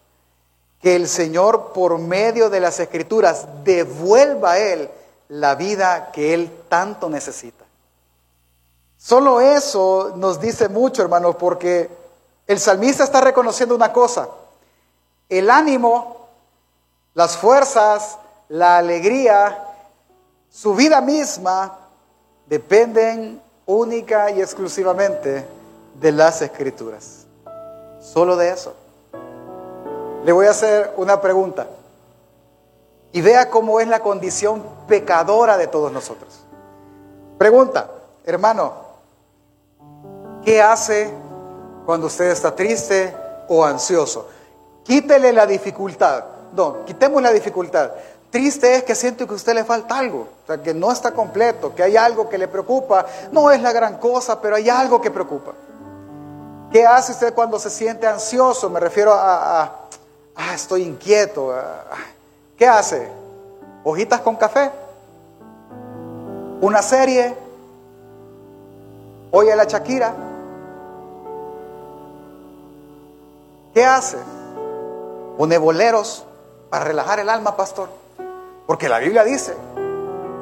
Que 0.81 0.95
el 0.95 1.07
Señor 1.07 1.73
por 1.73 1.97
medio 1.97 2.49
de 2.49 2.59
las 2.59 2.79
escrituras 2.79 3.45
devuelva 3.63 4.53
a 4.53 4.59
Él 4.59 4.89
la 5.27 5.55
vida 5.55 6.11
que 6.11 6.33
Él 6.33 6.51
tanto 6.69 7.09
necesita. 7.09 7.65
Solo 8.97 9.39
eso 9.39 10.13
nos 10.15 10.39
dice 10.41 10.67
mucho, 10.69 11.01
hermanos, 11.01 11.35
porque 11.37 11.89
el 12.47 12.59
salmista 12.59 13.03
está 13.03 13.21
reconociendo 13.21 13.75
una 13.75 13.93
cosa. 13.93 14.27
El 15.29 15.49
ánimo, 15.49 16.27
las 17.13 17.37
fuerzas, 17.37 18.17
la 18.49 18.77
alegría, 18.77 19.65
su 20.49 20.73
vida 20.73 20.99
misma 20.99 21.77
dependen 22.47 23.41
única 23.67 24.31
y 24.31 24.41
exclusivamente 24.41 25.45
de 25.99 26.11
las 26.11 26.41
escrituras. 26.41 27.25
Solo 27.99 28.35
de 28.35 28.49
eso. 28.49 28.73
Le 30.23 30.31
voy 30.31 30.47
a 30.47 30.51
hacer 30.51 30.93
una 30.97 31.21
pregunta 31.21 31.67
y 33.11 33.21
vea 33.21 33.49
cómo 33.49 33.79
es 33.79 33.87
la 33.87 34.01
condición 34.01 34.63
pecadora 34.87 35.57
de 35.57 35.67
todos 35.67 35.91
nosotros. 35.91 36.41
Pregunta, 37.37 37.89
hermano, 38.25 38.73
¿qué 40.43 40.61
hace 40.61 41.11
cuando 41.85 42.07
usted 42.07 42.31
está 42.31 42.55
triste 42.55 43.15
o 43.47 43.63
ansioso? 43.63 44.27
Quítele 44.83 45.31
la 45.33 45.45
dificultad. 45.45 46.25
No, 46.53 46.85
quitemos 46.85 47.21
la 47.21 47.31
dificultad. 47.31 47.91
Triste 48.29 48.75
es 48.75 48.83
que 48.83 48.93
siente 48.93 49.25
que 49.25 49.31
a 49.31 49.35
usted 49.35 49.55
le 49.55 49.63
falta 49.63 49.97
algo, 49.97 50.27
o 50.43 50.47
sea, 50.47 50.61
que 50.61 50.73
no 50.73 50.91
está 50.91 51.13
completo, 51.13 51.73
que 51.73 51.81
hay 51.81 51.97
algo 51.97 52.29
que 52.29 52.37
le 52.37 52.47
preocupa. 52.47 53.05
No 53.31 53.49
es 53.49 53.61
la 53.61 53.71
gran 53.71 53.97
cosa, 53.97 54.39
pero 54.39 54.55
hay 54.55 54.69
algo 54.69 55.01
que 55.01 55.09
preocupa. 55.09 55.53
¿Qué 56.71 56.85
hace 56.85 57.13
usted 57.13 57.33
cuando 57.33 57.57
se 57.57 57.69
siente 57.69 58.05
ansioso? 58.05 58.69
Me 58.69 58.79
refiero 58.79 59.11
a, 59.13 59.63
ah, 60.35 60.53
estoy 60.53 60.83
inquieto. 60.83 61.53
¿Qué 62.57 62.67
hace? 62.67 63.09
¿Hojitas 63.83 64.21
con 64.21 64.35
café? 64.35 64.71
¿Una 66.61 66.81
serie? 66.81 67.35
¿Oye 69.31 69.55
la 69.55 69.63
Shakira? 69.63 70.13
¿Qué 73.73 73.83
hace? 73.83 74.17
¿Pone 75.37 75.57
boleros 75.57 76.25
para 76.69 76.85
relajar 76.85 77.19
el 77.19 77.29
alma, 77.29 77.55
pastor? 77.55 77.89
Porque 78.67 78.89
la 78.89 78.99
Biblia 78.99 79.23
dice 79.23 79.55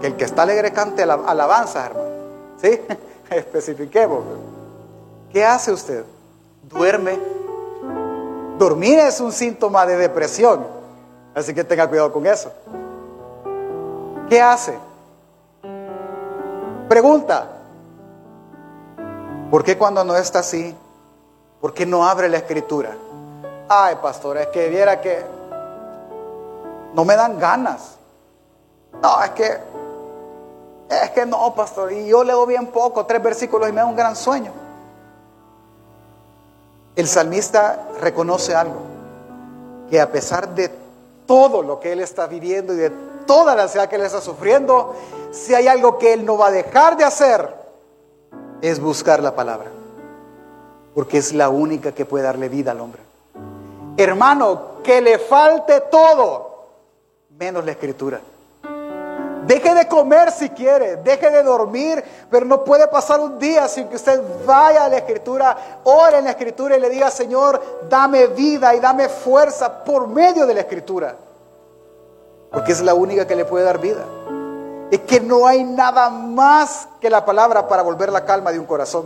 que 0.02 0.08
el 0.08 0.18
que 0.18 0.26
está 0.26 0.42
alegre 0.42 0.74
cante 0.74 1.04
alabanza, 1.04 1.86
hermano. 1.86 2.10
¿Sí? 2.62 2.82
Especifiquemos. 3.30 4.24
¿Qué 5.32 5.46
hace 5.46 5.72
usted? 5.72 6.04
Duerme. 6.70 7.20
Dormir 8.58 9.00
es 9.00 9.20
un 9.20 9.32
síntoma 9.32 9.86
de 9.86 9.98
depresión. 9.98 10.66
Así 11.34 11.54
que 11.54 11.64
tenga 11.64 11.88
cuidado 11.88 12.12
con 12.12 12.26
eso. 12.26 12.52
¿Qué 14.30 14.42
hace? 14.42 14.78
Pregunta. 16.90 17.48
¿Por 19.52 19.64
qué 19.64 19.78
cuando 19.78 20.04
no 20.04 20.16
está 20.16 20.40
así? 20.40 20.76
¿Por 21.62 21.74
qué 21.74 21.86
no 21.86 22.06
abre 22.06 22.28
la 22.28 22.38
escritura? 22.38 22.96
Ay, 23.70 23.96
pastor, 24.02 24.38
es 24.38 24.48
que 24.48 24.68
viera 24.70 25.00
que 25.00 25.24
no 26.94 27.06
me 27.06 27.16
dan 27.16 27.40
ganas. 27.40 27.96
No, 29.02 29.24
es 29.24 29.30
que, 29.32 29.58
es 30.90 31.12
que 31.12 31.26
no, 31.26 31.54
pastor. 31.54 31.92
Y 31.92 32.08
yo 32.08 32.24
leo 32.24 32.46
bien 32.46 32.68
poco, 32.68 33.06
tres 33.06 33.22
versículos 33.22 33.70
y 33.70 33.72
me 33.72 33.82
da 33.82 33.86
un 33.86 33.96
gran 33.96 34.16
sueño. 34.16 34.67
El 36.98 37.08
salmista 37.08 37.90
reconoce 38.02 38.56
algo, 38.56 38.82
que 39.88 40.02
a 40.02 40.12
pesar 40.12 40.56
de 40.56 40.72
todo 41.28 41.62
lo 41.62 41.80
que 41.80 41.92
él 41.92 42.00
está 42.00 42.26
viviendo 42.26 42.74
y 42.74 42.78
de 42.78 42.92
toda 43.28 43.56
la 43.56 43.64
ansiedad 43.64 43.88
que 43.88 43.98
él 43.98 44.02
está 44.02 44.20
sufriendo, 44.20 44.96
si 45.32 45.54
hay 45.54 45.68
algo 45.68 46.00
que 46.00 46.14
él 46.14 46.26
no 46.26 46.40
va 46.40 46.48
a 46.48 46.52
dejar 46.52 46.98
de 46.98 47.04
hacer, 47.04 47.54
es 48.64 48.80
buscar 48.80 49.22
la 49.22 49.36
palabra. 49.36 49.70
Porque 50.96 51.20
es 51.20 51.34
la 51.34 51.50
única 51.50 51.92
que 51.92 52.06
puede 52.06 52.24
darle 52.24 52.50
vida 52.50 52.72
al 52.72 52.82
hombre. 52.82 53.04
Hermano, 53.96 54.82
que 54.84 55.00
le 55.00 55.20
falte 55.20 55.82
todo, 55.92 56.66
menos 57.38 57.64
la 57.64 57.74
escritura. 57.74 58.20
Deje 59.48 59.74
de 59.74 59.88
comer 59.88 60.30
si 60.32 60.50
quiere, 60.50 60.98
deje 60.98 61.30
de 61.30 61.42
dormir, 61.42 62.04
pero 62.30 62.46
no 62.46 62.66
puede 62.66 62.86
pasar 62.90 63.22
un 63.22 63.40
día 63.40 63.70
sin 63.70 63.88
que 63.88 63.96
usted 63.96 64.22
vaya 64.46 64.84
a 64.84 64.90
la 64.90 64.98
escritura, 64.98 65.80
ore 65.86 66.18
en 66.18 66.26
la 66.26 66.32
escritura 66.32 66.76
y 66.76 66.82
le 66.82 66.90
diga, 66.90 67.10
Señor, 67.10 67.62
dame 67.90 68.28
vida 68.28 68.76
y 68.76 68.82
dame 68.82 69.08
fuerza 69.08 69.86
por 69.86 70.10
medio 70.10 70.46
de 70.46 70.54
la 70.54 70.60
escritura. 70.60 71.16
Porque 72.52 72.74
es 72.74 72.82
la 72.82 72.94
única 72.94 73.26
que 73.26 73.38
le 73.38 73.46
puede 73.46 73.64
dar 73.64 73.78
vida. 73.78 74.04
Es 74.92 75.00
que 75.02 75.22
no 75.22 75.48
hay 75.48 75.64
nada 75.64 76.10
más 76.10 76.90
que 77.00 77.10
la 77.10 77.24
palabra 77.24 77.70
para 77.70 77.84
volver 77.84 78.12
la 78.12 78.26
calma 78.26 78.52
de 78.52 78.60
un 78.60 78.66
corazón. 78.66 79.06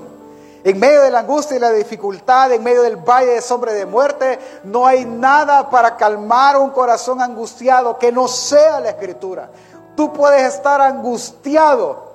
En 0.64 0.80
medio 0.80 1.02
de 1.02 1.10
la 1.10 1.20
angustia 1.20 1.58
y 1.58 1.60
la 1.60 1.72
dificultad, 1.72 2.52
en 2.52 2.64
medio 2.64 2.84
del 2.84 2.98
valle 2.98 3.32
de 3.32 3.42
sombra 3.42 3.74
de 3.74 3.86
muerte, 3.86 4.40
no 4.64 4.86
hay 4.86 5.06
nada 5.06 5.70
para 5.70 5.98
calmar 5.98 6.58
un 6.58 6.70
corazón 6.72 7.20
angustiado 7.20 7.98
que 7.98 8.12
no 8.12 8.28
sea 8.28 8.80
la 8.80 8.90
escritura. 8.90 9.50
Tú 9.96 10.14
puedes 10.14 10.54
estar 10.54 10.82
angustiado, 10.82 12.12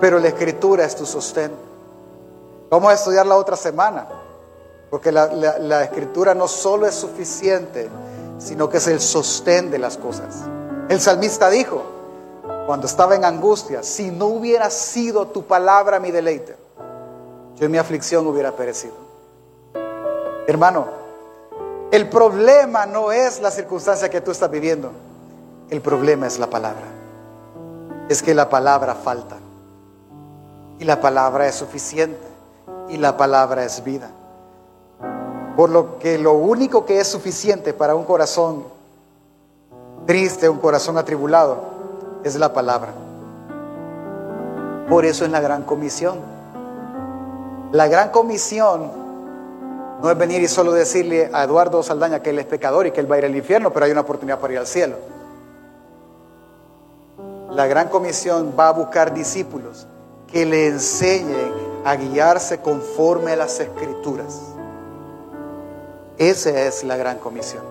pero 0.00 0.18
la 0.18 0.28
escritura 0.28 0.84
es 0.84 0.94
tu 0.94 1.04
sostén. 1.06 1.52
Vamos 2.70 2.90
a 2.90 2.94
estudiar 2.94 3.26
la 3.26 3.36
otra 3.36 3.56
semana, 3.56 4.06
porque 4.90 5.12
la, 5.12 5.84
escritura 5.84 6.34
no 6.34 6.48
solo 6.48 6.86
es 6.86 6.94
suficiente, 6.94 7.88
sino 8.38 8.68
que 8.68 8.78
es 8.78 8.86
el 8.88 9.00
sostén 9.00 9.70
de 9.70 9.78
las 9.78 9.96
cosas. 9.96 10.42
El 10.88 11.00
salmista 11.00 11.48
dijo, 11.50 11.82
cuando 12.66 12.86
estaba 12.86 13.14
en 13.14 13.24
angustia, 13.24 13.82
si 13.82 14.10
no 14.10 14.26
hubiera 14.26 14.70
sido 14.70 15.28
tu 15.28 15.44
palabra 15.44 16.00
mi 16.00 16.10
deleite, 16.10 16.56
yo 17.56 17.66
en 17.66 17.72
mi 17.72 17.78
aflicción 17.78 18.26
hubiera 18.26 18.52
perecido. 18.52 18.94
Hermano, 20.46 20.86
el 21.90 22.08
problema 22.08 22.86
no 22.86 23.12
es 23.12 23.40
la 23.40 23.50
circunstancia 23.50 24.10
que 24.10 24.20
tú 24.20 24.30
estás 24.30 24.50
viviendo. 24.50 24.90
El 25.68 25.80
problema 25.80 26.26
es 26.28 26.38
la 26.38 26.48
palabra. 26.48 26.84
Es 28.08 28.22
que 28.22 28.34
la 28.34 28.48
palabra 28.48 28.94
falta. 28.94 29.36
Y 30.78 30.84
la 30.84 31.00
palabra 31.00 31.48
es 31.48 31.56
suficiente. 31.56 32.26
Y 32.88 32.98
la 32.98 33.16
palabra 33.16 33.64
es 33.64 33.82
vida. 33.82 34.10
Por 35.56 35.70
lo 35.70 35.98
que 35.98 36.18
lo 36.18 36.34
único 36.34 36.86
que 36.86 37.00
es 37.00 37.08
suficiente 37.08 37.72
para 37.72 37.96
un 37.96 38.04
corazón 38.04 38.64
triste, 40.06 40.48
un 40.48 40.58
corazón 40.58 40.98
atribulado, 40.98 41.58
es 42.22 42.36
la 42.36 42.52
palabra. 42.52 42.92
Por 44.88 45.04
eso 45.04 45.24
es 45.24 45.30
la 45.32 45.40
gran 45.40 45.64
comisión. 45.64 46.18
La 47.72 47.88
gran 47.88 48.10
comisión 48.10 48.92
no 50.00 50.10
es 50.10 50.16
venir 50.16 50.42
y 50.42 50.46
solo 50.46 50.72
decirle 50.72 51.28
a 51.32 51.42
Eduardo 51.42 51.82
Saldaña 51.82 52.22
que 52.22 52.30
él 52.30 52.38
es 52.38 52.46
pecador 52.46 52.86
y 52.86 52.92
que 52.92 53.00
él 53.00 53.10
va 53.10 53.16
a 53.16 53.18
ir 53.18 53.24
al 53.24 53.34
infierno, 53.34 53.72
pero 53.72 53.86
hay 53.86 53.90
una 53.90 54.02
oportunidad 54.02 54.38
para 54.38 54.52
ir 54.52 54.58
al 54.60 54.66
cielo 54.68 54.94
la 57.56 57.66
gran 57.66 57.88
comisión 57.88 58.54
va 58.56 58.68
a 58.68 58.72
buscar 58.72 59.14
discípulos 59.14 59.86
que 60.30 60.44
le 60.44 60.66
enseñen 60.66 61.52
a 61.86 61.96
guiarse 61.96 62.60
conforme 62.60 63.32
a 63.32 63.36
las 63.36 63.58
escrituras. 63.58 64.42
Esa 66.18 66.50
es 66.50 66.84
la 66.84 66.98
gran 66.98 67.18
comisión. 67.18 67.62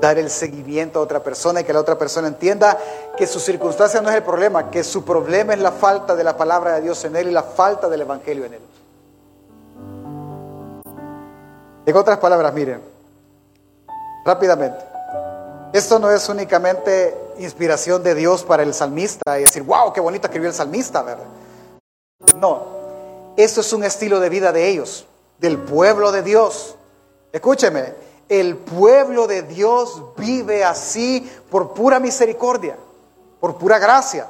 Dar 0.00 0.18
el 0.18 0.28
seguimiento 0.28 0.98
a 0.98 1.02
otra 1.02 1.22
persona 1.22 1.60
y 1.60 1.64
que 1.64 1.72
la 1.72 1.78
otra 1.78 1.96
persona 1.96 2.26
entienda 2.26 2.76
que 3.16 3.28
su 3.28 3.38
circunstancia 3.38 4.00
no 4.00 4.10
es 4.10 4.16
el 4.16 4.24
problema, 4.24 4.68
que 4.68 4.82
su 4.82 5.04
problema 5.04 5.52
es 5.52 5.60
la 5.60 5.70
falta 5.70 6.16
de 6.16 6.24
la 6.24 6.36
palabra 6.36 6.74
de 6.74 6.80
Dios 6.80 7.04
en 7.04 7.14
él 7.14 7.28
y 7.28 7.32
la 7.32 7.44
falta 7.44 7.88
del 7.88 8.00
Evangelio 8.00 8.46
en 8.46 8.54
él. 8.54 8.62
En 11.86 11.96
otras 11.96 12.18
palabras, 12.18 12.52
miren, 12.52 12.80
rápidamente, 14.24 14.91
esto 15.72 15.98
no 15.98 16.10
es 16.10 16.28
únicamente 16.28 17.16
inspiración 17.38 18.02
de 18.02 18.14
Dios 18.14 18.44
para 18.44 18.62
el 18.62 18.74
salmista 18.74 19.38
y 19.38 19.42
decir, 19.42 19.62
wow, 19.62 19.92
qué 19.92 20.00
bonito 20.00 20.26
escribió 20.26 20.50
el 20.50 20.54
salmista, 20.54 21.02
¿verdad? 21.02 21.24
No, 22.36 22.82
Esto 23.36 23.62
es 23.62 23.72
un 23.72 23.82
estilo 23.82 24.20
de 24.20 24.28
vida 24.28 24.52
de 24.52 24.68
ellos, 24.68 25.06
del 25.38 25.58
pueblo 25.58 26.12
de 26.12 26.22
Dios. 26.22 26.76
Escúcheme, 27.32 27.94
el 28.28 28.56
pueblo 28.56 29.26
de 29.26 29.42
Dios 29.42 30.02
vive 30.16 30.62
así 30.62 31.30
por 31.50 31.72
pura 31.72 31.98
misericordia, 31.98 32.76
por 33.40 33.56
pura 33.56 33.78
gracia. 33.78 34.26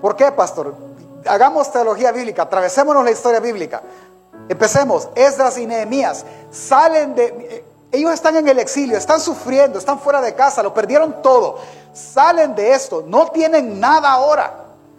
¿Por 0.00 0.14
qué, 0.14 0.30
pastor? 0.30 0.74
Hagamos 1.26 1.72
teología 1.72 2.12
bíblica, 2.12 2.42
atravesémonos 2.42 3.04
la 3.04 3.10
historia 3.10 3.40
bíblica. 3.40 3.82
Empecemos, 4.48 5.08
Esdras 5.16 5.58
y 5.58 5.66
Nehemías 5.66 6.24
salen 6.52 7.14
de... 7.16 7.64
Ellos 7.96 8.12
están 8.12 8.36
en 8.36 8.46
el 8.46 8.58
exilio, 8.58 8.98
están 8.98 9.20
sufriendo, 9.20 9.78
están 9.78 9.98
fuera 9.98 10.20
de 10.20 10.34
casa, 10.34 10.62
lo 10.62 10.74
perdieron 10.74 11.22
todo. 11.22 11.58
Salen 11.94 12.54
de 12.54 12.74
esto, 12.74 13.02
no 13.06 13.28
tienen 13.28 13.80
nada 13.80 14.12
ahora. 14.12 14.52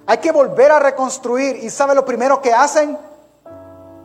Hay 0.08 0.18
que 0.18 0.32
volver 0.32 0.72
a 0.72 0.80
reconstruir. 0.80 1.64
¿Y 1.64 1.70
sabe 1.70 1.94
lo 1.94 2.04
primero 2.04 2.42
que 2.42 2.52
hacen? 2.52 2.98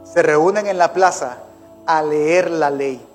Se 0.05 0.23
reúnen 0.23 0.67
en 0.67 0.77
la 0.77 0.93
plaza 0.93 1.39
a 1.87 2.03
leer 2.03 2.51
la 2.51 2.69
ley. 2.69 3.09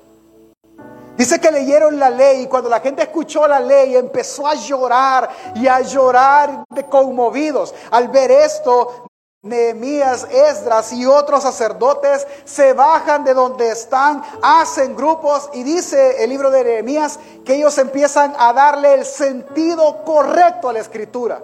Dice 1.15 1.39
que 1.39 1.51
leyeron 1.51 1.99
la 1.99 2.09
ley 2.09 2.41
y 2.41 2.47
cuando 2.47 2.69
la 2.69 2.79
gente 2.79 3.03
escuchó 3.03 3.47
la 3.47 3.59
ley 3.59 3.95
empezó 3.95 4.47
a 4.47 4.55
llorar 4.55 5.29
y 5.53 5.67
a 5.67 5.81
llorar 5.81 6.65
de 6.71 6.85
conmovidos. 6.85 7.75
Al 7.91 8.07
ver 8.07 8.31
esto, 8.31 9.06
Nehemías, 9.43 10.27
Esdras 10.31 10.91
y 10.93 11.05
otros 11.05 11.43
sacerdotes 11.43 12.25
se 12.43 12.73
bajan 12.73 13.23
de 13.23 13.35
donde 13.35 13.69
están, 13.69 14.23
hacen 14.41 14.95
grupos 14.95 15.49
y 15.53 15.61
dice 15.61 16.23
el 16.23 16.31
libro 16.31 16.49
de 16.49 16.63
Nehemías 16.63 17.19
que 17.45 17.55
ellos 17.55 17.77
empiezan 17.77 18.33
a 18.39 18.51
darle 18.51 18.95
el 18.95 19.05
sentido 19.05 20.03
correcto 20.03 20.69
a 20.69 20.73
la 20.73 20.79
escritura 20.79 21.39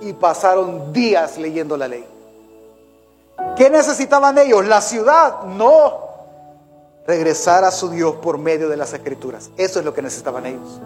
y 0.00 0.12
pasaron 0.12 0.92
días 0.92 1.36
leyendo 1.36 1.76
la 1.76 1.88
ley. 1.88 2.06
¿Qué 3.56 3.70
necesitaban 3.70 4.38
ellos? 4.38 4.64
La 4.64 4.80
ciudad, 4.80 5.42
no. 5.42 6.06
Regresar 7.06 7.64
a 7.64 7.72
su 7.72 7.90
Dios 7.90 8.16
por 8.16 8.38
medio 8.38 8.68
de 8.68 8.76
las 8.76 8.92
escrituras. 8.92 9.50
Eso 9.56 9.80
es 9.80 9.84
lo 9.84 9.92
que 9.92 10.02
necesitaban 10.02 10.46
ellos. 10.46 10.80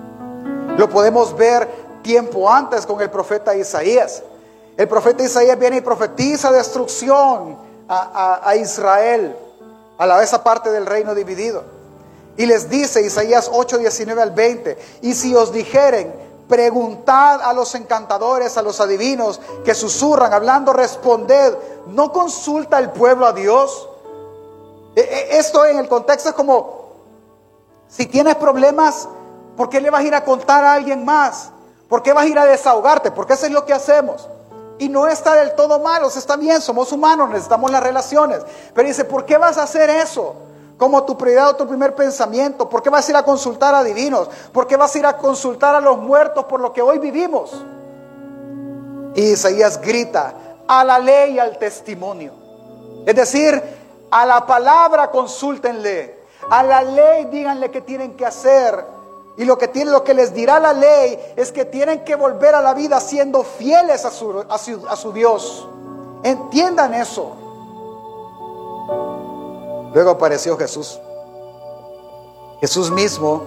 Lo 0.79 0.89
podemos 0.89 1.37
ver 1.37 1.69
tiempo 2.03 2.51
antes 2.51 2.87
con 2.87 3.01
el 3.03 3.11
profeta 3.11 3.55
Isaías. 3.55 4.23
El 4.81 4.89
profeta 4.89 5.23
Isaías 5.23 5.59
viene 5.59 5.77
y 5.77 5.81
profetiza 5.83 6.51
destrucción 6.51 7.55
a, 7.87 8.57
Israel, 8.57 9.37
a 9.99 10.07
la 10.07 10.17
vez 10.17 10.31
parte 10.39 10.71
del 10.71 10.87
reino 10.87 11.15
dividido. 11.15 11.63
Y 12.39 12.47
les 12.47 12.71
dice 12.71 13.03
Isaías 13.03 13.51
8, 13.53 13.77
19 13.77 14.23
al 14.23 14.31
20, 14.31 14.79
y 15.03 15.13
si 15.13 15.35
os 15.35 15.53
dijeren, 15.53 16.15
preguntad 16.49 17.43
a 17.43 17.53
los 17.53 17.75
encantadores, 17.75 18.57
a 18.57 18.63
los 18.63 18.81
adivinos 18.81 19.39
que 19.67 19.75
susurran, 19.75 20.33
hablando, 20.33 20.73
responded, 20.73 21.59
¿no 21.89 22.11
consulta 22.11 22.79
el 22.79 22.89
pueblo 22.89 23.27
a 23.27 23.35
Dios? 23.35 23.87
E, 24.97 25.01
e, 25.03 25.39
esto 25.39 25.67
en 25.67 25.79
el 25.79 25.89
contexto 25.89 26.31
es 26.31 26.35
como, 26.35 26.87
si 27.87 28.07
tienes 28.07 28.37
problemas, 28.37 29.07
¿por 29.59 29.69
qué 29.69 29.79
le 29.79 29.91
vas 29.91 30.01
a 30.01 30.05
ir 30.05 30.15
a 30.15 30.25
contar 30.25 30.65
a 30.65 30.73
alguien 30.73 31.05
más? 31.05 31.51
¿Por 31.87 32.03
qué 32.03 32.15
vas 32.15 32.25
a 32.25 32.29
ir 32.29 32.39
a 32.39 32.47
desahogarte? 32.47 33.11
Porque 33.11 33.35
eso 33.35 33.45
es 33.45 33.53
lo 33.53 33.67
que 33.67 33.75
hacemos. 33.75 34.27
Y 34.81 34.89
no 34.89 35.07
está 35.07 35.35
del 35.35 35.55
todo 35.55 35.79
malo, 35.79 36.09
está 36.09 36.37
bien, 36.37 36.63
somos 36.63 36.91
humanos, 36.91 37.29
necesitamos 37.29 37.71
las 37.71 37.83
relaciones. 37.83 38.41
Pero 38.75 38.89
dice, 38.89 39.05
¿por 39.05 39.27
qué 39.27 39.37
vas 39.37 39.59
a 39.59 39.65
hacer 39.65 39.91
eso? 39.91 40.35
Como 40.79 41.05
tu 41.05 41.19
prioridad 41.19 41.51
o 41.51 41.57
tu 41.57 41.69
primer 41.69 41.95
pensamiento. 41.95 42.67
¿Por 42.67 42.83
qué 42.83 42.89
vas 42.89 43.07
a 43.07 43.11
ir 43.11 43.17
a 43.19 43.23
consultar 43.23 43.75
a 43.75 43.85
divinos? 43.85 44.31
¿Por 44.55 44.67
qué 44.67 44.79
vas 44.79 44.95
a 44.95 44.99
ir 44.99 45.05
a 45.05 45.19
consultar 45.19 45.75
a 45.75 45.83
los 45.83 45.99
muertos 45.99 46.47
por 46.47 46.61
lo 46.61 46.73
que 46.73 46.81
hoy 46.81 46.99
vivimos? 46.99 47.63
Y 49.15 49.33
Isaías 49.33 49.79
grita, 49.79 50.33
a 50.67 50.83
la 50.83 50.99
ley 50.99 51.35
y 51.35 51.39
al 51.39 51.59
testimonio. 51.59 52.33
Es 53.05 53.15
decir, 53.15 53.63
a 54.11 54.25
la 54.25 54.47
palabra 54.47 55.11
consúltenle, 55.11 56.21
a 56.49 56.63
la 56.63 56.81
ley 56.81 57.27
díganle 57.27 57.71
qué 57.71 57.83
tienen 57.83 58.17
que 58.17 58.25
hacer 58.25 58.83
y 59.37 59.45
lo 59.45 59.57
que, 59.57 59.69
tiene, 59.69 59.91
lo 59.91 60.05
que 60.05 60.13
les 60.13 60.35
dirá 60.35 60.61
la 60.61 60.73
ley 60.73 61.19
es 61.37 61.53
que 61.53 61.65
tienen 61.65 62.05
que 62.05 62.15
volver 62.15 62.55
a 62.55 62.61
la 62.61 62.75
vida 62.75 63.01
siendo 63.01 63.43
fieles 63.43 64.05
a 64.05 64.11
su, 64.11 64.45
a 64.49 64.97
su 64.97 65.13
Dios. 65.13 65.67
Entiendan 66.23 66.95
eso. 66.95 67.33
Luego 69.95 70.11
apareció 70.11 70.57
Jesús. 70.57 71.01
Jesús 72.61 72.91
mismo 72.91 73.43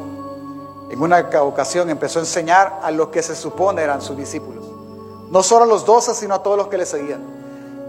en 0.90 1.02
una 1.02 1.20
ocasión 1.42 1.90
empezó 1.90 2.20
a 2.20 2.22
enseñar 2.24 2.80
a 2.84 2.92
los 2.92 3.10
que 3.10 3.24
se 3.24 3.36
supone 3.36 3.82
eran 3.82 4.02
sus 4.02 4.18
discípulos. 4.18 4.64
No 5.30 5.42
solo 5.42 5.66
a 5.66 5.68
los 5.68 5.86
doce, 5.86 6.14
sino 6.14 6.36
a 6.36 6.44
todos 6.44 6.58
los 6.58 6.68
que 6.68 6.78
le 6.78 6.86
seguían. 6.86 7.22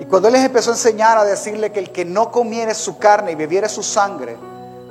Y 0.01 0.07
cuando 0.07 0.29
Él 0.29 0.35
les 0.35 0.45
empezó 0.45 0.71
a 0.71 0.75
enseñar 0.75 1.19
a 1.19 1.25
decirle 1.25 1.71
que 1.73 1.81
el 1.81 1.91
que 1.91 2.05
no 2.05 2.31
comiere 2.31 2.75
su 2.75 2.99
carne 2.99 3.33
y 3.33 3.35
bebiere 3.35 3.69
su 3.69 3.83
sangre, 3.83 4.37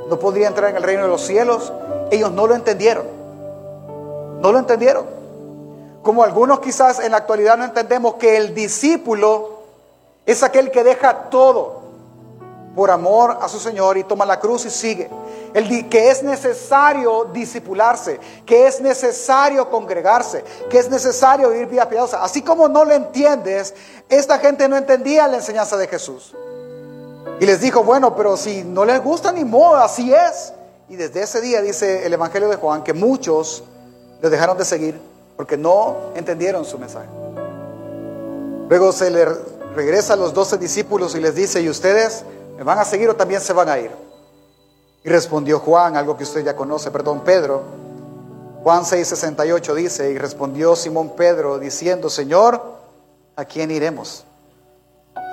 no 0.10 0.20
podría 0.20 0.48
entrar 0.48 0.70
en 0.70 0.78
el 0.78 0.84
reino 0.84 1.04
de 1.04 1.10
los 1.10 1.22
cielos, 1.22 1.74
ellos 2.14 2.32
no 2.32 2.48
lo 2.48 2.56
entendieron. 2.56 3.06
No 4.40 4.52
lo 4.52 4.60
entendieron. 4.60 5.06
Como 6.02 6.24
algunos 6.24 6.60
quizás 6.60 7.00
en 7.00 7.12
la 7.12 7.18
actualidad 7.18 7.58
no 7.58 7.64
entendemos 7.64 8.16
que 8.16 8.36
el 8.36 8.54
discípulo 8.54 9.60
es 10.26 10.44
aquel 10.44 10.70
que 10.72 10.84
deja 10.84 11.30
todo 11.30 11.82
por 12.76 12.90
amor 12.90 13.38
a 13.42 13.48
su 13.48 13.60
Señor 13.60 13.98
y 13.98 14.04
toma 14.04 14.26
la 14.26 14.40
cruz 14.40 14.66
y 14.66 14.70
sigue. 14.70 15.10
El 15.54 15.88
que 15.90 16.10
es 16.10 16.24
necesario 16.24 17.26
disipularse, 17.26 18.20
que 18.46 18.68
es 18.68 18.82
necesario 18.82 19.70
congregarse, 19.70 20.44
que 20.70 20.80
es 20.80 20.90
necesario 20.90 21.50
vivir 21.50 21.68
vida 21.68 21.88
piadosa. 21.88 22.24
Así 22.24 22.42
como 22.42 22.68
no 22.68 22.84
lo 22.84 22.94
entiendes, 22.94 23.74
esta 24.10 24.40
gente 24.40 24.68
no 24.68 24.76
entendía 24.76 25.28
la 25.28 25.38
enseñanza 25.38 25.78
de 25.78 25.88
Jesús. 25.88 26.36
Y 27.40 27.46
les 27.46 27.62
dijo, 27.62 27.84
bueno, 27.84 28.16
pero 28.16 28.36
si 28.36 28.64
no 28.64 28.86
les 28.86 29.02
gusta 29.04 29.32
ni 29.32 29.46
modo, 29.46 29.78
así 29.78 30.14
es. 30.14 30.54
Y 30.90 30.96
desde 30.96 31.24
ese 31.24 31.42
día 31.42 31.62
dice 31.62 32.06
el 32.06 32.14
Evangelio 32.14 32.50
de 32.50 32.58
Juan 32.58 32.84
que 32.84 32.94
muchos 32.94 33.64
le 34.22 34.30
dejaron 34.30 34.58
de 34.58 34.66
seguir 34.66 35.00
porque 35.36 35.58
no 35.58 35.96
entendieron 36.16 36.66
su 36.66 36.78
mensaje. 36.78 37.08
Luego 38.70 38.92
se 38.92 39.10
le 39.12 39.26
regresa 39.76 40.14
a 40.14 40.16
los 40.16 40.34
doce 40.34 40.58
discípulos 40.58 41.16
y 41.16 41.20
les 41.20 41.36
dice, 41.36 41.62
¿y 41.62 41.70
ustedes 41.70 42.24
me 42.58 42.64
van 42.64 42.80
a 42.80 42.86
seguir 42.86 43.10
o 43.10 43.16
también 43.16 43.42
se 43.42 43.54
van 43.54 43.70
a 43.70 43.80
ir? 43.80 43.92
Y 45.04 45.10
respondió 45.10 45.60
Juan, 45.60 45.98
algo 45.98 46.16
que 46.16 46.24
usted 46.24 46.44
ya 46.44 46.56
conoce, 46.56 46.92
perdón, 46.92 47.22
Pedro. 47.22 47.62
Juan 48.64 48.84
6:68 48.84 49.74
dice, 49.74 50.12
y 50.12 50.18
respondió 50.18 50.76
Simón 50.76 51.12
Pedro 51.18 51.60
diciendo, 51.60 52.10
Señor, 52.10 52.62
¿a 53.36 53.46
quién 53.46 53.72
iremos? 53.72 54.24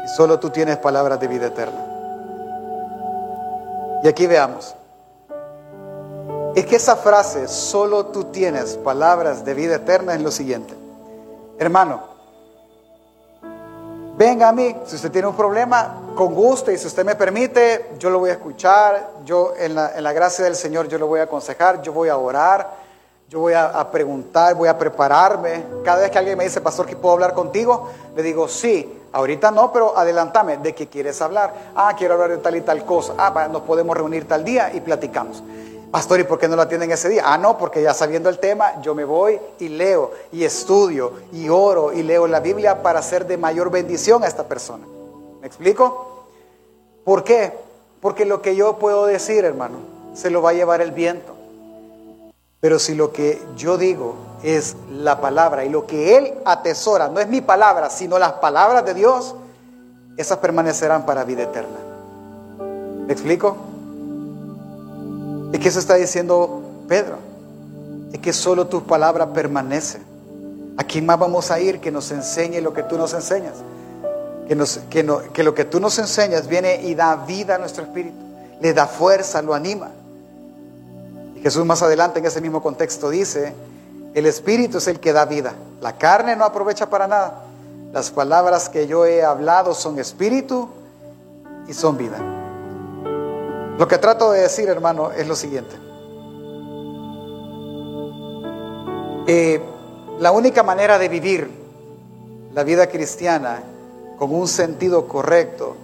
Si 0.03 0.17
solo 0.17 0.41
tú 0.41 0.51
tienes 0.51 0.79
palabras 0.79 1.21
de 1.21 1.29
vida 1.29 1.47
eterna. 1.47 1.87
Y 4.03 4.09
aquí 4.09 4.27
veamos, 4.27 4.75
es 6.55 6.67
que 6.67 6.77
esa 6.77 6.97
frase, 6.97 7.47
solo 7.49 8.07
tú 8.07 8.25
tienes 8.25 8.77
palabras 8.77 9.45
de 9.45 9.55
vida 9.55 9.77
eterna, 9.77 10.15
es 10.15 10.21
lo 10.21 10.31
siguiente. 10.31 10.75
Hermano, 11.59 12.03
venga 14.17 14.49
a 14.49 14.53
mí, 14.53 14.75
si 14.87 14.97
usted 14.97 15.11
tiene 15.13 15.29
un 15.29 15.37
problema, 15.37 16.01
con 16.17 16.35
gusto 16.35 16.73
y 16.73 16.79
si 16.79 16.87
usted 16.87 17.05
me 17.05 17.15
permite, 17.15 17.93
yo 17.99 18.11
lo 18.11 18.19
voy 18.19 18.31
a 18.31 18.35
escuchar, 18.35 19.11
yo 19.25 19.55
en 19.57 19.75
la, 19.75 19.97
en 19.97 20.03
la 20.03 20.13
gracia 20.13 20.45
del 20.45 20.57
Señor 20.57 20.89
yo 20.89 20.99
lo 20.99 21.07
voy 21.07 21.21
a 21.21 21.25
aconsejar, 21.25 21.81
yo 21.83 21.93
voy 21.93 22.09
a 22.09 22.17
orar, 22.17 22.69
yo 23.29 23.39
voy 23.39 23.53
a, 23.53 23.67
a, 23.67 23.89
preguntar, 23.89 24.55
voy 24.57 24.69
a 24.69 24.77
prepararme. 24.77 25.65
Cada 25.85 26.01
vez 26.01 26.11
que 26.11 26.19
alguien 26.19 26.37
me 26.37 26.45
dice, 26.45 26.61
pastor, 26.61 26.85
que 26.85 26.97
puedo 26.97 27.15
hablar 27.15 27.33
contigo, 27.33 27.89
le 28.17 28.25
digo, 28.25 28.49
sí, 28.49 29.01
ahorita 29.13 29.53
no, 29.53 29.73
pero 29.73 29.97
adelántame, 29.97 30.57
¿de 30.57 30.75
qué 30.75 30.89
quieres 30.89 31.23
hablar? 31.23 31.55
Ah, 31.77 31.95
quiero 31.97 32.15
hablar 32.15 32.31
de 32.31 32.39
tal 32.39 32.57
y 32.57 32.63
tal 32.63 32.85
cosa. 32.85 33.15
Ah, 33.17 33.49
nos 33.49 33.63
podemos 33.63 33.97
reunir 33.97 34.27
tal 34.27 34.45
día 34.45 34.73
y 34.75 34.81
platicamos. 34.81 35.45
Pastor, 35.91 36.21
¿y 36.21 36.25
por 36.25 36.39
qué 36.39 36.47
no 36.47 36.55
lo 36.55 36.63
atienden 36.63 36.93
ese 36.93 37.09
día? 37.09 37.25
Ah, 37.27 37.37
no, 37.37 37.59
porque 37.59 37.83
ya 37.83 37.93
sabiendo 37.93 38.29
el 38.29 38.39
tema, 38.39 38.81
yo 38.81 38.95
me 38.95 39.05
voy 39.05 39.41
y 39.59 39.69
leo 39.69 40.13
y 40.31 40.45
estudio 40.45 41.15
y 41.33 41.49
oro 41.49 41.93
y 41.93 42.05
leo 42.05 42.29
la 42.29 42.39
Biblia 42.39 42.81
para 42.81 43.03
ser 43.03 43.27
de 43.27 43.37
mayor 43.37 43.71
bendición 43.73 44.23
a 44.23 44.29
esta 44.29 44.45
persona. 44.45 44.87
¿Me 45.41 45.47
explico? 45.49 46.27
¿Por 47.03 47.25
qué? 47.25 47.53
Porque 48.01 48.25
lo 48.25 48.41
que 48.41 48.55
yo 48.55 48.79
puedo 48.79 49.07
decir, 49.07 49.45
hermano, 49.45 49.79
se 50.15 50.31
lo 50.31 50.43
va 50.43 50.51
a 50.51 50.55
llevar 50.55 50.81
el 50.81 50.93
viento. 50.93 51.35
Pero 52.61 52.79
si 52.79 52.95
lo 52.95 53.11
que 53.11 53.43
yo 53.57 53.77
digo 53.77 54.15
es 54.45 54.77
la 54.93 55.21
palabra 55.21 55.65
y 55.65 55.71
lo 55.71 55.87
que 55.87 56.17
Él 56.17 56.35
atesora 56.45 57.09
no 57.09 57.19
es 57.19 57.27
mi 57.27 57.41
palabra, 57.41 57.91
sino 57.91 58.17
las 58.19 58.35
palabras 58.35 58.85
de 58.85 58.95
Dios, 58.95 59.35
esas 60.17 60.39
permanecerán 60.39 61.05
para 61.05 61.25
vida 61.25 61.43
eterna. 61.43 61.79
¿Me 63.07 63.13
explico? 63.13 63.57
¿Y 65.53 65.59
qué 65.59 65.71
se 65.71 65.79
está 65.79 65.95
diciendo 65.95 66.63
Pedro? 66.89 67.17
Es 68.13 68.19
que 68.21 68.33
solo 68.33 68.67
tu 68.67 68.85
palabra 68.85 69.33
permanece. 69.33 70.01
¿A 70.77 70.85
quién 70.85 71.07
más 71.07 71.19
vamos 71.19 71.51
a 71.51 71.61
ir 71.61 71.81
que 71.81 71.91
nos 71.91 72.11
enseñe 72.11 72.61
lo 72.61 72.73
que 72.73 72.83
tú 72.83 72.97
nos 72.97 73.13
enseñas? 73.13 73.55
Que, 74.49 74.57
que, 74.89 75.31
que 75.33 75.43
lo 75.43 75.55
que 75.55 75.65
tú 75.65 75.81
nos 75.81 75.99
enseñas 75.99 76.47
viene 76.47 76.83
y 76.83 76.95
da 76.95 77.17
vida 77.17 77.57
a 77.57 77.59
nuestro 77.59 77.85
espíritu, 77.85 78.17
le 78.61 78.73
da 78.73 78.87
fuerza, 78.87 79.43
lo 79.43 79.55
anima. 79.55 79.91
Y 81.37 81.41
Jesús 81.41 81.65
más 81.65 81.83
adelante 81.83 82.19
en 82.19 82.27
ese 82.27 82.41
mismo 82.41 82.63
contexto 82.63 83.11
dice, 83.11 83.55
el 84.15 84.27
espíritu 84.27 84.79
es 84.79 84.89
el 84.89 84.99
que 84.99 85.13
da 85.13 85.25
vida, 85.25 85.55
la 85.81 85.99
carne 85.99 86.35
no 86.35 86.45
aprovecha 86.45 86.91
para 86.91 87.07
nada. 87.07 87.43
Las 87.93 88.11
palabras 88.11 88.69
que 88.69 88.87
yo 88.87 89.05
he 89.05 89.25
hablado 89.25 89.75
son 89.75 89.99
espíritu 89.99 90.69
y 91.69 91.75
son 91.75 91.97
vida. 91.97 92.40
Lo 93.81 93.89
que 93.89 93.97
trato 93.97 94.33
de 94.33 94.43
decir, 94.43 94.69
hermano, 94.69 95.11
es 95.11 95.27
lo 95.27 95.35
siguiente. 95.35 95.75
la 100.19 100.33
única 100.33 100.63
manera 100.63 100.99
de 100.99 101.09
vivir 101.09 101.49
la 102.53 102.63
vida 102.63 102.89
cristiana 102.89 103.63
con 104.19 104.35
un 104.35 104.49
sentido 104.49 105.09
correcto 105.09 105.77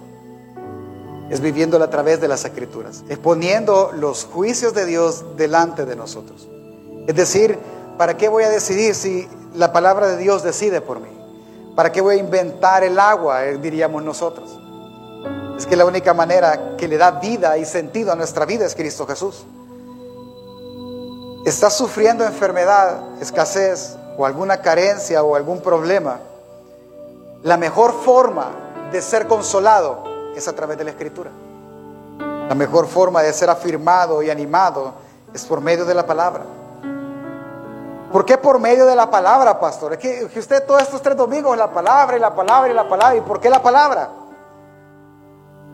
es 1.31 1.41
viviéndola 1.41 1.85
a 1.85 1.89
través 1.89 2.21
de 2.21 2.27
las 2.27 2.45
escrituras, 2.45 3.03
es 3.09 3.17
poniendo 3.17 3.91
los 3.93 4.25
juicios 4.25 4.75
de 4.75 4.85
Dios 4.85 5.35
delante 5.35 5.85
de 5.85 5.95
nosotros. 5.95 6.47
Es 7.07 7.15
decir, 7.15 7.57
¿para 7.97 8.15
qué 8.15 8.29
voy 8.29 8.43
a 8.43 8.49
decidir 8.49 8.93
si 8.93 9.27
la 9.55 9.73
palabra 9.73 10.07
de 10.07 10.17
Dios 10.17 10.43
decide 10.43 10.81
por 10.81 10.99
mí? 10.99 11.09
¿Para 11.75 11.91
qué 11.91 12.01
voy 12.01 12.17
a 12.17 12.19
inventar 12.19 12.83
el 12.83 12.99
agua, 12.99 13.45
eh, 13.45 13.57
diríamos 13.57 14.03
nosotros? 14.03 14.66
Es 15.57 15.65
que 15.65 15.75
la 15.75 15.85
única 15.85 16.13
manera 16.13 16.77
que 16.77 16.87
le 16.87 16.97
da 16.97 17.11
vida 17.11 17.57
y 17.57 17.65
sentido 17.65 18.11
a 18.11 18.15
nuestra 18.15 18.45
vida 18.45 18.65
es 18.65 18.75
Cristo 18.75 19.07
Jesús. 19.07 19.43
Estás 21.45 21.75
sufriendo 21.75 22.23
enfermedad, 22.25 22.99
escasez 23.19 23.95
o 24.17 24.25
alguna 24.25 24.61
carencia 24.61 25.23
o 25.23 25.35
algún 25.35 25.61
problema. 25.61 26.19
La 27.41 27.57
mejor 27.57 27.93
forma 27.93 28.51
de 28.91 29.01
ser 29.01 29.27
consolado 29.27 30.03
es 30.35 30.47
a 30.47 30.53
través 30.53 30.77
de 30.77 30.83
la 30.83 30.91
escritura. 30.91 31.31
La 32.47 32.53
mejor 32.53 32.85
forma 32.87 33.23
de 33.23 33.33
ser 33.33 33.49
afirmado 33.49 34.21
y 34.21 34.29
animado 34.29 34.93
es 35.33 35.43
por 35.45 35.59
medio 35.59 35.85
de 35.85 35.93
la 35.93 36.05
palabra. 36.05 36.43
¿Por 38.11 38.25
qué 38.25 38.37
por 38.37 38.59
medio 38.59 38.85
de 38.85 38.95
la 38.95 39.09
palabra, 39.09 39.59
pastor? 39.59 39.93
Es 39.93 39.99
que, 39.99 40.39
usted 40.39 40.65
todos 40.65 40.83
estos 40.83 41.01
tres 41.01 41.17
domingos 41.17 41.57
la 41.57 41.71
palabra 41.71 42.15
y 42.15 42.19
la 42.19 42.33
palabra 42.33 42.71
y 42.71 42.75
la 42.75 42.87
palabra. 42.87 43.15
¿Y 43.15 43.21
por 43.21 43.39
qué 43.39 43.49
la 43.49 43.61
palabra? 43.61 44.09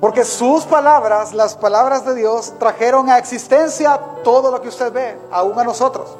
Porque 0.04 0.26
sus 0.26 0.66
palabras, 0.66 1.34
las 1.34 1.56
palabras 1.56 2.06
de 2.06 2.14
Dios, 2.14 2.56
trajeron 2.60 3.10
a 3.10 3.18
existencia 3.18 3.98
todo 4.22 4.52
lo 4.52 4.62
que 4.62 4.68
usted 4.68 4.92
ve, 4.92 5.18
aún 5.32 5.58
a 5.58 5.64
nosotros. 5.64 6.18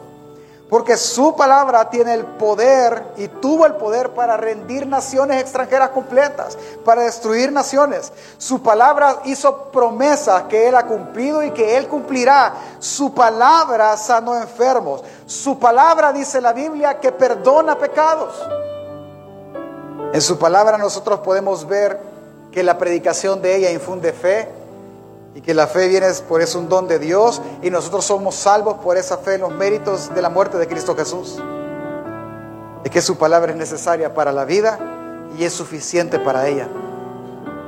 Porque 0.70 0.96
su 0.96 1.36
palabra 1.36 1.90
tiene 1.90 2.14
el 2.14 2.24
poder 2.24 3.04
y 3.18 3.28
tuvo 3.28 3.66
el 3.66 3.76
poder 3.76 4.12
para 4.12 4.38
rendir 4.38 4.88
naciones 4.88 5.42
extranjeras 5.42 5.90
completas, 5.90 6.58
para 6.86 7.02
destruir 7.02 7.52
naciones. 7.52 8.14
Su 8.38 8.64
palabra 8.64 9.20
hizo 9.26 9.64
promesas 9.64 10.44
que 10.44 10.70
Él 10.70 10.76
ha 10.76 10.88
cumplido 10.88 11.44
y 11.44 11.52
que 11.52 11.76
Él 11.76 11.90
cumplirá. 11.90 12.54
Su 12.80 13.14
palabra 13.14 13.98
sanó 13.98 14.38
enfermos. 14.38 15.04
Su 15.26 15.60
palabra, 15.60 16.14
dice 16.14 16.40
la 16.40 16.54
Biblia, 16.54 17.02
que 17.02 17.12
perdona 17.12 17.78
pecados. 17.78 18.34
En 20.14 20.22
su 20.22 20.40
palabra 20.40 20.78
nosotros 20.78 21.20
podemos 21.20 21.68
ver 21.68 22.13
que 22.54 22.64
la 22.64 22.78
predicación 22.78 23.42
de 23.42 23.56
ella 23.56 23.72
infunde 23.72 24.14
fe, 24.14 24.48
y 25.36 25.42
que 25.42 25.54
la 25.54 25.68
fe 25.68 25.88
viene 25.88 26.08
por 26.28 26.42
eso 26.42 26.60
un 26.60 26.70
don 26.70 26.88
de 26.88 27.00
Dios 27.00 27.42
y 27.62 27.70
nosotros 27.70 28.06
somos 28.06 28.36
salvos 28.36 28.76
por 28.76 28.98
esa 28.98 29.18
fe 29.18 29.36
en 29.36 29.42
los 29.42 29.52
méritos 29.52 30.14
de 30.14 30.22
la 30.22 30.30
muerte 30.30 30.58
de 30.58 30.68
Cristo 30.68 30.96
Jesús. 30.96 31.42
Es 32.84 32.92
que 32.92 33.02
su 33.02 33.18
palabra 33.18 33.52
es 33.52 33.58
necesaria 33.58 34.14
para 34.14 34.32
la 34.32 34.46
vida 34.46 34.78
y 35.38 35.44
es 35.44 35.54
suficiente 35.54 36.20
para 36.20 36.48
ella. 36.48 36.68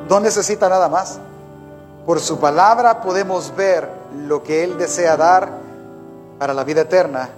No 0.07 0.19
necesita 0.19 0.69
nada 0.69 0.89
más. 0.89 1.19
Por 2.05 2.19
su 2.19 2.39
palabra 2.39 3.01
podemos 3.01 3.55
ver 3.55 3.89
lo 4.27 4.43
que 4.43 4.63
Él 4.63 4.77
desea 4.77 5.17
dar 5.17 5.49
para 6.37 6.53
la 6.53 6.63
vida 6.63 6.81
eterna, 6.81 7.29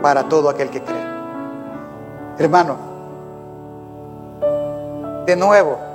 para 0.00 0.30
todo 0.30 0.48
aquel 0.48 0.70
que 0.70 0.82
cree. 0.82 1.04
Hermano, 2.38 2.76
de 5.26 5.36
nuevo, 5.36 5.93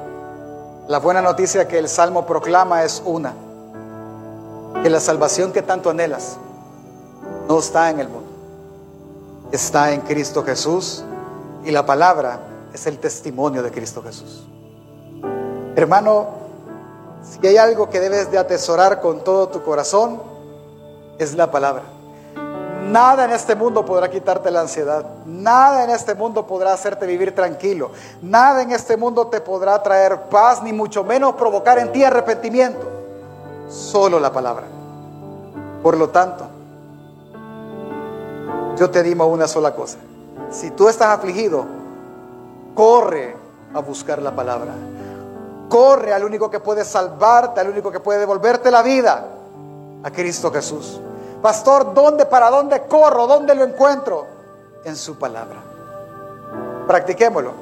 la 0.89 0.97
buena 0.97 1.21
noticia 1.21 1.67
que 1.67 1.77
el 1.77 1.87
Salmo 1.87 2.25
proclama 2.25 2.83
es 2.83 3.03
una, 3.05 3.35
que 4.81 4.89
la 4.89 4.99
salvación 4.99 5.51
que 5.53 5.61
tanto 5.61 5.91
anhelas 5.91 6.37
no 7.47 7.59
está 7.59 7.91
en 7.91 7.99
el 7.99 8.09
mundo, 8.09 8.27
está 9.51 9.91
en 9.93 10.01
Cristo 10.01 10.43
Jesús 10.43 11.03
y 11.63 11.69
la 11.69 11.85
palabra 11.85 12.39
es 12.73 12.87
el 12.87 12.97
testimonio 12.97 13.61
de 13.61 13.69
Cristo 13.69 14.01
Jesús. 14.01 14.47
Hermano, 15.75 16.29
si 17.21 17.45
hay 17.45 17.57
algo 17.57 17.91
que 17.91 17.99
debes 17.99 18.31
de 18.31 18.39
atesorar 18.39 18.99
con 18.99 19.23
todo 19.23 19.49
tu 19.49 19.61
corazón, 19.61 20.19
es 21.19 21.35
la 21.35 21.51
palabra. 21.51 21.83
Nada 22.87 23.25
en 23.25 23.31
este 23.31 23.55
mundo 23.55 23.85
podrá 23.85 24.09
quitarte 24.09 24.49
la 24.49 24.61
ansiedad. 24.61 25.05
Nada 25.25 25.83
en 25.83 25.91
este 25.91 26.15
mundo 26.15 26.47
podrá 26.47 26.73
hacerte 26.73 27.05
vivir 27.05 27.35
tranquilo. 27.35 27.91
Nada 28.21 28.61
en 28.61 28.71
este 28.71 28.97
mundo 28.97 29.27
te 29.27 29.41
podrá 29.41 29.81
traer 29.83 30.21
paz, 30.23 30.63
ni 30.63 30.73
mucho 30.73 31.03
menos 31.03 31.35
provocar 31.35 31.77
en 31.77 31.91
ti 31.91 32.03
arrepentimiento. 32.03 32.87
Solo 33.69 34.19
la 34.19 34.31
palabra. 34.31 34.65
Por 35.83 35.97
lo 35.97 36.09
tanto, 36.09 36.45
yo 38.77 38.89
te 38.89 39.03
digo 39.03 39.25
una 39.25 39.47
sola 39.47 39.75
cosa. 39.75 39.97
Si 40.49 40.71
tú 40.71 40.89
estás 40.89 41.09
afligido, 41.09 41.65
corre 42.73 43.35
a 43.73 43.79
buscar 43.79 44.21
la 44.21 44.35
palabra. 44.35 44.73
Corre 45.69 46.13
al 46.13 46.23
único 46.23 46.49
que 46.49 46.59
puede 46.59 46.83
salvarte, 46.83 47.59
al 47.59 47.69
único 47.69 47.91
que 47.91 47.99
puede 47.99 48.19
devolverte 48.19 48.71
la 48.71 48.81
vida, 48.81 49.25
a 50.01 50.11
Cristo 50.11 50.51
Jesús. 50.51 50.99
Pastor, 51.41 51.93
¿dónde, 51.93 52.25
para 52.25 52.49
dónde 52.49 52.81
corro? 52.83 53.27
¿Dónde 53.27 53.55
lo 53.55 53.63
encuentro? 53.63 54.27
En 54.83 54.95
su 54.95 55.17
palabra. 55.17 55.57
Practiquémoslo. 56.87 57.53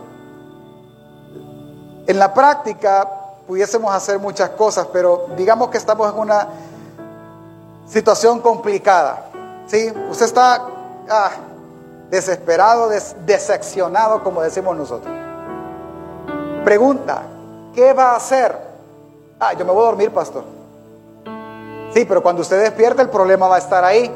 En 2.07 2.17
la 2.17 2.33
práctica 2.33 3.07
pudiésemos 3.45 3.93
hacer 3.93 4.19
muchas 4.19 4.51
cosas, 4.51 4.87
pero 4.91 5.27
digamos 5.35 5.69
que 5.69 5.77
estamos 5.77 6.11
en 6.11 6.19
una 6.19 6.47
situación 7.87 8.39
complicada. 8.41 9.25
¿sí? 9.67 9.93
Usted 10.09 10.25
está 10.25 10.67
ah, 11.09 11.31
desesperado, 12.09 12.89
decepcionado, 13.25 14.23
como 14.23 14.41
decimos 14.41 14.75
nosotros. 14.75 15.13
Pregunta, 16.63 17.23
¿qué 17.73 17.93
va 17.93 18.11
a 18.11 18.15
hacer? 18.15 18.57
Ah, 19.39 19.53
yo 19.53 19.65
me 19.65 19.71
voy 19.71 19.83
a 19.83 19.85
dormir, 19.85 20.11
pastor. 20.11 20.56
Sí, 21.97 22.05
pero 22.05 22.21
cuando 22.21 22.43
usted 22.43 22.61
despierta 22.61 23.01
el 23.01 23.09
problema 23.09 23.47
va 23.47 23.55
a 23.55 23.57
estar 23.57 23.83
ahí. 23.83 24.11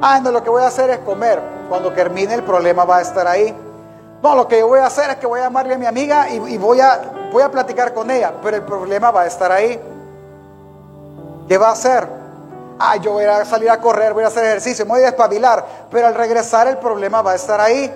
Ah, 0.00 0.18
no, 0.22 0.30
lo 0.30 0.42
que 0.42 0.48
voy 0.48 0.62
a 0.62 0.68
hacer 0.68 0.88
es 0.88 1.00
comer. 1.00 1.38
Cuando 1.68 1.92
termine 1.92 2.32
el 2.32 2.44
problema 2.44 2.86
va 2.86 2.96
a 2.96 3.00
estar 3.02 3.28
ahí. 3.28 3.54
No, 4.22 4.34
lo 4.34 4.48
que 4.48 4.60
yo 4.60 4.66
voy 4.66 4.78
a 4.78 4.86
hacer 4.86 5.10
es 5.10 5.16
que 5.16 5.26
voy 5.26 5.40
a 5.40 5.42
llamarle 5.42 5.74
a 5.74 5.78
mi 5.78 5.84
amiga 5.84 6.30
y, 6.30 6.56
voy, 6.56 6.80
a, 6.80 7.28
voy 7.30 7.42
a 7.42 7.50
platicar 7.50 7.92
con 7.92 8.10
ella, 8.10 8.32
pero 8.42 8.56
el 8.56 8.62
problema 8.62 9.10
va 9.10 9.20
a 9.20 9.26
estar 9.26 9.52
ahí. 9.52 9.78
¿Qué 11.46 11.58
va 11.58 11.68
a 11.68 11.72
hacer? 11.72 12.08
Ah, 12.78 12.96
yo 12.96 13.12
voy 13.12 13.24
a 13.24 13.44
salir 13.44 13.68
a 13.68 13.78
correr, 13.78 14.14
voy 14.14 14.24
a 14.24 14.28
hacer 14.28 14.46
ejercicio, 14.46 14.86
voy 14.86 15.02
a 15.02 15.10
despabilar, 15.10 15.62
pero 15.90 16.06
al 16.06 16.14
regresar 16.14 16.68
el 16.68 16.78
problema 16.78 17.20
va 17.20 17.32
a 17.32 17.34
estar 17.34 17.60
ahí. 17.60 17.92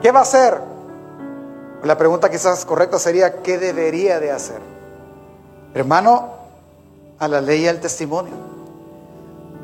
¿Qué 0.00 0.10
va 0.10 0.20
a 0.20 0.22
hacer? 0.22 0.58
La 1.82 1.98
pregunta 1.98 2.30
quizás 2.30 2.64
correcta 2.64 2.98
sería, 2.98 3.42
¿qué 3.42 3.58
debería 3.58 4.18
de 4.18 4.30
hacer? 4.32 4.71
Hermano, 5.74 6.28
a 7.18 7.28
la 7.28 7.40
ley 7.40 7.64
y 7.64 7.68
al 7.68 7.80
testimonio. 7.80 8.34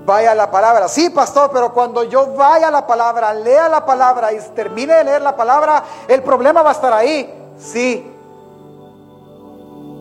Vaya 0.07 0.33
a 0.33 0.35
la 0.35 0.51
palabra. 0.51 0.89
Sí, 0.89 1.11
pastor, 1.11 1.51
pero 1.53 1.73
cuando 1.75 2.03
yo 2.05 2.35
vaya 2.35 2.69
a 2.69 2.71
la 2.71 2.87
palabra, 2.87 3.35
lea 3.35 3.69
la 3.69 3.85
palabra 3.85 4.33
y 4.33 4.39
termine 4.55 4.95
de 4.95 5.05
leer 5.05 5.23
la 5.23 5.37
palabra, 5.37 5.85
el 6.07 6.23
problema 6.23 6.63
va 6.63 6.71
a 6.71 6.73
estar 6.73 6.93
ahí. 6.93 7.53
Sí. 7.59 8.11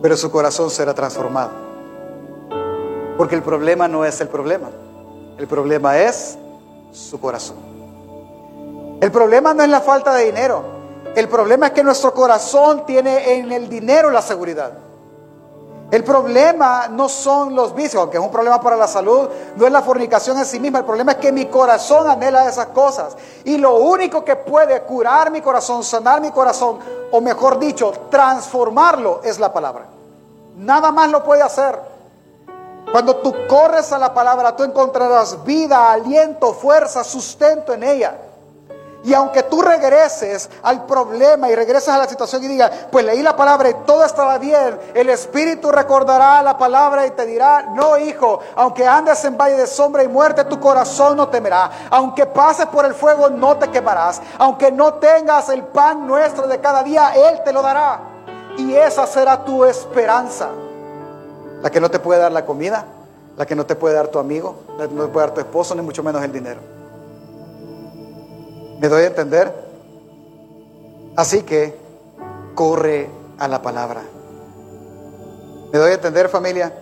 Pero 0.00 0.16
su 0.16 0.30
corazón 0.30 0.70
será 0.70 0.94
transformado. 0.94 1.50
Porque 3.18 3.34
el 3.34 3.42
problema 3.42 3.86
no 3.86 4.04
es 4.04 4.20
el 4.20 4.28
problema. 4.28 4.70
El 5.36 5.46
problema 5.46 5.98
es 5.98 6.38
su 6.92 7.20
corazón. 7.20 7.56
El 9.00 9.12
problema 9.12 9.52
no 9.52 9.62
es 9.62 9.68
la 9.68 9.80
falta 9.80 10.14
de 10.14 10.24
dinero. 10.24 10.62
El 11.14 11.28
problema 11.28 11.66
es 11.66 11.72
que 11.72 11.84
nuestro 11.84 12.14
corazón 12.14 12.86
tiene 12.86 13.34
en 13.34 13.52
el 13.52 13.68
dinero 13.68 14.10
la 14.10 14.22
seguridad. 14.22 14.72
El 15.90 16.04
problema 16.04 16.88
no 16.88 17.08
son 17.08 17.54
los 17.54 17.74
vicios, 17.74 18.02
aunque 18.02 18.18
es 18.18 18.22
un 18.22 18.30
problema 18.30 18.60
para 18.60 18.76
la 18.76 18.86
salud, 18.86 19.26
no 19.56 19.66
es 19.66 19.72
la 19.72 19.80
fornicación 19.80 20.36
en 20.36 20.44
sí 20.44 20.60
misma, 20.60 20.80
el 20.80 20.84
problema 20.84 21.12
es 21.12 21.18
que 21.18 21.32
mi 21.32 21.46
corazón 21.46 22.06
anhela 22.06 22.46
esas 22.46 22.66
cosas. 22.66 23.16
Y 23.44 23.56
lo 23.56 23.76
único 23.76 24.22
que 24.22 24.36
puede 24.36 24.82
curar 24.82 25.30
mi 25.30 25.40
corazón, 25.40 25.82
sanar 25.82 26.20
mi 26.20 26.30
corazón, 26.30 26.78
o 27.10 27.22
mejor 27.22 27.58
dicho, 27.58 27.90
transformarlo, 28.10 29.22
es 29.24 29.38
la 29.38 29.50
palabra. 29.50 29.86
Nada 30.58 30.90
más 30.90 31.08
lo 31.08 31.24
puede 31.24 31.40
hacer. 31.40 31.78
Cuando 32.92 33.16
tú 33.16 33.34
corres 33.48 33.90
a 33.90 33.98
la 33.98 34.12
palabra, 34.12 34.54
tú 34.54 34.64
encontrarás 34.64 35.42
vida, 35.44 35.90
aliento, 35.90 36.52
fuerza, 36.52 37.02
sustento 37.02 37.72
en 37.72 37.82
ella. 37.82 38.14
Y 39.04 39.14
aunque 39.14 39.44
tú 39.44 39.62
regreses 39.62 40.50
al 40.62 40.84
problema 40.84 41.48
y 41.48 41.54
regreses 41.54 41.88
a 41.88 41.98
la 41.98 42.08
situación 42.08 42.42
y 42.42 42.48
digas, 42.48 42.70
pues 42.90 43.04
leí 43.04 43.22
la 43.22 43.36
palabra 43.36 43.70
y 43.70 43.74
todo 43.86 44.04
estaba 44.04 44.38
bien, 44.38 44.78
el 44.92 45.08
Espíritu 45.08 45.70
recordará 45.70 46.42
la 46.42 46.58
palabra 46.58 47.06
y 47.06 47.12
te 47.12 47.24
dirá, 47.24 47.62
no 47.74 47.96
hijo, 47.96 48.40
aunque 48.56 48.86
andes 48.86 49.24
en 49.24 49.38
valle 49.38 49.56
de 49.56 49.66
sombra 49.66 50.02
y 50.02 50.08
muerte, 50.08 50.44
tu 50.44 50.58
corazón 50.58 51.16
no 51.16 51.28
temerá. 51.28 51.70
Aunque 51.90 52.26
pases 52.26 52.66
por 52.66 52.84
el 52.84 52.94
fuego, 52.94 53.30
no 53.30 53.56
te 53.56 53.70
quemarás. 53.70 54.20
Aunque 54.38 54.72
no 54.72 54.94
tengas 54.94 55.48
el 55.48 55.62
pan 55.62 56.06
nuestro 56.06 56.48
de 56.48 56.58
cada 56.58 56.82
día, 56.82 57.12
Él 57.14 57.40
te 57.44 57.52
lo 57.52 57.62
dará. 57.62 58.00
Y 58.56 58.74
esa 58.74 59.06
será 59.06 59.44
tu 59.44 59.64
esperanza. 59.64 60.48
La 61.62 61.70
que 61.70 61.80
no 61.80 61.88
te 61.88 62.00
puede 62.00 62.20
dar 62.20 62.32
la 62.32 62.44
comida, 62.44 62.84
la 63.36 63.46
que 63.46 63.54
no 63.54 63.64
te 63.64 63.76
puede 63.76 63.94
dar 63.94 64.08
tu 64.08 64.18
amigo, 64.18 64.56
la 64.76 64.88
que 64.88 64.94
no 64.94 65.04
te 65.04 65.08
puede 65.08 65.26
dar 65.26 65.34
tu 65.34 65.40
esposo, 65.40 65.74
ni 65.76 65.82
mucho 65.82 66.02
menos 66.02 66.22
el 66.22 66.32
dinero. 66.32 66.77
¿Me 68.80 68.88
doy 68.88 69.02
a 69.02 69.06
entender? 69.06 69.52
Así 71.16 71.42
que 71.42 71.76
corre 72.54 73.10
a 73.38 73.48
la 73.48 73.60
palabra. 73.60 74.02
¿Me 75.72 75.78
doy 75.78 75.90
a 75.90 75.94
entender 75.94 76.28
familia? 76.28 76.72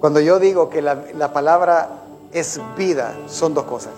Cuando 0.00 0.18
yo 0.18 0.40
digo 0.40 0.68
que 0.68 0.82
la, 0.82 1.04
la, 1.14 1.32
palabra 1.32 2.02
es 2.32 2.60
vida, 2.76 3.14
son 3.26 3.54
dos 3.54 3.64
cosas. 3.64 3.92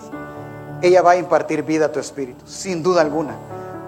Ella 0.83 1.01
va 1.01 1.11
a 1.11 1.17
impartir 1.17 1.63
vida 1.63 1.87
a 1.87 1.91
tu 1.91 1.99
espíritu, 1.99 2.45
sin 2.45 2.83
duda 2.83 3.01
alguna. 3.01 3.35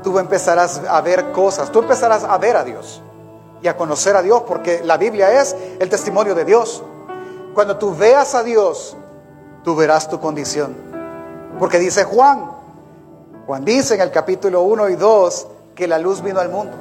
Tú 0.02 0.18
empezarás 0.18 0.82
a 0.90 1.00
ver 1.02 1.32
cosas, 1.32 1.72
tú 1.72 1.80
empezarás 1.80 2.24
a 2.24 2.38
ver 2.40 2.58
a 2.58 2.64
Dios 2.64 3.04
y 3.62 3.68
a 3.68 3.78
conocer 3.78 4.16
a 4.16 4.24
Dios, 4.24 4.44
porque 4.48 4.82
la 4.84 4.98
Biblia 4.98 5.40
es 5.42 5.56
el 5.80 5.90
testimonio 5.90 6.34
de 6.34 6.44
Dios. 6.44 6.84
Cuando 7.54 7.78
tú 7.78 7.96
veas 7.96 8.34
a 8.34 8.42
Dios, 8.42 8.98
tú 9.64 9.76
verás 9.76 10.10
tu 10.10 10.20
condición. 10.20 10.76
Porque 11.60 11.78
dice 11.78 12.04
Juan, 12.04 12.59
Juan 13.50 13.66
dice 13.66 13.96
en 13.96 14.02
el 14.02 14.12
capítulo 14.12 14.62
1 14.62 14.90
y 14.90 14.96
2 14.96 15.48
que 15.74 15.88
la 15.88 15.98
luz 15.98 16.22
vino 16.22 16.40
al 16.40 16.50
mundo. 16.50 16.78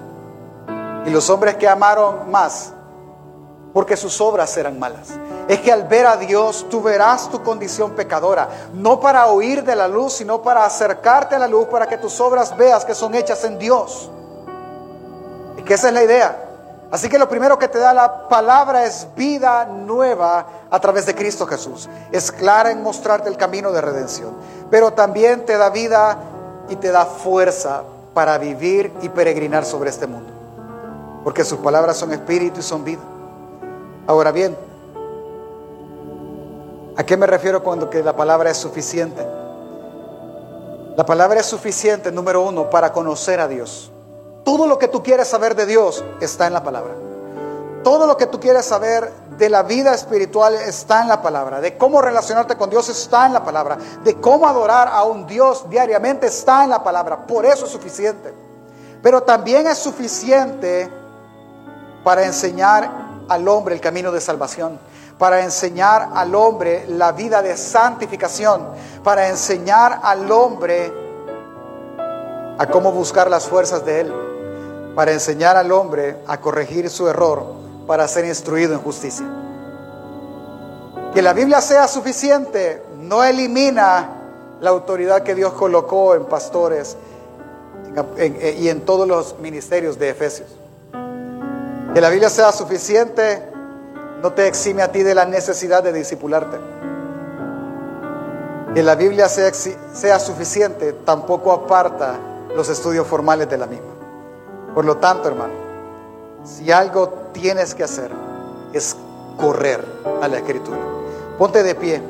Y 1.07 1.09
los 1.09 1.31
hombres 1.31 1.57
que 1.57 1.67
amaron 1.67 2.31
más, 2.31 2.75
porque 3.73 3.97
sus 3.97 4.21
obras 4.21 4.55
eran 4.55 4.79
malas. 4.79 5.09
Es 5.49 5.61
que 5.61 5.73
al 5.73 5.85
ver 5.85 6.05
a 6.07 6.19
Dios 6.19 6.67
tú 6.69 6.83
verás 6.83 7.31
tu 7.31 7.43
condición 7.43 7.93
pecadora, 7.93 8.51
no 8.75 9.01
para 9.01 9.33
huir 9.33 9.65
de 9.65 9.75
la 9.75 9.89
luz, 9.89 10.17
sino 10.17 10.43
para 10.43 10.67
acercarte 10.67 11.37
a 11.37 11.39
la 11.39 11.49
luz, 11.49 11.69
para 11.69 11.87
que 11.87 11.97
tus 11.97 12.21
obras 12.21 12.55
veas 12.55 12.85
que 12.85 12.95
son 12.95 13.15
hechas 13.15 13.43
en 13.45 13.59
Dios. 13.59 14.11
Y 15.57 15.63
que 15.63 15.73
esa 15.73 15.89
es 15.89 15.95
la 15.95 16.03
idea. 16.03 16.37
Así 16.91 17.09
que 17.09 17.19
lo 17.19 17.31
primero 17.31 17.59
que 17.59 17.69
te 17.69 17.79
da 17.79 17.95
la 17.95 18.29
palabra 18.29 18.85
es 18.85 19.07
vida 19.17 19.65
nueva 19.65 20.47
a 20.71 20.79
través 20.81 21.07
de 21.07 21.15
Cristo 21.15 21.47
Jesús. 21.47 21.89
Es 22.13 22.31
clara 22.31 22.71
en 22.71 22.83
mostrarte 22.83 23.31
el 23.31 23.39
camino 23.39 23.73
de 23.73 23.81
redención, 23.81 24.35
pero 24.71 24.93
también 24.93 25.47
te 25.47 25.57
da 25.57 25.71
vida 25.71 26.35
y 26.69 26.77
te 26.77 26.91
da 26.91 27.07
fuerza 27.07 27.83
para 28.15 28.39
vivir 28.39 28.93
y 29.03 29.09
peregrinar 29.09 29.65
sobre 29.65 29.91
este 29.91 30.07
mundo. 30.07 30.31
Porque 31.25 31.45
sus 31.45 31.59
palabras 31.59 31.97
son 31.97 32.13
espíritu 32.13 32.61
y 32.61 32.63
son 32.63 32.85
vida. 32.85 33.03
Ahora 34.07 34.33
bien, 34.33 34.57
¿a 36.97 37.05
qué 37.05 37.17
me 37.17 37.27
refiero 37.27 37.63
cuando 37.63 37.91
que 37.91 38.03
la 38.03 38.17
palabra 38.17 38.51
es 38.51 38.57
suficiente? 38.57 39.27
La 40.97 41.07
palabra 41.07 41.41
es 41.41 41.47
suficiente, 41.47 42.11
número 42.11 42.43
uno, 42.43 42.71
para 42.71 42.93
conocer 42.93 43.39
a 43.39 43.47
Dios. 43.47 43.93
Todo 44.45 44.67
lo 44.67 44.79
que 44.79 44.89
tú 44.89 45.03
quieres 45.03 45.29
saber 45.29 45.55
de 45.55 45.67
Dios 45.67 46.03
está 46.21 46.47
en 46.47 46.55
la 46.55 46.65
palabra. 46.65 47.08
Todo 47.89 48.07
lo 48.07 48.19
que 48.19 48.27
tú 48.27 48.39
quieres 48.39 48.67
saber 48.67 49.11
de 49.39 49.49
la 49.49 49.63
vida 49.63 49.95
espiritual 49.95 50.53
está 50.53 51.01
en 51.01 51.09
la 51.09 51.23
palabra, 51.23 51.59
de 51.63 51.79
cómo 51.79 52.03
relacionarte 52.03 52.55
con 52.55 52.69
Dios 52.69 52.87
está 52.91 53.25
en 53.25 53.33
la 53.33 53.43
palabra, 53.43 53.79
de 54.05 54.21
cómo 54.21 54.47
adorar 54.47 54.89
a 54.89 55.05
un 55.05 55.27
Dios 55.27 55.65
diariamente 55.71 56.27
está 56.27 56.65
en 56.65 56.69
la 56.69 56.85
palabra. 56.85 57.27
Por 57.27 57.47
eso 57.47 57.65
es 57.65 57.71
suficiente. 57.71 58.35
Pero 59.03 59.23
también 59.23 59.67
es 59.67 59.79
suficiente 59.79 60.93
para 62.05 62.27
enseñar 62.27 62.91
al 63.27 63.49
hombre 63.49 63.75
el 63.75 63.81
camino 63.81 64.13
de 64.13 64.21
salvación, 64.21 64.79
para 65.19 65.43
enseñar 65.43 66.11
al 66.13 66.35
hombre 66.35 66.85
la 66.89 67.13
vida 67.13 67.41
de 67.41 67.57
santificación, 67.57 68.69
para 69.03 69.31
enseñar 69.31 70.01
al 70.03 70.31
hombre 70.31 70.93
a 72.59 72.67
cómo 72.67 72.93
buscar 72.93 73.31
las 73.31 73.49
fuerzas 73.49 73.83
de 73.87 74.01
Él, 74.03 74.15
para 74.95 75.13
enseñar 75.13 75.57
al 75.57 75.73
hombre 75.73 76.23
a 76.27 76.39
corregir 76.39 76.91
su 76.91 77.09
error 77.09 77.58
para 77.89 78.07
ser 78.07 78.27
instruido 78.27 78.75
en 78.75 78.81
justicia. 78.81 79.27
Que 81.15 81.23
la 81.23 81.33
Biblia 81.33 81.63
sea 81.63 81.89
suficiente 81.89 82.83
no 82.99 83.25
elimina 83.25 84.11
la 84.61 84.71
autoridad 84.71 85.23
que 85.23 85.35
Dios 85.35 85.55
colocó 85.55 86.15
en 86.15 86.27
pastores 86.27 86.99
y 88.59 88.69
en 88.69 88.83
todos 88.83 89.09
los 89.09 89.39
ministerios 89.41 89.99
de 89.99 90.11
Efesios. 90.11 90.51
Que 91.95 92.01
la 92.03 92.11
Biblia 92.11 92.29
sea 92.29 92.53
suficiente 92.53 93.43
no 94.23 94.35
te 94.35 94.47
exime 94.47 94.83
a 94.83 94.93
ti 94.93 95.03
de 95.03 95.15
la 95.15 95.25
necesidad 95.25 95.83
de 95.83 95.95
discipularte. 95.95 96.59
Que 98.75 98.83
la 98.83 98.97
Biblia 98.97 99.31
sea, 99.31 99.51
sea 99.55 100.19
suficiente 100.19 100.93
tampoco 100.93 101.53
aparta 101.53 102.17
los 102.55 102.69
estudios 102.69 103.07
formales 103.07 103.49
de 103.49 103.57
la 103.57 103.67
misma. 103.67 103.95
Por 104.75 104.85
lo 104.85 104.99
tanto, 104.99 105.29
hermano, 105.29 105.55
si 106.45 106.71
algo 106.71 107.18
tienes 107.33 107.75
que 107.75 107.85
hacer 107.85 108.11
es 108.73 108.97
correr 109.37 109.85
a 110.21 110.29
la 110.29 110.39
escritura. 110.39 110.79
Ponte 111.39 111.63
de 111.63 111.75
pie. 111.75 112.03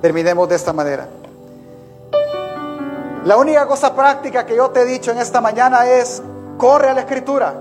Terminemos 0.00 0.48
de 0.48 0.56
esta 0.56 0.72
manera. 0.72 1.08
La 3.24 3.36
única 3.36 3.66
cosa 3.66 3.94
práctica 3.94 4.46
que 4.46 4.56
yo 4.56 4.70
te 4.70 4.82
he 4.82 4.84
dicho 4.84 5.10
en 5.10 5.18
esta 5.18 5.40
mañana 5.40 5.86
es, 5.86 6.22
corre 6.56 6.88
a 6.88 6.94
la 6.94 7.00
escritura, 7.00 7.54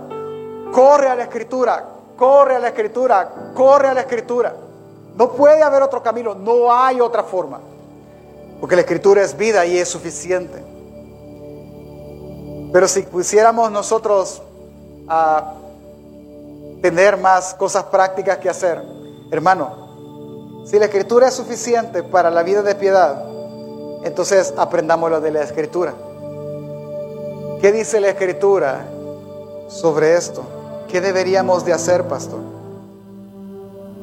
corre 0.72 1.10
a 1.10 1.16
la 1.16 1.24
escritura, 1.24 1.84
corre 2.16 2.56
a 2.56 2.60
la 2.60 2.70
escritura, 2.70 3.30
corre 3.54 3.90
a 3.90 3.94
la 3.94 4.02
escritura. 4.02 4.56
No 5.16 5.32
puede 5.32 5.62
haber 5.62 5.82
otro 5.82 6.02
camino, 6.02 6.36
no 6.36 6.74
hay 6.74 7.02
otra 7.02 7.24
forma. 7.24 7.60
Porque 8.62 8.76
la 8.76 8.82
escritura 8.82 9.22
es 9.24 9.36
vida 9.36 9.66
y 9.66 9.78
es 9.78 9.90
suficiente. 9.90 10.64
Pero 12.72 12.88
si 12.88 13.02
pusiéramos 13.02 13.72
nosotros 13.72 14.42
a 15.08 15.54
tener 16.82 17.18
más 17.18 17.54
cosas 17.54 17.86
prácticas 17.86 18.38
que 18.38 18.50
hacer. 18.50 18.82
Hermano, 19.32 20.66
si 20.66 20.78
la 20.80 20.86
escritura 20.86 21.28
es 21.28 21.34
suficiente 21.34 22.04
para 22.04 22.30
la 22.30 22.44
vida 22.44 22.62
de 22.62 22.76
piedad, 22.76 23.24
entonces 24.04 24.54
aprendamos 24.58 25.10
lo 25.10 25.22
de 25.22 25.32
la 25.32 25.42
escritura. 25.42 25.94
¿Qué 27.62 27.72
dice 27.72 28.00
la 28.00 28.10
escritura 28.10 28.86
sobre 29.68 30.16
esto? 30.16 30.44
¿Qué 30.88 31.02
deberíamos 31.02 31.66
de 31.66 31.74
hacer, 31.74 32.08
pastor? 32.08 32.40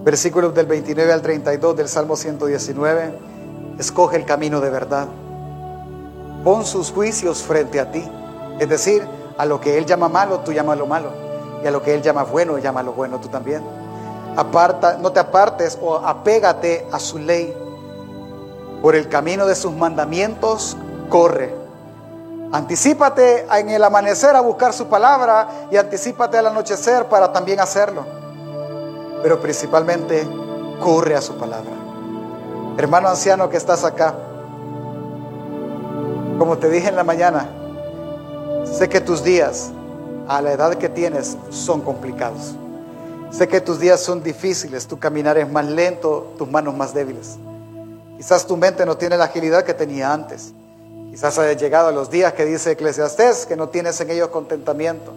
Versículos 0.04 0.54
del 0.54 0.66
29 0.66 1.12
al 1.12 1.22
32 1.22 1.76
del 1.76 1.88
Salmo 1.88 2.16
119. 2.16 3.18
Escoge 3.78 4.16
el 4.16 4.26
camino 4.26 4.60
de 4.60 4.70
verdad. 4.70 5.06
Pon 6.42 6.66
sus 6.66 6.90
juicios 6.90 7.42
frente 7.42 7.80
a 7.80 7.90
ti. 7.90 8.06
Es 8.58 8.68
decir, 8.68 9.06
a 9.38 9.46
lo 9.46 9.60
que 9.60 9.78
Él 9.78 9.86
llama 9.86 10.08
malo, 10.08 10.40
tú 10.40 10.52
llamas 10.52 10.76
lo 10.76 10.86
malo. 10.86 11.23
Y 11.64 11.66
a 11.66 11.70
lo 11.70 11.82
que 11.82 11.94
Él 11.94 12.02
llama 12.02 12.22
bueno, 12.22 12.58
llama 12.58 12.82
lo 12.82 12.92
bueno 12.92 13.18
tú 13.18 13.28
también. 13.28 13.64
Aparta, 14.36 14.98
no 14.98 15.10
te 15.10 15.18
apartes 15.18 15.78
o 15.80 15.96
apégate 15.96 16.86
a 16.92 17.00
su 17.00 17.18
ley. 17.18 17.56
Por 18.82 18.94
el 18.94 19.08
camino 19.08 19.46
de 19.46 19.54
sus 19.54 19.72
mandamientos, 19.72 20.76
corre. 21.08 21.54
Anticípate 22.52 23.46
en 23.50 23.70
el 23.70 23.82
amanecer 23.82 24.36
a 24.36 24.40
buscar 24.40 24.72
su 24.72 24.86
palabra 24.86 25.48
y 25.70 25.76
anticípate 25.76 26.38
al 26.38 26.48
anochecer 26.48 27.06
para 27.06 27.32
también 27.32 27.58
hacerlo. 27.58 28.04
Pero 29.22 29.40
principalmente, 29.40 30.28
corre 30.80 31.16
a 31.16 31.22
su 31.22 31.34
palabra. 31.36 31.72
Hermano 32.76 33.08
anciano 33.08 33.48
que 33.48 33.56
estás 33.56 33.84
acá, 33.84 34.14
como 36.38 36.58
te 36.58 36.68
dije 36.68 36.88
en 36.88 36.96
la 36.96 37.04
mañana, 37.04 37.48
Sé 38.64 38.88
que 38.88 39.00
tus 39.00 39.22
días, 39.22 39.70
a 40.28 40.40
la 40.40 40.52
edad 40.52 40.74
que 40.74 40.88
tienes, 40.88 41.36
son 41.50 41.80
complicados. 41.80 42.54
Sé 43.30 43.48
que 43.48 43.60
tus 43.60 43.80
días 43.80 44.00
son 44.00 44.22
difíciles, 44.22 44.86
tu 44.86 44.98
caminar 44.98 45.36
es 45.38 45.50
más 45.50 45.66
lento, 45.66 46.32
tus 46.38 46.48
manos 46.48 46.76
más 46.76 46.94
débiles. 46.94 47.36
Quizás 48.16 48.46
tu 48.46 48.56
mente 48.56 48.86
no 48.86 48.96
tiene 48.96 49.16
la 49.16 49.24
agilidad 49.24 49.64
que 49.64 49.74
tenía 49.74 50.12
antes. 50.12 50.52
Quizás 51.10 51.38
hayas 51.38 51.60
llegado 51.60 51.88
a 51.88 51.92
los 51.92 52.10
días 52.10 52.32
que 52.32 52.44
dice 52.44 52.70
Eclesiastés 52.72 53.44
que 53.46 53.56
no 53.56 53.68
tienes 53.68 54.00
en 54.00 54.10
ellos 54.10 54.28
contentamiento. 54.28 55.12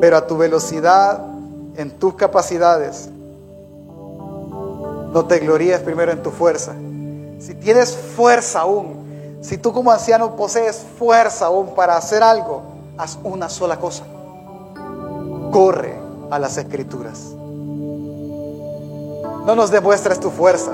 Pero 0.00 0.16
a 0.16 0.26
tu 0.26 0.36
velocidad, 0.36 1.24
en 1.76 1.90
tus 1.98 2.14
capacidades, 2.14 3.08
no 5.12 5.24
te 5.26 5.38
gloríes 5.38 5.80
primero 5.80 6.12
en 6.12 6.22
tu 6.22 6.30
fuerza. 6.30 6.74
Si 7.40 7.54
tienes 7.54 7.96
fuerza 7.96 8.60
aún, 8.60 9.38
si 9.40 9.56
tú 9.56 9.72
como 9.72 9.90
anciano 9.90 10.36
posees 10.36 10.84
fuerza 10.98 11.46
aún 11.46 11.74
para 11.74 11.96
hacer 11.96 12.22
algo, 12.22 12.75
haz 12.98 13.18
una 13.24 13.48
sola 13.48 13.78
cosa. 13.78 14.04
Corre 15.52 15.94
a 16.30 16.38
las 16.38 16.56
escrituras. 16.58 17.32
No 19.46 19.54
nos 19.54 19.70
demuestres 19.70 20.18
tu 20.20 20.30
fuerza. 20.30 20.72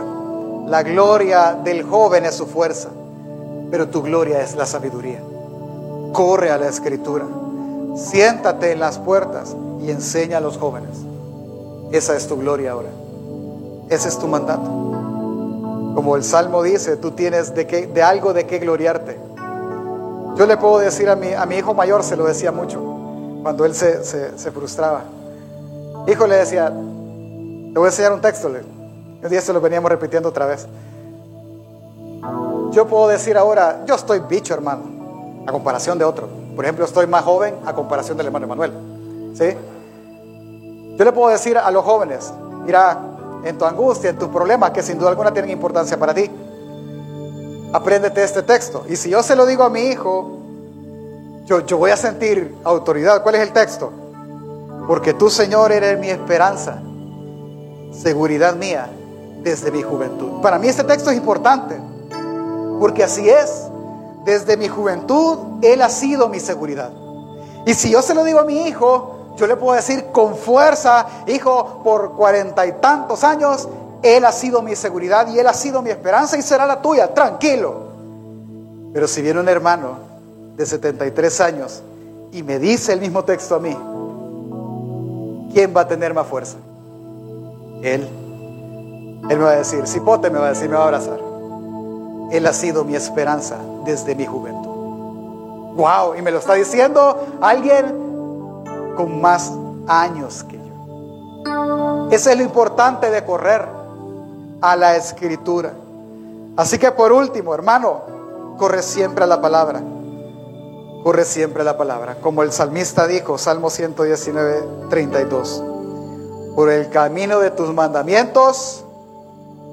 La 0.66 0.82
gloria 0.82 1.58
del 1.62 1.82
joven 1.82 2.24
es 2.24 2.34
su 2.34 2.46
fuerza. 2.46 2.88
pero 3.72 3.88
tu 3.88 4.02
gloria 4.02 4.42
es 4.42 4.54
la 4.54 4.66
sabiduría. 4.66 5.22
Corre 6.12 6.50
a 6.50 6.58
la 6.58 6.68
escritura, 6.68 7.24
siéntate 7.96 8.72
en 8.72 8.80
las 8.80 8.98
puertas 8.98 9.56
y 9.80 9.90
enseña 9.90 10.36
a 10.36 10.40
los 10.42 10.58
jóvenes. 10.58 10.98
Esa 11.90 12.14
es 12.14 12.28
tu 12.28 12.36
gloria 12.36 12.72
ahora. 12.72 12.90
Ese 13.88 14.08
es 14.08 14.18
tu 14.18 14.28
mandato. 14.28 14.68
Como 15.94 16.16
el 16.16 16.22
Salmo 16.22 16.62
dice, 16.62 16.98
tú 16.98 17.12
tienes 17.12 17.54
de, 17.54 17.66
qué, 17.66 17.86
de 17.86 18.02
algo 18.02 18.34
de 18.34 18.46
qué 18.46 18.58
gloriarte. 18.58 19.18
Yo 20.36 20.46
le 20.46 20.56
puedo 20.56 20.78
decir 20.78 21.08
a 21.10 21.16
mi, 21.16 21.32
a 21.32 21.44
mi 21.44 21.56
hijo 21.56 21.74
mayor, 21.74 22.02
se 22.02 22.16
lo 22.16 22.24
decía 22.24 22.52
mucho, 22.52 22.80
cuando 23.42 23.64
él 23.64 23.74
se, 23.74 24.02
se, 24.04 24.50
frustraba. 24.50 25.02
Hijo 26.06 26.26
le 26.26 26.36
decía, 26.36 26.68
te 26.68 27.78
voy 27.78 27.84
a 27.84 27.88
enseñar 27.88 28.12
un 28.12 28.20
texto. 28.20 28.48
El 28.48 29.30
día 29.30 29.40
se 29.40 29.52
lo 29.52 29.60
veníamos 29.60 29.90
repitiendo 29.90 30.30
otra 30.30 30.46
vez. 30.46 30.66
Yo 32.70 32.86
puedo 32.86 33.08
decir 33.08 33.36
ahora, 33.36 33.84
yo 33.86 33.94
estoy 33.94 34.20
bicho, 34.20 34.54
hermano, 34.54 35.44
a 35.46 35.52
comparación 35.52 35.98
de 35.98 36.04
otro. 36.04 36.28
Por 36.56 36.64
ejemplo, 36.64 36.84
estoy 36.84 37.06
más 37.06 37.24
joven 37.24 37.54
a 37.66 37.74
comparación 37.74 38.16
del 38.16 38.26
hermano 38.26 38.46
Emanuel. 38.46 38.72
¿Sí? 39.34 39.54
Yo 40.96 41.04
le 41.04 41.12
puedo 41.12 41.28
decir 41.28 41.58
a 41.58 41.70
los 41.70 41.84
jóvenes, 41.84 42.32
mira, 42.64 42.98
en 43.44 43.58
tu 43.58 43.64
angustia, 43.64 44.10
en 44.10 44.18
tus 44.18 44.28
problemas, 44.28 44.70
que 44.70 44.82
sin 44.82 44.98
duda 44.98 45.10
alguna 45.10 45.32
tienen 45.32 45.50
importancia 45.50 45.98
para 45.98 46.14
ti, 46.14 46.30
apréndete 47.72 48.22
este 48.22 48.42
texto. 48.42 48.84
Y 48.88 48.96
si 48.96 49.10
yo 49.10 49.22
se 49.22 49.34
lo 49.36 49.46
digo 49.46 49.64
a 49.64 49.70
mi 49.70 49.80
hijo, 49.80 50.38
yo, 51.46 51.60
yo 51.66 51.78
voy 51.78 51.90
a 51.90 51.96
sentir 51.96 52.54
autoridad. 52.64 53.22
¿Cuál 53.22 53.36
es 53.36 53.42
el 53.42 53.52
texto? 53.52 53.92
Porque 54.86 55.14
tú, 55.14 55.30
Señor, 55.30 55.72
eres 55.72 55.98
mi 55.98 56.08
esperanza, 56.08 56.82
seguridad 57.92 58.54
mía 58.56 58.90
desde 59.42 59.70
mi 59.70 59.82
juventud. 59.82 60.40
Para 60.40 60.58
mí 60.58 60.68
este 60.68 60.84
texto 60.84 61.10
es 61.10 61.16
importante, 61.16 61.76
porque 62.78 63.04
así 63.04 63.28
es. 63.28 63.68
Desde 64.24 64.56
mi 64.56 64.68
juventud, 64.68 65.38
Él 65.62 65.82
ha 65.82 65.88
sido 65.88 66.28
mi 66.28 66.38
seguridad. 66.38 66.90
Y 67.66 67.74
si 67.74 67.90
yo 67.90 68.02
se 68.02 68.14
lo 68.14 68.22
digo 68.22 68.38
a 68.38 68.44
mi 68.44 68.68
hijo, 68.68 69.34
yo 69.36 69.46
le 69.46 69.56
puedo 69.56 69.74
decir 69.74 70.06
con 70.12 70.36
fuerza, 70.36 71.06
hijo, 71.26 71.80
por 71.82 72.12
cuarenta 72.12 72.66
y 72.66 72.72
tantos 72.72 73.24
años, 73.24 73.68
Él 74.02 74.24
ha 74.24 74.32
sido 74.32 74.62
mi 74.62 74.74
seguridad 74.74 75.28
y 75.28 75.38
Él 75.38 75.46
ha 75.46 75.54
sido 75.54 75.80
mi 75.80 75.90
esperanza 75.90 76.36
y 76.36 76.42
será 76.42 76.66
la 76.66 76.82
tuya, 76.82 77.14
tranquilo. 77.14 77.92
Pero 78.92 79.06
si 79.06 79.22
viene 79.22 79.40
un 79.40 79.48
hermano 79.48 79.96
de 80.56 80.66
73 80.66 81.40
años 81.40 81.82
y 82.32 82.42
me 82.42 82.58
dice 82.58 82.92
el 82.92 83.00
mismo 83.00 83.24
texto 83.24 83.54
a 83.54 83.58
mí, 83.60 83.76
¿quién 85.52 85.72
va 85.74 85.82
a 85.82 85.88
tener 85.88 86.12
más 86.12 86.26
fuerza? 86.26 86.56
Él. 87.82 88.08
Él 89.30 89.38
me 89.38 89.44
va 89.44 89.50
a 89.50 89.56
decir, 89.56 89.86
cipote 89.86 90.30
me 90.30 90.38
va 90.40 90.46
a 90.46 90.50
decir, 90.50 90.68
me 90.68 90.76
va 90.76 90.82
a 90.82 90.86
abrazar. 90.86 91.20
Él 92.32 92.46
ha 92.46 92.52
sido 92.52 92.84
mi 92.84 92.96
esperanza 92.96 93.56
desde 93.84 94.16
mi 94.16 94.26
juventud. 94.26 94.70
Wow, 95.76 96.16
y 96.18 96.22
me 96.22 96.30
lo 96.30 96.38
está 96.38 96.54
diciendo 96.54 97.38
alguien 97.40 97.86
con 98.96 99.20
más 99.20 99.52
años 99.86 100.44
que 100.44 100.56
yo. 100.56 102.08
Eso 102.10 102.30
es 102.30 102.36
lo 102.36 102.42
importante 102.42 103.10
de 103.10 103.24
correr 103.24 103.81
a 104.62 104.76
la 104.76 104.96
escritura. 104.96 105.74
Así 106.56 106.78
que 106.78 106.92
por 106.92 107.12
último, 107.12 107.52
hermano, 107.54 108.56
corre 108.58 108.82
siempre 108.82 109.24
a 109.24 109.26
la 109.26 109.40
palabra. 109.40 109.82
Corre 111.02 111.24
siempre 111.24 111.62
a 111.62 111.64
la 111.64 111.76
palabra. 111.76 112.16
Como 112.20 112.42
el 112.42 112.52
salmista 112.52 113.06
dijo, 113.06 113.36
Salmo 113.36 113.70
119, 113.70 114.88
32. 114.88 115.64
Por 116.54 116.70
el 116.70 116.88
camino 116.90 117.40
de 117.40 117.50
tus 117.50 117.74
mandamientos, 117.74 118.84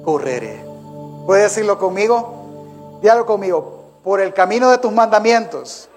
correré. 0.03 0.65
¿Puede 1.25 1.43
decirlo 1.43 1.77
conmigo? 1.77 2.97
Dígalo 3.01 3.25
conmigo. 3.25 3.79
Por 4.03 4.21
el 4.21 4.33
camino 4.33 4.71
de 4.71 4.79
tus 4.79 4.91
mandamientos, 4.91 5.89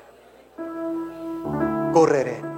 correré. 1.94 2.51